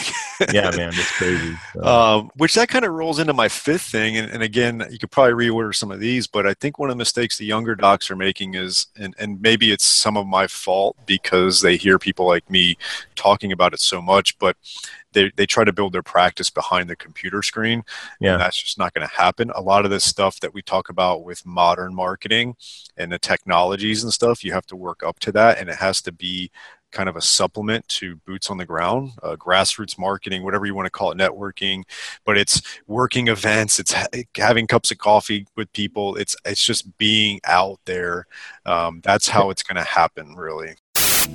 yeah, 0.52 0.70
man, 0.76 0.90
it's 0.92 1.10
crazy. 1.12 1.56
So. 1.72 1.82
Um, 1.82 2.30
which 2.36 2.54
that 2.54 2.68
kind 2.68 2.84
of 2.84 2.92
rolls 2.92 3.18
into 3.18 3.32
my 3.32 3.48
fifth 3.48 3.82
thing, 3.82 4.16
and, 4.16 4.30
and 4.30 4.42
again, 4.42 4.86
you 4.90 4.98
could 4.98 5.10
probably 5.10 5.48
reorder 5.48 5.74
some 5.74 5.90
of 5.90 6.00
these, 6.00 6.26
but 6.26 6.46
I 6.46 6.54
think 6.54 6.78
one 6.78 6.90
of 6.90 6.94
the 6.94 6.98
mistakes 6.98 7.38
the 7.38 7.46
younger 7.46 7.74
docs 7.74 8.10
are 8.10 8.16
making 8.16 8.54
is, 8.54 8.86
and 8.96 9.14
and 9.18 9.40
maybe 9.40 9.72
it's 9.72 9.84
some 9.84 10.16
of 10.16 10.26
my 10.26 10.46
fault 10.46 10.96
because 11.06 11.62
they 11.62 11.76
hear 11.76 11.98
people 11.98 12.26
like 12.26 12.48
me 12.50 12.76
talking 13.14 13.52
about 13.52 13.72
it 13.72 13.80
so 13.80 14.02
much, 14.02 14.38
but 14.38 14.56
they, 15.14 15.32
they 15.36 15.46
try 15.46 15.64
to 15.64 15.72
build 15.72 15.92
their 15.92 16.02
practice 16.02 16.50
behind 16.50 16.90
the 16.90 16.96
computer 16.96 17.42
screen. 17.42 17.84
Yeah. 18.20 18.36
that's 18.36 18.62
just 18.62 18.78
not 18.78 18.92
going 18.92 19.08
to 19.08 19.14
happen. 19.14 19.50
A 19.54 19.62
lot 19.62 19.84
of 19.84 19.90
this 19.90 20.04
stuff 20.04 20.40
that 20.40 20.52
we 20.52 20.60
talk 20.60 20.90
about 20.90 21.24
with 21.24 21.46
modern 21.46 21.94
marketing 21.94 22.56
and 22.96 23.10
the 23.10 23.18
technologies 23.18 24.02
and 24.02 24.12
stuff, 24.12 24.44
you 24.44 24.52
have 24.52 24.66
to 24.66 24.76
work 24.76 25.02
up 25.02 25.18
to 25.20 25.32
that. 25.32 25.58
And 25.58 25.70
it 25.70 25.76
has 25.76 26.02
to 26.02 26.12
be 26.12 26.50
kind 26.94 27.08
of 27.08 27.16
a 27.16 27.20
supplement 27.20 27.86
to 27.88 28.16
boots 28.24 28.48
on 28.48 28.56
the 28.56 28.64
ground, 28.64 29.12
uh, 29.22 29.36
grassroots 29.36 29.98
marketing, 29.98 30.44
whatever 30.44 30.64
you 30.64 30.74
want 30.74 30.86
to 30.86 30.90
call 30.90 31.10
it, 31.10 31.18
networking. 31.18 31.82
But 32.24 32.38
it's 32.38 32.62
working 32.86 33.28
events, 33.28 33.78
it's 33.78 33.92
ha- 33.92 34.06
having 34.36 34.66
cups 34.66 34.90
of 34.90 34.98
coffee 34.98 35.46
with 35.56 35.72
people. 35.74 36.16
It's 36.16 36.36
it's 36.46 36.64
just 36.64 36.96
being 36.96 37.40
out 37.44 37.80
there. 37.84 38.26
Um, 38.64 39.00
that's 39.04 39.28
how 39.28 39.50
it's 39.50 39.62
going 39.62 39.76
to 39.76 39.84
happen, 39.84 40.34
really. 40.34 40.76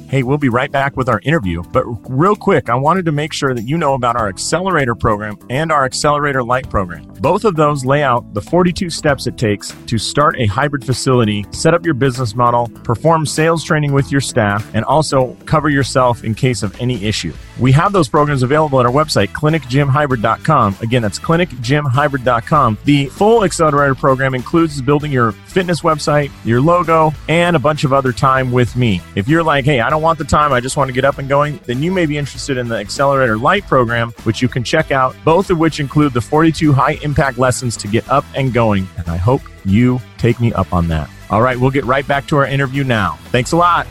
Hey, 0.09 0.23
we'll 0.23 0.37
be 0.37 0.49
right 0.49 0.71
back 0.71 0.97
with 0.97 1.07
our 1.07 1.19
interview. 1.23 1.61
But 1.71 1.83
real 2.09 2.35
quick, 2.35 2.69
I 2.69 2.75
wanted 2.75 3.05
to 3.05 3.11
make 3.11 3.31
sure 3.31 3.53
that 3.53 3.63
you 3.63 3.77
know 3.77 3.93
about 3.93 4.15
our 4.15 4.27
accelerator 4.27 4.95
program 4.95 5.37
and 5.49 5.71
our 5.71 5.85
accelerator 5.85 6.43
light 6.43 6.69
program. 6.69 7.05
Both 7.19 7.45
of 7.45 7.55
those 7.55 7.85
lay 7.85 8.01
out 8.01 8.33
the 8.33 8.41
42 8.41 8.89
steps 8.89 9.27
it 9.27 9.37
takes 9.37 9.71
to 9.85 9.97
start 9.97 10.35
a 10.39 10.47
hybrid 10.47 10.83
facility, 10.83 11.45
set 11.51 11.73
up 11.73 11.85
your 11.85 11.93
business 11.93 12.33
model, 12.33 12.69
perform 12.83 13.25
sales 13.25 13.63
training 13.63 13.93
with 13.93 14.11
your 14.11 14.21
staff, 14.21 14.67
and 14.73 14.83
also 14.85 15.35
cover 15.45 15.69
yourself 15.69 16.23
in 16.23 16.33
case 16.33 16.63
of 16.63 16.79
any 16.81 17.05
issue. 17.05 17.33
We 17.59 17.71
have 17.73 17.91
those 17.91 18.07
programs 18.07 18.41
available 18.41 18.79
at 18.79 18.85
our 18.85 18.91
website, 18.91 19.27
clinicgymhybrid.com. 19.27 20.77
Again, 20.81 21.01
that's 21.01 21.19
clinicgymhybrid.com. 21.19 22.77
The 22.85 23.05
full 23.07 23.43
accelerator 23.43 23.95
program 23.95 24.33
includes 24.33 24.81
building 24.81 25.11
your 25.11 25.33
fitness 25.49 25.81
website, 25.81 26.31
your 26.45 26.61
logo, 26.61 27.11
and 27.27 27.55
a 27.55 27.59
bunch 27.59 27.83
of 27.83 27.93
other 27.93 28.11
time 28.11 28.51
with 28.51 28.75
me. 28.75 29.01
If 29.15 29.27
you're 29.27 29.43
like, 29.43 29.65
hey, 29.65 29.79
I 29.81 29.89
don't 29.89 30.01
want 30.01 30.19
the 30.19 30.25
time, 30.25 30.53
I 30.53 30.59
just 30.59 30.77
want 30.77 30.89
to 30.89 30.93
get 30.93 31.05
up 31.05 31.17
and 31.17 31.27
going, 31.27 31.59
then 31.65 31.81
you 31.81 31.91
may 31.91 32.05
be 32.05 32.17
interested 32.17 32.57
in 32.57 32.67
the 32.67 32.75
Accelerator 32.75 33.37
Light 33.37 33.65
program, 33.67 34.11
which 34.23 34.41
you 34.41 34.47
can 34.47 34.63
check 34.63 34.91
out, 34.91 35.15
both 35.23 35.49
of 35.49 35.57
which 35.57 35.79
include 35.79 36.13
the 36.13 36.21
42 36.21 36.73
high 36.73 36.99
impact 37.01 37.37
lessons 37.37 37.75
to 37.77 37.87
get 37.87 38.07
up 38.09 38.25
and 38.35 38.53
going. 38.53 38.87
And 38.97 39.07
I 39.07 39.17
hope 39.17 39.41
you 39.65 39.99
take 40.17 40.39
me 40.39 40.53
up 40.53 40.73
on 40.73 40.87
that. 40.89 41.09
All 41.29 41.41
right, 41.41 41.59
we'll 41.59 41.71
get 41.71 41.85
right 41.85 42.07
back 42.07 42.27
to 42.27 42.37
our 42.37 42.45
interview 42.45 42.83
now. 42.83 43.17
Thanks 43.25 43.51
a 43.51 43.57
lot. 43.57 43.87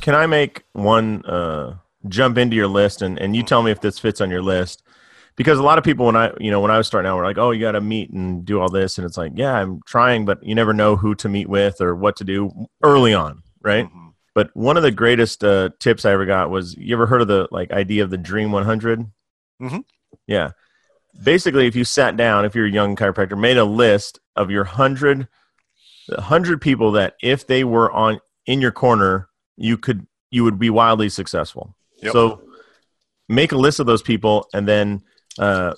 Can 0.00 0.14
I 0.14 0.26
make 0.26 0.64
one 0.72 1.24
uh, 1.26 1.76
jump 2.08 2.38
into 2.38 2.56
your 2.56 2.68
list 2.68 3.02
and, 3.02 3.18
and 3.18 3.34
you 3.34 3.42
tell 3.42 3.62
me 3.62 3.70
if 3.70 3.80
this 3.80 3.98
fits 3.98 4.20
on 4.20 4.30
your 4.30 4.42
list? 4.42 4.82
Because 5.36 5.58
a 5.58 5.62
lot 5.62 5.76
of 5.76 5.84
people, 5.84 6.06
when 6.06 6.16
I 6.16 6.32
you 6.40 6.50
know 6.50 6.60
when 6.60 6.70
I 6.70 6.78
was 6.78 6.86
starting 6.86 7.08
out, 7.08 7.16
were 7.16 7.24
like, 7.24 7.38
"Oh, 7.38 7.50
you 7.50 7.60
got 7.60 7.72
to 7.72 7.80
meet 7.80 8.10
and 8.10 8.44
do 8.44 8.60
all 8.60 8.70
this," 8.70 8.96
and 8.98 9.06
it's 9.06 9.18
like, 9.18 9.32
"Yeah, 9.34 9.52
I'm 9.52 9.80
trying, 9.86 10.24
but 10.24 10.42
you 10.42 10.54
never 10.54 10.72
know 10.72 10.96
who 10.96 11.14
to 11.16 11.28
meet 11.28 11.48
with 11.48 11.80
or 11.80 11.94
what 11.94 12.16
to 12.16 12.24
do 12.24 12.66
early 12.82 13.12
on, 13.12 13.42
right?" 13.62 13.86
Mm-hmm. 13.86 14.06
But 14.36 14.54
one 14.54 14.76
of 14.76 14.82
the 14.82 14.90
greatest 14.90 15.42
uh, 15.42 15.70
tips 15.80 16.04
I 16.04 16.12
ever 16.12 16.26
got 16.26 16.50
was 16.50 16.76
you 16.76 16.94
ever 16.94 17.06
heard 17.06 17.22
of 17.22 17.28
the 17.28 17.48
like 17.50 17.70
idea 17.70 18.04
of 18.04 18.10
the 18.10 18.18
Dream 18.18 18.52
100? 18.52 19.00
Mm-hmm. 19.62 19.78
Yeah. 20.26 20.50
Basically, 21.24 21.66
if 21.66 21.74
you 21.74 21.84
sat 21.84 22.18
down, 22.18 22.44
if 22.44 22.54
you're 22.54 22.66
a 22.66 22.70
young 22.70 22.96
chiropractor, 22.96 23.40
made 23.40 23.56
a 23.56 23.64
list 23.64 24.20
of 24.36 24.50
your 24.50 24.64
hundred, 24.64 25.26
hundred 26.18 26.60
people 26.60 26.92
that 26.92 27.14
if 27.22 27.46
they 27.46 27.64
were 27.64 27.90
on 27.90 28.20
in 28.44 28.60
your 28.60 28.72
corner, 28.72 29.30
you 29.56 29.78
could 29.78 30.06
you 30.30 30.44
would 30.44 30.58
be 30.58 30.68
wildly 30.68 31.08
successful. 31.08 31.74
Yep. 32.02 32.12
So 32.12 32.42
make 33.30 33.52
a 33.52 33.56
list 33.56 33.80
of 33.80 33.86
those 33.86 34.02
people 34.02 34.50
and 34.52 34.68
then 34.68 35.02
uh, 35.38 35.74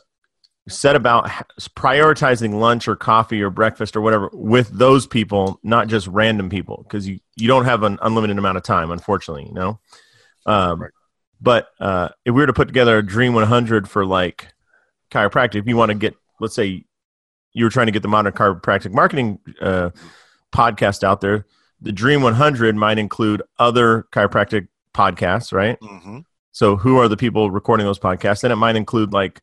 set 0.69 0.97
about 0.97 1.29
prioritizing 1.77 2.59
lunch 2.59 2.89
or 2.89 2.97
coffee 2.97 3.43
or 3.43 3.51
breakfast 3.51 3.97
or 3.97 4.01
whatever 4.01 4.31
with 4.33 4.69
those 4.71 5.07
people, 5.07 5.59
not 5.63 5.89
just 5.89 6.07
random 6.09 6.51
people, 6.51 6.85
because 6.85 7.09
you, 7.09 7.21
you 7.37 7.49
don't 7.49 7.65
have 7.65 7.83
an 7.83 7.99
unlimited 8.03 8.39
amount 8.39 8.57
of 8.57 8.63
time, 8.63 8.91
unfortunately, 8.91 9.47
you 9.47 9.55
know? 9.55 9.81
Um, 10.47 10.83
right. 10.83 10.91
But 11.41 11.69
uh, 11.81 12.09
if 12.25 12.35
we 12.35 12.41
were 12.41 12.47
to 12.47 12.53
put 12.53 12.69
together 12.69 12.99
a 12.99 13.07
Dream 13.07 13.33
100 13.35 13.89
for 13.89 14.05
like 14.05 14.49
chiropractic, 15.11 15.57
if 15.57 15.67
you 15.67 15.77
want 15.77 15.91
to 15.91 15.95
get, 15.95 16.17
let's 16.41 16.55
say 16.55 16.85
you 17.53 17.65
were 17.65 17.71
trying 17.71 17.87
to 17.87 17.93
get 17.93 18.03
the 18.03 18.09
modern 18.09 18.33
chiropractic 18.33 18.93
marketing 18.93 19.39
uh, 19.61 19.91
podcast 20.53 21.05
out 21.05 21.21
there, 21.21 21.47
the 21.81 21.93
Dream 21.93 22.23
100 22.23 22.75
might 22.75 22.99
include 22.99 23.43
other 23.59 24.07
chiropractic 24.13 24.69
podcasts, 24.95 25.53
right? 25.53 25.79
Mm-hmm. 25.81 26.19
So 26.53 26.77
who 26.77 26.99
are 26.99 27.09
the 27.09 27.17
people 27.17 27.51
recording 27.51 27.87
those 27.87 27.99
podcasts? 27.99 28.45
And 28.45 28.53
it 28.53 28.57
might 28.57 28.77
include 28.77 29.13
like 29.13 29.41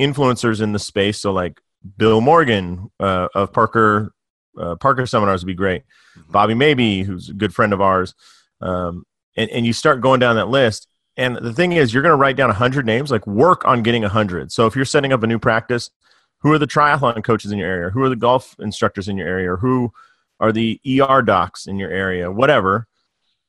influencers 0.00 0.60
in 0.60 0.72
the 0.72 0.78
space. 0.78 1.20
So 1.20 1.32
like 1.32 1.60
Bill 1.96 2.20
Morgan 2.20 2.90
uh, 3.00 3.28
of 3.34 3.52
Parker 3.52 4.12
uh, 4.58 4.74
Parker 4.76 5.06
seminars 5.06 5.42
would 5.42 5.48
be 5.48 5.54
great. 5.54 5.82
Mm-hmm. 6.18 6.32
Bobby 6.32 6.54
Maybee, 6.54 7.02
who's 7.04 7.28
a 7.28 7.34
good 7.34 7.54
friend 7.54 7.72
of 7.72 7.80
ours, 7.80 8.14
um, 8.60 9.04
and 9.36 9.48
and 9.50 9.64
you 9.64 9.72
start 9.72 10.00
going 10.00 10.20
down 10.20 10.36
that 10.36 10.48
list. 10.48 10.88
And 11.16 11.36
the 11.36 11.52
thing 11.52 11.72
is, 11.72 11.92
you're 11.92 12.02
going 12.02 12.12
to 12.12 12.16
write 12.16 12.36
down 12.36 12.48
100 12.48 12.86
names. 12.86 13.10
Like 13.10 13.26
work 13.26 13.64
on 13.64 13.82
getting 13.82 14.02
100. 14.02 14.52
So 14.52 14.66
if 14.66 14.76
you're 14.76 14.84
setting 14.84 15.12
up 15.12 15.22
a 15.22 15.26
new 15.26 15.38
practice, 15.38 15.90
who 16.40 16.52
are 16.52 16.58
the 16.58 16.66
triathlon 16.66 17.22
coaches 17.24 17.50
in 17.50 17.58
your 17.58 17.68
area? 17.68 17.90
Who 17.90 18.02
are 18.02 18.08
the 18.08 18.16
golf 18.16 18.54
instructors 18.60 19.08
in 19.08 19.16
your 19.16 19.26
area? 19.26 19.56
Who 19.56 19.92
are 20.38 20.52
the 20.52 20.80
ER 20.86 21.22
docs 21.22 21.66
in 21.66 21.78
your 21.78 21.90
area? 21.90 22.30
Whatever. 22.30 22.86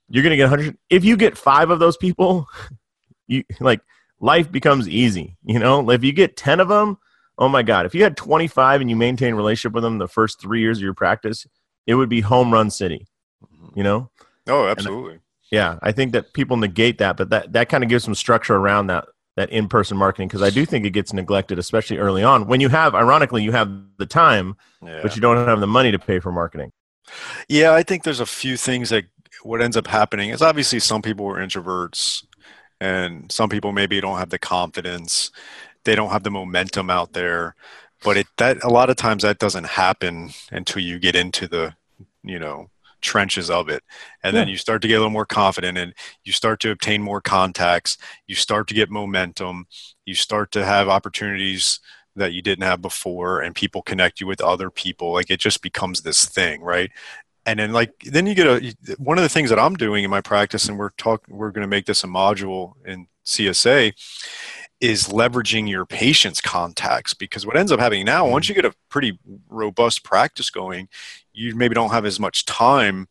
You're 0.09 0.23
going 0.23 0.31
to 0.31 0.37
get 0.37 0.49
100. 0.49 0.77
If 0.89 1.05
you 1.05 1.15
get 1.15 1.37
five 1.37 1.69
of 1.69 1.77
those 1.77 1.97
people, 1.97 2.47
you 3.29 3.43
like 3.59 3.81
life 4.19 4.51
becomes 4.51 4.87
easy. 4.87 5.37
You 5.43 5.59
know, 5.59 5.89
if 5.89 6.03
you 6.03 6.11
get 6.11 6.37
10 6.37 6.59
of 6.59 6.67
them, 6.67 6.97
oh 7.37 7.49
my 7.49 7.63
God, 7.63 7.85
if 7.85 7.95
you 7.95 8.03
had 8.03 8.17
25 8.17 8.81
and 8.81 8.89
you 8.89 8.95
maintain 8.95 9.35
relationship 9.35 9.73
with 9.73 9.83
them 9.83 9.97
the 9.97 10.07
first 10.07 10.41
three 10.41 10.61
years 10.61 10.79
of 10.79 10.83
your 10.83 10.93
practice, 10.93 11.47
it 11.87 11.95
would 11.95 12.09
be 12.09 12.21
home 12.21 12.51
run 12.51 12.69
city, 12.69 13.07
mm-hmm. 13.43 13.77
you 13.77 13.83
know? 13.83 14.09
Oh, 14.47 14.65
uh, 14.65 14.71
absolutely. 14.71 15.13
And, 15.13 15.21
yeah. 15.51 15.79
I 15.81 15.91
think 15.91 16.11
that 16.11 16.33
people 16.33 16.57
negate 16.57 16.97
that, 16.99 17.17
but 17.17 17.29
that, 17.29 17.53
that 17.53 17.69
kind 17.69 17.83
of 17.83 17.89
gives 17.89 18.03
some 18.03 18.15
structure 18.15 18.55
around 18.55 18.87
that, 18.87 19.05
that 19.37 19.49
in-person 19.49 19.97
marketing. 19.97 20.27
Cause 20.29 20.43
I 20.43 20.49
do 20.49 20.65
think 20.65 20.85
it 20.85 20.91
gets 20.91 21.13
neglected, 21.13 21.57
especially 21.57 21.97
early 21.97 22.23
on 22.23 22.47
when 22.47 22.59
you 22.59 22.69
have, 22.69 22.93
ironically, 22.93 23.43
you 23.43 23.53
have 23.53 23.71
the 23.97 24.05
time, 24.05 24.57
yeah. 24.83 24.99
but 25.01 25.15
you 25.15 25.21
don't 25.21 25.47
have 25.47 25.59
the 25.61 25.67
money 25.67 25.91
to 25.91 25.99
pay 25.99 26.19
for 26.19 26.31
marketing. 26.31 26.71
Yeah. 27.47 27.73
I 27.73 27.83
think 27.83 28.03
there's 28.03 28.19
a 28.19 28.25
few 28.25 28.57
things 28.57 28.89
that 28.89 29.05
what 29.43 29.61
ends 29.61 29.77
up 29.77 29.87
happening 29.87 30.29
is 30.31 30.41
obviously 30.41 30.79
some 30.79 31.01
people 31.01 31.25
are 31.27 31.35
introverts 31.35 32.25
and 32.79 33.31
some 33.31 33.49
people 33.49 33.71
maybe 33.71 33.99
don't 34.01 34.17
have 34.17 34.29
the 34.29 34.39
confidence. 34.39 35.31
They 35.83 35.95
don't 35.95 36.11
have 36.11 36.23
the 36.23 36.31
momentum 36.31 36.89
out 36.89 37.13
there. 37.13 37.55
But 38.03 38.17
it 38.17 38.27
that 38.37 38.63
a 38.63 38.69
lot 38.69 38.89
of 38.89 38.95
times 38.95 39.23
that 39.23 39.39
doesn't 39.39 39.65
happen 39.65 40.29
until 40.51 40.81
you 40.81 40.99
get 40.99 41.15
into 41.15 41.47
the 41.47 41.75
you 42.23 42.39
know 42.39 42.69
trenches 43.01 43.49
of 43.49 43.69
it. 43.69 43.83
And 44.23 44.33
yeah. 44.33 44.41
then 44.41 44.47
you 44.49 44.57
start 44.57 44.81
to 44.81 44.87
get 44.87 44.95
a 44.95 44.99
little 44.99 45.09
more 45.09 45.25
confident 45.25 45.77
and 45.77 45.93
you 46.23 46.33
start 46.33 46.59
to 46.61 46.71
obtain 46.71 47.01
more 47.01 47.21
contacts. 47.21 47.97
You 48.27 48.35
start 48.35 48.67
to 48.69 48.73
get 48.73 48.89
momentum. 48.89 49.67
You 50.05 50.15
start 50.15 50.51
to 50.51 50.65
have 50.65 50.89
opportunities 50.89 51.79
that 52.15 52.33
you 52.33 52.41
didn't 52.41 52.65
have 52.65 52.81
before 52.81 53.41
and 53.41 53.55
people 53.55 53.81
connect 53.81 54.19
you 54.19 54.27
with 54.27 54.41
other 54.41 54.69
people. 54.69 55.13
Like 55.13 55.29
it 55.29 55.39
just 55.39 55.61
becomes 55.61 56.01
this 56.01 56.25
thing 56.25 56.61
right 56.61 56.91
and 57.49 57.59
then 57.59 57.71
like 57.71 57.91
then 58.03 58.27
you 58.27 58.35
get 58.35 58.47
a 58.47 58.95
one 58.97 59.17
of 59.17 59.23
the 59.23 59.29
things 59.29 59.49
that 59.49 59.59
i'm 59.59 59.75
doing 59.75 60.03
in 60.03 60.09
my 60.09 60.21
practice 60.21 60.69
and 60.69 60.77
we're 60.77 60.91
talking 60.91 61.35
we're 61.35 61.51
going 61.51 61.63
to 61.63 61.67
make 61.67 61.85
this 61.85 62.03
a 62.03 62.07
module 62.07 62.73
in 62.85 63.07
csa 63.25 63.93
is 64.79 65.09
leveraging 65.09 65.69
your 65.69 65.85
patient's 65.85 66.39
contacts 66.39 67.13
because 67.13 67.45
what 67.45 67.57
ends 67.57 67.71
up 67.71 67.79
happening 67.79 68.05
now 68.05 68.27
once 68.27 68.45
mm-hmm. 68.45 68.51
you 68.51 68.61
get 68.61 68.71
a 68.71 68.75
pretty 68.89 69.19
robust 69.49 70.03
practice 70.03 70.49
going 70.49 70.87
you 71.33 71.55
maybe 71.55 71.75
don't 71.75 71.91
have 71.91 72.05
as 72.05 72.19
much 72.19 72.45
time 72.45 73.07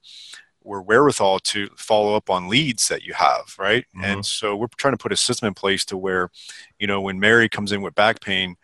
or 0.60 0.82
wherewithal 0.82 1.38
to 1.40 1.68
follow 1.76 2.14
up 2.14 2.30
on 2.30 2.48
leads 2.48 2.88
that 2.88 3.02
you 3.02 3.14
have 3.14 3.54
right 3.58 3.84
mm-hmm. 3.94 4.04
and 4.04 4.24
so 4.24 4.56
we're 4.56 4.68
trying 4.76 4.94
to 4.94 4.98
put 4.98 5.12
a 5.12 5.16
system 5.16 5.48
in 5.48 5.54
place 5.54 5.84
to 5.84 5.96
where 5.96 6.30
you 6.78 6.86
know 6.86 7.00
when 7.00 7.18
mary 7.18 7.48
comes 7.48 7.72
in 7.72 7.82
with 7.82 7.94
back 7.94 8.20
pain 8.20 8.56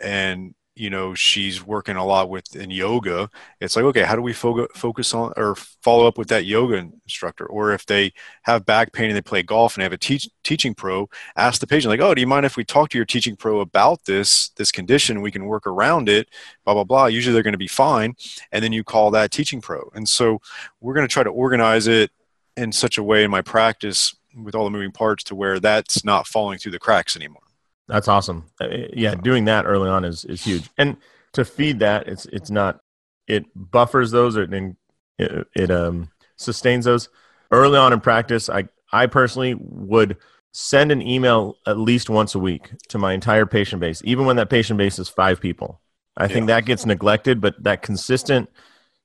and 0.00 0.54
you 0.76 0.90
know 0.90 1.14
she's 1.14 1.64
working 1.64 1.96
a 1.96 2.04
lot 2.04 2.28
with 2.28 2.56
in 2.56 2.70
yoga. 2.70 3.30
It's 3.60 3.76
like 3.76 3.84
okay 3.86 4.02
how 4.02 4.16
do 4.16 4.22
we 4.22 4.32
fo- 4.32 4.66
focus 4.74 5.14
on 5.14 5.32
or 5.36 5.54
follow 5.54 6.06
up 6.06 6.18
with 6.18 6.28
that 6.28 6.44
yoga 6.44 6.88
instructor? 7.04 7.46
Or 7.46 7.72
if 7.72 7.86
they 7.86 8.12
have 8.42 8.66
back 8.66 8.92
pain 8.92 9.08
and 9.08 9.16
they 9.16 9.22
play 9.22 9.42
golf 9.42 9.74
and 9.74 9.80
they 9.80 9.84
have 9.84 9.92
a 9.92 9.98
teach, 9.98 10.28
teaching 10.42 10.74
pro 10.74 11.08
ask 11.36 11.60
the 11.60 11.66
patient 11.66 11.90
like 11.90 12.00
oh 12.00 12.14
do 12.14 12.20
you 12.20 12.26
mind 12.26 12.46
if 12.46 12.56
we 12.56 12.64
talk 12.64 12.90
to 12.90 12.98
your 12.98 13.04
teaching 13.04 13.36
pro 13.36 13.60
about 13.60 14.04
this 14.04 14.50
this 14.50 14.72
condition? 14.72 15.22
We 15.22 15.30
can 15.30 15.46
work 15.46 15.66
around 15.66 16.08
it 16.08 16.28
blah 16.64 16.74
blah 16.74 16.84
blah. 16.84 17.06
Usually 17.06 17.32
they're 17.32 17.42
going 17.42 17.52
to 17.52 17.58
be 17.58 17.68
fine. 17.68 18.14
And 18.52 18.64
then 18.64 18.72
you 18.72 18.84
call 18.84 19.10
that 19.12 19.30
teaching 19.30 19.60
pro. 19.60 19.90
And 19.94 20.08
so 20.08 20.40
we're 20.80 20.94
going 20.94 21.06
to 21.06 21.12
try 21.12 21.22
to 21.22 21.30
organize 21.30 21.86
it 21.86 22.10
in 22.56 22.72
such 22.72 22.98
a 22.98 23.02
way 23.02 23.24
in 23.24 23.30
my 23.30 23.42
practice 23.42 24.14
with 24.36 24.54
all 24.54 24.64
the 24.64 24.70
moving 24.70 24.92
parts 24.92 25.24
to 25.24 25.34
where 25.34 25.60
that's 25.60 26.04
not 26.04 26.26
falling 26.26 26.58
through 26.58 26.72
the 26.72 26.78
cracks 26.78 27.16
anymore 27.16 27.43
that's 27.88 28.08
awesome. 28.08 28.44
Uh, 28.60 28.68
yeah, 28.92 29.14
doing 29.14 29.46
that 29.46 29.66
early 29.66 29.88
on 29.88 30.04
is 30.04 30.24
is 30.24 30.44
huge. 30.44 30.68
And 30.78 30.96
to 31.32 31.44
feed 31.44 31.80
that, 31.80 32.08
it's 32.08 32.26
it's 32.26 32.50
not 32.50 32.80
it 33.26 33.44
buffers 33.54 34.10
those 34.10 34.36
or 34.36 34.42
it, 34.42 34.76
it, 35.18 35.46
it 35.54 35.70
um 35.70 36.10
sustains 36.36 36.84
those 36.84 37.08
early 37.50 37.78
on 37.78 37.92
in 37.92 38.00
practice. 38.00 38.48
I 38.48 38.68
I 38.92 39.06
personally 39.06 39.54
would 39.58 40.16
send 40.52 40.92
an 40.92 41.02
email 41.02 41.56
at 41.66 41.78
least 41.78 42.08
once 42.08 42.34
a 42.34 42.38
week 42.38 42.70
to 42.88 42.98
my 42.98 43.12
entire 43.12 43.44
patient 43.44 43.80
base, 43.80 44.00
even 44.04 44.24
when 44.24 44.36
that 44.36 44.50
patient 44.50 44.78
base 44.78 44.98
is 44.98 45.08
five 45.08 45.40
people. 45.40 45.80
I 46.16 46.24
yeah. 46.24 46.28
think 46.28 46.46
that 46.46 46.64
gets 46.64 46.86
neglected, 46.86 47.40
but 47.40 47.60
that 47.64 47.82
consistent 47.82 48.48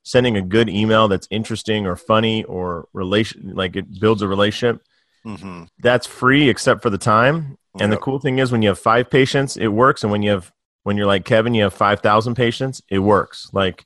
sending 0.04 0.38
a 0.38 0.42
good 0.42 0.70
email 0.70 1.08
that's 1.08 1.28
interesting 1.30 1.86
or 1.86 1.96
funny 1.96 2.44
or 2.46 2.88
relation 2.94 3.52
like 3.56 3.76
it 3.76 4.00
builds 4.00 4.22
a 4.22 4.28
relationship. 4.28 4.82
Mm-hmm. 5.26 5.64
That's 5.80 6.08
free 6.08 6.50
except 6.50 6.82
for 6.82 6.90
the 6.90 6.98
time, 6.98 7.58
and 7.74 7.92
yep. 7.92 7.92
the 7.92 7.98
cool 7.98 8.20
thing 8.20 8.40
is 8.40 8.52
when 8.52 8.62
you 8.62 8.70
have 8.70 8.80
five 8.80 9.10
patients, 9.10 9.58
it 9.58 9.68
works. 9.68 10.04
And 10.04 10.12
when 10.12 10.24
you 10.24 10.32
have 10.32 10.52
when 10.84 10.98
you're 10.98 11.06
like 11.06 11.26
Kevin, 11.26 11.54
you 11.54 11.64
have 11.64 11.74
five 11.74 12.00
thousand 12.00 12.36
patients, 12.36 12.82
it 12.90 13.00
works. 13.00 13.50
Like 13.54 13.86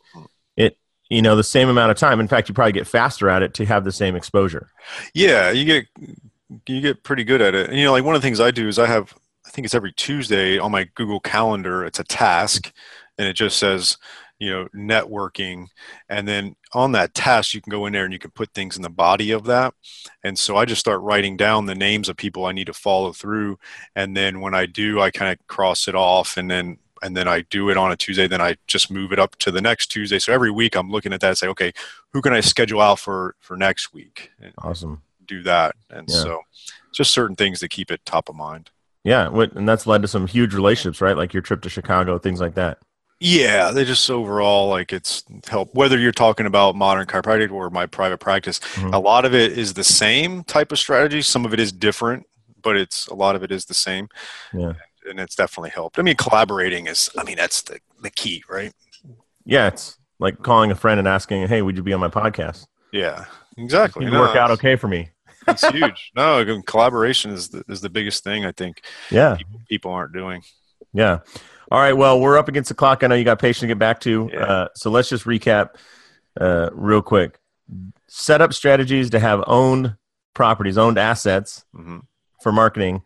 it, 0.55 0.77
you 1.09 1.21
know, 1.21 1.35
the 1.35 1.43
same 1.43 1.69
amount 1.69 1.91
of 1.91 1.97
time. 1.97 2.19
In 2.19 2.27
fact, 2.27 2.47
you 2.47 2.55
probably 2.55 2.71
get 2.71 2.87
faster 2.87 3.29
at 3.29 3.43
it 3.43 3.53
to 3.55 3.65
have 3.65 3.83
the 3.83 3.91
same 3.91 4.15
exposure. 4.15 4.69
Yeah, 5.13 5.51
you 5.51 5.65
get 5.65 5.87
you 6.67 6.81
get 6.81 7.03
pretty 7.03 7.23
good 7.23 7.41
at 7.41 7.55
it. 7.55 7.69
And 7.69 7.77
you 7.77 7.85
know, 7.85 7.91
like 7.91 8.03
one 8.03 8.15
of 8.15 8.21
the 8.21 8.25
things 8.25 8.39
I 8.39 8.51
do 8.51 8.67
is 8.67 8.79
I 8.79 8.87
have 8.87 9.13
I 9.45 9.49
think 9.49 9.65
it's 9.65 9.75
every 9.75 9.91
Tuesday 9.91 10.57
on 10.57 10.71
my 10.71 10.85
Google 10.95 11.19
Calendar. 11.19 11.83
It's 11.83 11.99
a 11.99 12.03
task, 12.03 12.71
and 13.17 13.27
it 13.27 13.33
just 13.33 13.57
says 13.57 13.97
you 14.39 14.49
know 14.49 14.67
networking 14.75 15.67
and 16.09 16.27
then 16.27 16.55
on 16.73 16.91
that 16.91 17.13
task 17.13 17.53
you 17.53 17.61
can 17.61 17.71
go 17.71 17.85
in 17.85 17.93
there 17.93 18.03
and 18.03 18.13
you 18.13 18.19
can 18.19 18.31
put 18.31 18.53
things 18.53 18.75
in 18.75 18.81
the 18.81 18.89
body 18.89 19.31
of 19.31 19.45
that 19.45 19.73
and 20.23 20.37
so 20.37 20.57
i 20.57 20.65
just 20.65 20.79
start 20.79 21.01
writing 21.01 21.37
down 21.37 21.65
the 21.65 21.75
names 21.75 22.09
of 22.09 22.17
people 22.17 22.45
i 22.45 22.51
need 22.51 22.67
to 22.67 22.73
follow 22.73 23.13
through 23.13 23.57
and 23.95 24.17
then 24.17 24.39
when 24.39 24.53
i 24.53 24.65
do 24.65 24.99
i 24.99 25.11
kind 25.11 25.31
of 25.31 25.47
cross 25.47 25.87
it 25.87 25.95
off 25.95 26.35
and 26.37 26.49
then 26.49 26.77
and 27.03 27.17
then 27.17 27.27
I 27.27 27.41
do 27.41 27.69
it 27.69 27.77
on 27.77 27.91
a 27.91 27.97
Tuesday, 27.97 28.27
then 28.27 28.41
I 28.41 28.55
just 28.65 28.89
move 28.89 29.11
it 29.11 29.19
up 29.19 29.35
to 29.39 29.51
the 29.51 29.61
next 29.61 29.87
Tuesday. 29.87 30.19
So 30.19 30.31
every 30.31 30.49
week 30.49 30.75
I'm 30.75 30.89
looking 30.89 31.11
at 31.11 31.19
that 31.19 31.27
and 31.27 31.37
say, 31.37 31.47
okay, 31.49 31.73
who 32.13 32.21
can 32.21 32.33
I 32.33 32.39
schedule 32.39 32.81
out 32.81 32.99
for 32.99 33.35
for 33.39 33.57
next 33.57 33.93
week? 33.93 34.31
And 34.41 34.53
awesome. 34.59 35.01
Do 35.27 35.43
that. 35.43 35.75
And 35.89 36.07
yeah. 36.09 36.15
so 36.15 36.41
just 36.93 37.11
certain 37.11 37.35
things 37.35 37.59
to 37.59 37.67
keep 37.67 37.91
it 37.91 38.05
top 38.05 38.29
of 38.29 38.35
mind. 38.35 38.71
Yeah. 39.03 39.29
And 39.33 39.67
that's 39.67 39.85
led 39.85 40.01
to 40.03 40.07
some 40.07 40.27
huge 40.27 40.53
relationships, 40.53 41.01
right? 41.01 41.17
Like 41.17 41.33
your 41.33 41.41
trip 41.41 41.61
to 41.63 41.69
Chicago, 41.69 42.17
things 42.17 42.39
like 42.39 42.55
that. 42.55 42.79
Yeah, 43.25 43.71
they 43.71 43.85
just 43.85 44.11
overall 44.11 44.67
like 44.67 44.91
it's 44.91 45.23
help. 45.47 45.73
Whether 45.73 45.97
you're 45.97 46.11
talking 46.11 46.45
about 46.45 46.75
modern 46.75 47.05
chiropractic 47.05 47.53
or 47.53 47.69
my 47.69 47.85
private 47.85 48.17
practice, 48.17 48.59
mm-hmm. 48.59 48.93
a 48.93 48.99
lot 48.99 49.23
of 49.23 49.33
it 49.33 49.57
is 49.57 49.73
the 49.73 49.83
same 49.83 50.43
type 50.43 50.73
of 50.73 50.77
strategy. 50.77 51.21
Some 51.21 51.45
of 51.45 51.53
it 51.53 51.59
is 51.61 51.71
different, 51.71 52.27
but 52.61 52.75
it's 52.75 53.07
a 53.07 53.13
lot 53.13 53.37
of 53.37 53.41
it 53.41 53.49
is 53.49 53.63
the 53.63 53.73
same. 53.73 54.09
Yeah, 54.51 54.73
and 55.09 55.21
it's 55.21 55.35
definitely 55.35 55.69
helped. 55.69 55.99
I 55.99 56.01
mean, 56.01 56.17
collaborating 56.17 56.87
is. 56.87 57.09
I 57.17 57.23
mean, 57.23 57.37
that's 57.37 57.61
the 57.61 57.79
the 58.01 58.09
key, 58.09 58.43
right? 58.49 58.73
Yeah, 59.45 59.67
it's 59.67 59.97
like 60.19 60.43
calling 60.43 60.71
a 60.71 60.75
friend 60.75 60.99
and 60.99 61.07
asking, 61.07 61.47
"Hey, 61.47 61.61
would 61.61 61.77
you 61.77 61.83
be 61.83 61.93
on 61.93 62.01
my 62.01 62.09
podcast?" 62.09 62.67
Yeah, 62.91 63.23
exactly. 63.57 64.05
No, 64.05 64.19
work 64.19 64.35
out 64.35 64.51
okay 64.51 64.75
for 64.75 64.89
me. 64.89 65.11
it's 65.47 65.65
huge. 65.69 66.11
No, 66.13 66.61
collaboration 66.63 67.31
is 67.31 67.47
the, 67.47 67.63
is 67.69 67.79
the 67.79 67.89
biggest 67.89 68.25
thing 68.25 68.43
I 68.43 68.51
think. 68.51 68.81
Yeah, 69.09 69.37
people, 69.37 69.61
people 69.69 69.91
aren't 69.91 70.11
doing. 70.11 70.43
Yeah. 70.91 71.19
All 71.73 71.79
right. 71.79 71.93
Well, 71.93 72.19
we're 72.19 72.37
up 72.37 72.47
against 72.47 72.69
the 72.69 72.75
clock. 72.75 73.03
I 73.03 73.07
know 73.07 73.15
you 73.15 73.23
got 73.23 73.39
patient 73.39 73.61
to 73.61 73.67
get 73.67 73.79
back 73.79 73.99
to. 74.01 74.29
Yeah. 74.31 74.43
Uh, 74.43 74.67
so 74.75 74.91
let's 74.91 75.09
just 75.09 75.23
recap 75.23 75.71
uh, 76.39 76.69
real 76.71 77.01
quick. 77.01 77.39
Set 78.07 78.41
up 78.41 78.53
strategies 78.53 79.09
to 79.09 79.19
have 79.19 79.43
owned 79.47 79.95
properties, 80.35 80.77
owned 80.77 80.99
assets 80.99 81.65
mm-hmm. 81.75 82.01
for 82.43 82.51
marketing. 82.51 83.01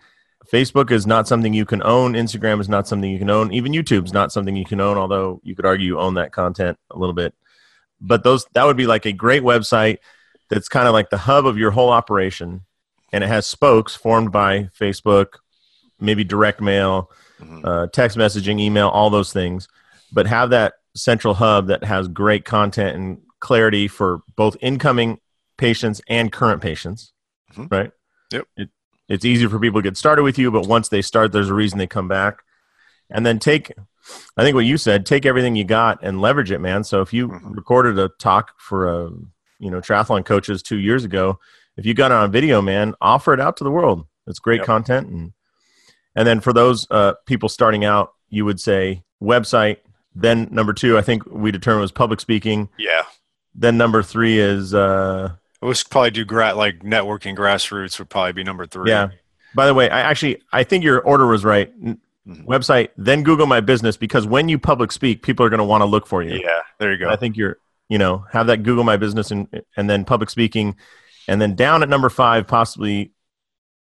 Facebook 0.51 0.91
is 0.91 1.07
not 1.07 1.29
something 1.29 1.53
you 1.53 1.63
can 1.63 1.81
own. 1.81 2.11
Instagram 2.11 2.59
is 2.59 2.67
not 2.67 2.89
something 2.89 3.09
you 3.09 3.19
can 3.19 3.29
own. 3.29 3.53
Even 3.53 3.71
YouTube's 3.71 4.11
not 4.11 4.33
something 4.33 4.57
you 4.57 4.65
can 4.65 4.81
own, 4.81 4.97
although 4.97 5.39
you 5.45 5.55
could 5.55 5.65
argue 5.65 5.87
you 5.87 5.97
own 5.97 6.15
that 6.15 6.33
content 6.33 6.77
a 6.91 6.99
little 6.99 7.15
bit. 7.15 7.33
But 8.01 8.25
those 8.25 8.45
that 8.51 8.65
would 8.65 8.75
be 8.75 8.85
like 8.85 9.05
a 9.05 9.13
great 9.13 9.43
website 9.43 9.99
that's 10.49 10.67
kind 10.67 10.89
of 10.89 10.93
like 10.93 11.09
the 11.09 11.17
hub 11.17 11.45
of 11.45 11.57
your 11.57 11.71
whole 11.71 11.89
operation. 11.89 12.65
And 13.13 13.23
it 13.23 13.27
has 13.27 13.47
spokes 13.47 13.95
formed 13.95 14.33
by 14.33 14.63
Facebook, 14.77 15.35
maybe 16.01 16.25
direct 16.25 16.59
mail, 16.59 17.09
mm-hmm. 17.39 17.65
uh, 17.65 17.87
text 17.87 18.17
messaging, 18.17 18.59
email, 18.59 18.89
all 18.89 19.09
those 19.09 19.33
things, 19.33 19.67
but 20.11 20.27
have 20.27 20.49
that 20.51 20.73
central 20.95 21.33
hub 21.33 21.67
that 21.67 21.83
has 21.83 22.07
great 22.07 22.45
content 22.45 22.95
and 22.95 23.21
clarity 23.39 23.87
for 23.87 24.21
both 24.35 24.57
incoming 24.61 25.19
patients 25.57 26.01
and 26.07 26.31
current 26.31 26.61
patients, 26.61 27.13
mm-hmm. 27.53 27.65
right? 27.69 27.91
Yep. 28.31 28.47
It, 28.57 28.69
it's 29.09 29.25
easier 29.25 29.49
for 29.49 29.59
people 29.59 29.81
to 29.81 29.89
get 29.89 29.97
started 29.97 30.23
with 30.23 30.37
you, 30.37 30.51
but 30.51 30.67
once 30.67 30.89
they 30.89 31.01
start, 31.01 31.31
there's 31.31 31.49
a 31.49 31.53
reason 31.53 31.77
they 31.77 31.87
come 31.87 32.07
back. 32.07 32.39
And 33.09 33.25
then 33.25 33.39
take, 33.39 33.71
I 34.35 34.43
think 34.43 34.55
what 34.55 34.65
you 34.65 34.77
said, 34.77 35.05
take 35.05 35.25
everything 35.25 35.55
you 35.55 35.63
got 35.63 36.03
and 36.03 36.19
leverage 36.19 36.51
it, 36.51 36.59
man. 36.59 36.83
So 36.83 37.01
if 37.01 37.13
you 37.13 37.29
mm-hmm. 37.29 37.53
recorded 37.53 37.97
a 37.97 38.09
talk 38.19 38.59
for 38.59 38.87
a, 38.87 39.09
you 39.59 39.71
know, 39.71 39.79
triathlon 39.79 40.25
coaches 40.25 40.61
two 40.61 40.77
years 40.77 41.05
ago, 41.05 41.39
if 41.77 41.85
you 41.85 41.93
got 41.93 42.11
it 42.11 42.15
on 42.15 42.31
video, 42.31 42.61
man, 42.61 42.95
offer 42.99 43.33
it 43.33 43.39
out 43.39 43.57
to 43.57 43.63
the 43.63 43.71
world. 43.71 44.05
It's 44.25 44.39
great 44.39 44.57
yep. 44.57 44.65
content 44.65 45.07
and 45.07 45.33
and 46.17 46.27
then 46.27 46.39
for 46.39 46.51
those 46.51 46.87
uh, 46.89 47.13
people 47.27 47.47
starting 47.47 47.85
out, 47.85 48.13
you 48.29 48.43
would 48.43 48.59
say 48.59 49.03
website. 49.21 49.77
Then 50.15 50.47
number 50.49 50.73
two, 50.73 50.97
I 50.97 51.03
think 51.03 51.23
we 51.27 51.51
determined 51.51 51.81
was 51.81 51.91
public 51.91 52.19
speaking. 52.19 52.69
Yeah. 52.79 53.03
Then 53.53 53.77
number 53.77 54.01
three 54.01 54.39
is. 54.39 54.73
Uh, 54.73 55.33
Let's 55.61 55.83
probably 55.83 56.09
do 56.09 56.25
gra- 56.25 56.55
like 56.55 56.79
networking 56.79 57.37
grassroots 57.37 57.99
would 57.99 58.09
probably 58.09 58.33
be 58.33 58.43
number 58.43 58.65
three. 58.65 58.89
Yeah. 58.89 59.09
By 59.53 59.67
the 59.67 59.75
way, 59.75 59.91
I 59.91 60.01
actually 60.01 60.41
I 60.51 60.63
think 60.63 60.83
your 60.83 61.01
order 61.01 61.27
was 61.27 61.45
right. 61.45 61.71
Mm-hmm. 61.79 62.49
Website, 62.51 62.89
then 62.97 63.21
Google 63.21 63.45
My 63.45 63.59
Business 63.59 63.95
because 63.95 64.25
when 64.25 64.49
you 64.49 64.57
public 64.57 64.91
speak, 64.91 65.21
people 65.21 65.45
are 65.45 65.49
going 65.49 65.59
to 65.59 65.63
want 65.63 65.81
to 65.81 65.85
look 65.85 66.07
for 66.07 66.23
you. 66.23 66.41
Yeah, 66.43 66.61
there 66.79 66.91
you 66.91 66.97
go. 66.97 67.09
I 67.09 67.15
think 67.15 67.37
you're 67.37 67.57
you 67.89 67.99
know 67.99 68.25
have 68.31 68.47
that 68.47 68.63
Google 68.63 68.83
My 68.83 68.97
Business 68.97 69.29
and 69.29 69.47
and 69.77 69.87
then 69.87 70.03
public 70.03 70.31
speaking, 70.31 70.75
and 71.27 71.39
then 71.39 71.55
down 71.55 71.83
at 71.83 71.89
number 71.89 72.09
five, 72.09 72.47
possibly 72.47 73.11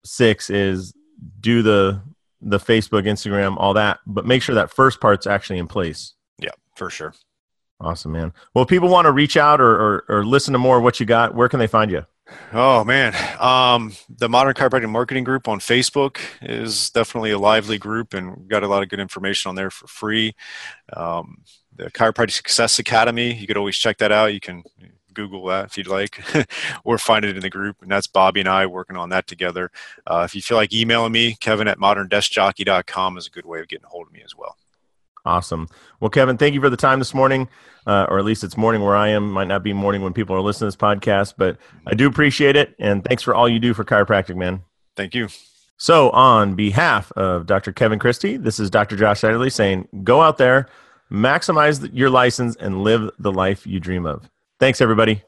six 0.04 0.50
is 0.50 0.94
do 1.40 1.62
the 1.62 2.02
the 2.44 2.60
Facebook, 2.60 3.04
Instagram, 3.04 3.56
all 3.58 3.74
that, 3.74 4.00
but 4.06 4.26
make 4.26 4.42
sure 4.42 4.56
that 4.56 4.72
first 4.72 5.00
part's 5.00 5.28
actually 5.28 5.60
in 5.60 5.68
place. 5.68 6.14
Yeah, 6.40 6.52
for 6.76 6.90
sure. 6.90 7.14
Awesome, 7.80 8.12
man. 8.12 8.34
Well, 8.54 8.64
if 8.64 8.70
people 8.70 8.90
want 8.90 9.06
to 9.06 9.12
reach 9.12 9.36
out 9.36 9.60
or, 9.60 9.72
or, 9.72 10.06
or 10.08 10.26
listen 10.26 10.54
to 10.54 10.60
more 10.60 10.78
of 10.78 10.84
what 10.84 11.00
you 11.00 11.06
got, 11.06 11.36
where 11.36 11.50
can 11.50 11.60
they 11.60 11.68
find 11.68 11.92
you? 11.92 12.06
Oh 12.54 12.84
man, 12.86 13.14
um, 13.40 13.92
the 14.10 14.30
Modern 14.30 14.54
Chiropractic 14.54 14.90
Marketing 14.90 15.26
Group 15.26 15.48
on 15.48 15.60
Facebook 15.60 16.20
is 16.42 16.90
definitely 16.90 17.32
a 17.32 17.38
lively 17.38 17.78
group, 17.78 18.14
and 18.14 18.38
we've 18.38 18.48
got 18.48 18.64
a 18.64 18.68
lot 18.68 18.82
of 18.82 18.90
good 18.90 19.02
information 19.02 19.50
on 19.50 19.56
there 19.56 19.70
for 19.70 19.88
free. 19.88 20.34
Um, 20.96 21.40
the 21.76 21.92
Chiropractic 21.92 22.32
Success 22.32 22.80
Academy, 22.80 23.34
you 23.34 23.46
could 23.46 23.58
always 23.58 23.76
check 23.76 23.98
that 23.98 24.12
out. 24.12 24.34
You 24.34 24.40
can 24.40 24.64
Google 25.14 25.46
that 25.48 25.66
if 25.66 25.78
you'd 25.78 25.88
like, 25.88 26.24
or 26.84 26.98
find 26.98 27.26
it 27.26 27.36
in 27.36 27.42
the 27.42 27.50
group. 27.50 27.82
And 27.82 27.92
that's 27.92 28.08
Bobby 28.08 28.42
and 28.42 28.50
I 28.50 28.66
working 28.66 28.98
on 28.98 29.10
that 29.10 29.28
together. 29.28 29.72
Uh, 30.06 30.24
if 30.26 30.36
you 30.36 30.42
feel 30.42 30.58
like 30.58 30.74
emailing 30.74 31.12
me, 31.12 31.36
Kevin 31.40 31.68
at 31.68 31.80
moderndeskjockey.com 31.80 33.18
is 33.18 33.28
a 33.28 33.32
good 33.32 33.46
way 33.46 33.60
of 33.60 33.68
getting 33.68 33.86
a 33.86 33.90
hold 33.90 34.08
of 34.08 34.14
me 34.14 34.22
as 34.24 34.36
well. 34.36 34.58
Awesome. 35.26 35.70
Well, 36.02 36.10
Kevin, 36.10 36.38
thank 36.38 36.54
you 36.54 36.60
for 36.60 36.70
the 36.70 36.78
time 36.78 37.00
this 37.00 37.14
morning, 37.14 37.48
uh, 37.88 38.08
or 38.10 38.20
at 38.20 38.26
least 38.26 38.44
it's 38.44 38.58
morning 38.58 38.82
where 38.82 38.96
I 38.96 39.10
am. 39.10 39.32
Might 39.32 39.48
not 39.48 39.64
be 39.64 39.72
morning 39.72 40.02
when 40.02 40.12
people 40.12 40.36
are 40.36 40.42
listening 40.42 40.70
to 40.70 40.78
this 40.78 40.82
podcast, 40.82 41.36
but 41.38 41.58
I 41.88 41.94
do 41.94 42.08
appreciate 42.08 42.58
it. 42.58 42.76
And 42.78 43.06
thanks 43.06 43.24
for 43.24 43.34
all 43.34 43.48
you 43.48 43.60
do 43.60 43.74
for 43.74 43.86
chiropractic, 43.86 44.36
man. 44.36 44.64
Thank 44.98 45.16
you. 45.16 45.30
So, 45.78 46.10
on 46.12 46.56
behalf 46.56 47.12
of 47.14 47.46
Dr. 47.46 47.72
Kevin 47.72 48.00
Christie, 48.00 48.38
this 48.38 48.60
is 48.60 48.70
Dr. 48.70 48.96
Josh 48.96 49.22
Ederle 49.22 49.52
saying 49.52 49.88
go 50.04 50.22
out 50.22 50.38
there, 50.38 50.68
maximize 51.10 51.90
your 51.94 52.10
license, 52.10 52.56
and 52.58 52.84
live 52.84 53.10
the 53.18 53.32
life 53.32 53.66
you 53.66 53.80
dream 53.80 54.06
of. 54.06 54.30
Thanks, 54.64 54.80
everybody. 54.80 55.22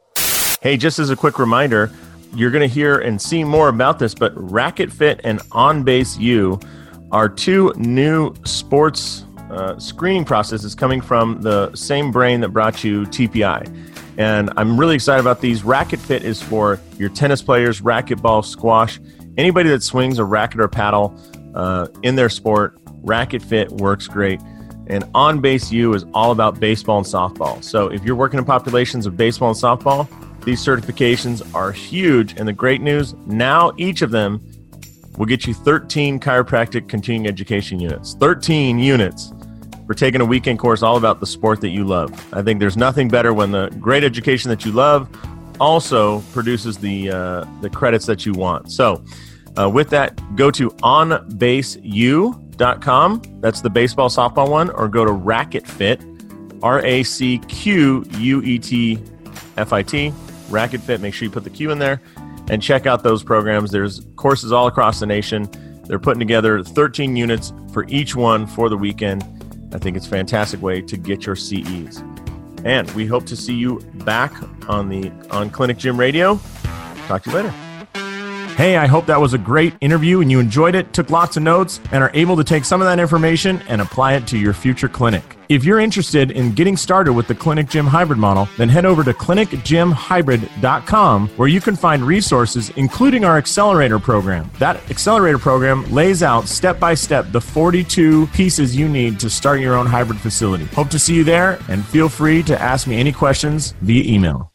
Hey, 0.61 0.77
just 0.77 0.97
as 0.97 1.09
a 1.09 1.15
quick 1.17 1.39
reminder, 1.39 1.91
you're 2.33 2.51
going 2.51 2.61
to 2.65 2.73
hear 2.73 2.99
and 2.99 3.21
see 3.21 3.43
more 3.43 3.67
about 3.67 3.99
this, 3.99 4.15
but 4.15 4.33
Racquet 4.33 4.89
Fit 4.89 5.19
and 5.25 5.41
On 5.51 5.83
Base 5.83 6.17
U 6.19 6.57
are 7.11 7.27
two 7.27 7.73
new 7.75 8.33
sports 8.45 9.25
uh, 9.51 9.77
screening 9.77 10.23
processes 10.23 10.73
coming 10.73 11.01
from 11.01 11.41
the 11.41 11.75
same 11.75 12.13
brain 12.13 12.39
that 12.39 12.53
brought 12.53 12.81
you 12.81 13.01
TPI. 13.07 14.15
And 14.17 14.51
I'm 14.55 14.79
really 14.79 14.95
excited 14.95 15.19
about 15.19 15.41
these. 15.41 15.63
Racquet 15.63 15.99
Fit 15.99 16.23
is 16.23 16.41
for 16.41 16.79
your 16.97 17.09
tennis 17.09 17.41
players, 17.41 17.81
racquetball, 17.81 18.45
squash, 18.45 19.01
anybody 19.37 19.67
that 19.67 19.83
swings 19.83 20.17
a 20.17 20.23
racket 20.23 20.61
or 20.61 20.69
paddle 20.69 21.13
uh, 21.55 21.89
in 22.03 22.15
their 22.15 22.29
sport. 22.29 22.79
Racquet 23.03 23.41
Fit 23.41 23.69
works 23.69 24.07
great. 24.07 24.39
And 24.87 25.03
On 25.13 25.41
Base 25.41 25.71
U 25.71 25.93
is 25.93 26.05
all 26.13 26.31
about 26.31 26.59
baseball 26.59 26.97
and 26.97 27.05
softball. 27.05 27.63
So 27.63 27.87
if 27.87 28.03
you're 28.03 28.15
working 28.15 28.39
in 28.39 28.45
populations 28.45 29.05
of 29.05 29.17
baseball 29.17 29.49
and 29.49 29.57
softball, 29.57 30.07
these 30.43 30.63
certifications 30.63 31.41
are 31.55 31.71
huge. 31.71 32.37
And 32.37 32.47
the 32.47 32.53
great 32.53 32.81
news 32.81 33.15
now 33.25 33.71
each 33.77 34.01
of 34.01 34.11
them 34.11 34.43
will 35.17 35.25
get 35.25 35.47
you 35.47 35.53
13 35.53 36.19
chiropractic 36.19 36.87
continuing 36.87 37.27
education 37.27 37.79
units. 37.79 38.15
13 38.15 38.77
units 38.79 39.33
for 39.87 39.93
taking 39.93 40.21
a 40.21 40.25
weekend 40.25 40.59
course 40.59 40.81
all 40.81 40.97
about 40.97 41.19
the 41.19 41.25
sport 41.25 41.61
that 41.61 41.69
you 41.69 41.83
love. 41.83 42.11
I 42.33 42.41
think 42.41 42.59
there's 42.59 42.77
nothing 42.77 43.07
better 43.07 43.33
when 43.33 43.51
the 43.51 43.69
great 43.79 44.03
education 44.03 44.49
that 44.49 44.65
you 44.65 44.71
love 44.71 45.09
also 45.59 46.21
produces 46.33 46.77
the 46.77 47.11
uh, 47.11 47.45
the 47.61 47.69
credits 47.69 48.05
that 48.07 48.25
you 48.25 48.33
want. 48.33 48.71
So, 48.71 49.03
uh, 49.57 49.69
with 49.69 49.89
that, 49.91 50.19
go 50.35 50.51
to 50.51 50.75
onbaseu.com. 52.57 53.21
That's 53.41 53.61
the 53.61 53.69
baseball 53.69 54.09
softball 54.09 54.49
one, 54.49 54.69
or 54.71 54.87
go 54.87 55.05
to 55.05 55.11
Racquet 55.11 55.67
Fit, 55.67 56.01
R 56.61 56.83
A 56.85 57.03
C 57.03 57.39
Q 57.39 58.05
U 58.17 58.41
E 58.41 58.59
T 58.59 58.99
F 59.57 59.73
I 59.73 59.83
T, 59.83 60.13
Racquet 60.49 60.81
Fit. 60.81 61.01
Make 61.01 61.13
sure 61.13 61.25
you 61.25 61.31
put 61.31 61.43
the 61.43 61.49
Q 61.49 61.71
in 61.71 61.79
there 61.79 62.01
and 62.49 62.61
check 62.61 62.85
out 62.85 63.03
those 63.03 63.23
programs. 63.23 63.71
There's 63.71 64.05
courses 64.15 64.51
all 64.51 64.67
across 64.67 64.99
the 64.99 65.05
nation. 65.05 65.49
They're 65.85 65.99
putting 65.99 66.19
together 66.19 66.63
13 66.63 67.15
units 67.15 67.53
for 67.71 67.85
each 67.87 68.15
one 68.15 68.47
for 68.47 68.69
the 68.69 68.77
weekend. 68.77 69.23
I 69.73 69.77
think 69.77 69.97
it's 69.97 70.07
a 70.07 70.09
fantastic 70.09 70.61
way 70.61 70.81
to 70.81 70.97
get 70.97 71.25
your 71.25 71.35
CEs. 71.35 72.03
And 72.63 72.89
we 72.91 73.05
hope 73.05 73.25
to 73.27 73.35
see 73.35 73.53
you 73.53 73.79
back 74.05 74.33
on 74.67 74.89
the 74.89 75.11
on 75.29 75.49
Clinic 75.51 75.77
Gym 75.77 75.99
Radio. 75.99 76.39
Talk 77.07 77.23
to 77.23 77.29
you 77.29 77.35
later. 77.35 77.64
Hey, 78.55 78.77
I 78.77 78.87
hope 78.87 79.07
that 79.07 79.19
was 79.19 79.33
a 79.33 79.37
great 79.37 79.73
interview 79.81 80.21
and 80.21 80.31
you 80.31 80.39
enjoyed 80.39 80.75
it, 80.75 80.93
took 80.93 81.09
lots 81.09 81.35
of 81.35 81.43
notes, 81.43 81.81
and 81.91 82.01
are 82.01 82.11
able 82.13 82.37
to 82.37 82.43
take 82.45 82.63
some 82.63 82.81
of 82.81 82.87
that 82.87 83.01
information 83.01 83.61
and 83.67 83.81
apply 83.81 84.13
it 84.13 84.25
to 84.27 84.37
your 84.37 84.53
future 84.53 84.87
clinic. 84.87 85.37
If 85.49 85.65
you're 85.65 85.81
interested 85.81 86.31
in 86.31 86.53
getting 86.53 86.77
started 86.77 87.11
with 87.11 87.27
the 87.27 87.35
Clinic 87.35 87.67
Gym 87.67 87.85
Hybrid 87.85 88.17
model, 88.17 88.47
then 88.57 88.69
head 88.69 88.85
over 88.85 89.03
to 89.03 89.11
clinicgymhybrid.com 89.11 91.27
where 91.35 91.49
you 91.49 91.59
can 91.59 91.75
find 91.75 92.01
resources, 92.01 92.69
including 92.77 93.25
our 93.25 93.37
accelerator 93.37 93.99
program. 93.99 94.49
That 94.59 94.77
accelerator 94.89 95.37
program 95.37 95.83
lays 95.91 96.23
out 96.23 96.47
step 96.47 96.79
by 96.79 96.93
step 96.93 97.33
the 97.33 97.41
42 97.41 98.27
pieces 98.27 98.73
you 98.73 98.87
need 98.87 99.19
to 99.19 99.29
start 99.29 99.59
your 99.59 99.75
own 99.75 99.85
hybrid 99.85 100.21
facility. 100.21 100.63
Hope 100.67 100.87
to 100.91 100.99
see 100.99 101.15
you 101.15 101.25
there 101.25 101.59
and 101.67 101.85
feel 101.85 102.07
free 102.07 102.41
to 102.43 102.57
ask 102.57 102.87
me 102.87 102.97
any 102.97 103.11
questions 103.11 103.73
via 103.81 104.05
email. 104.05 104.49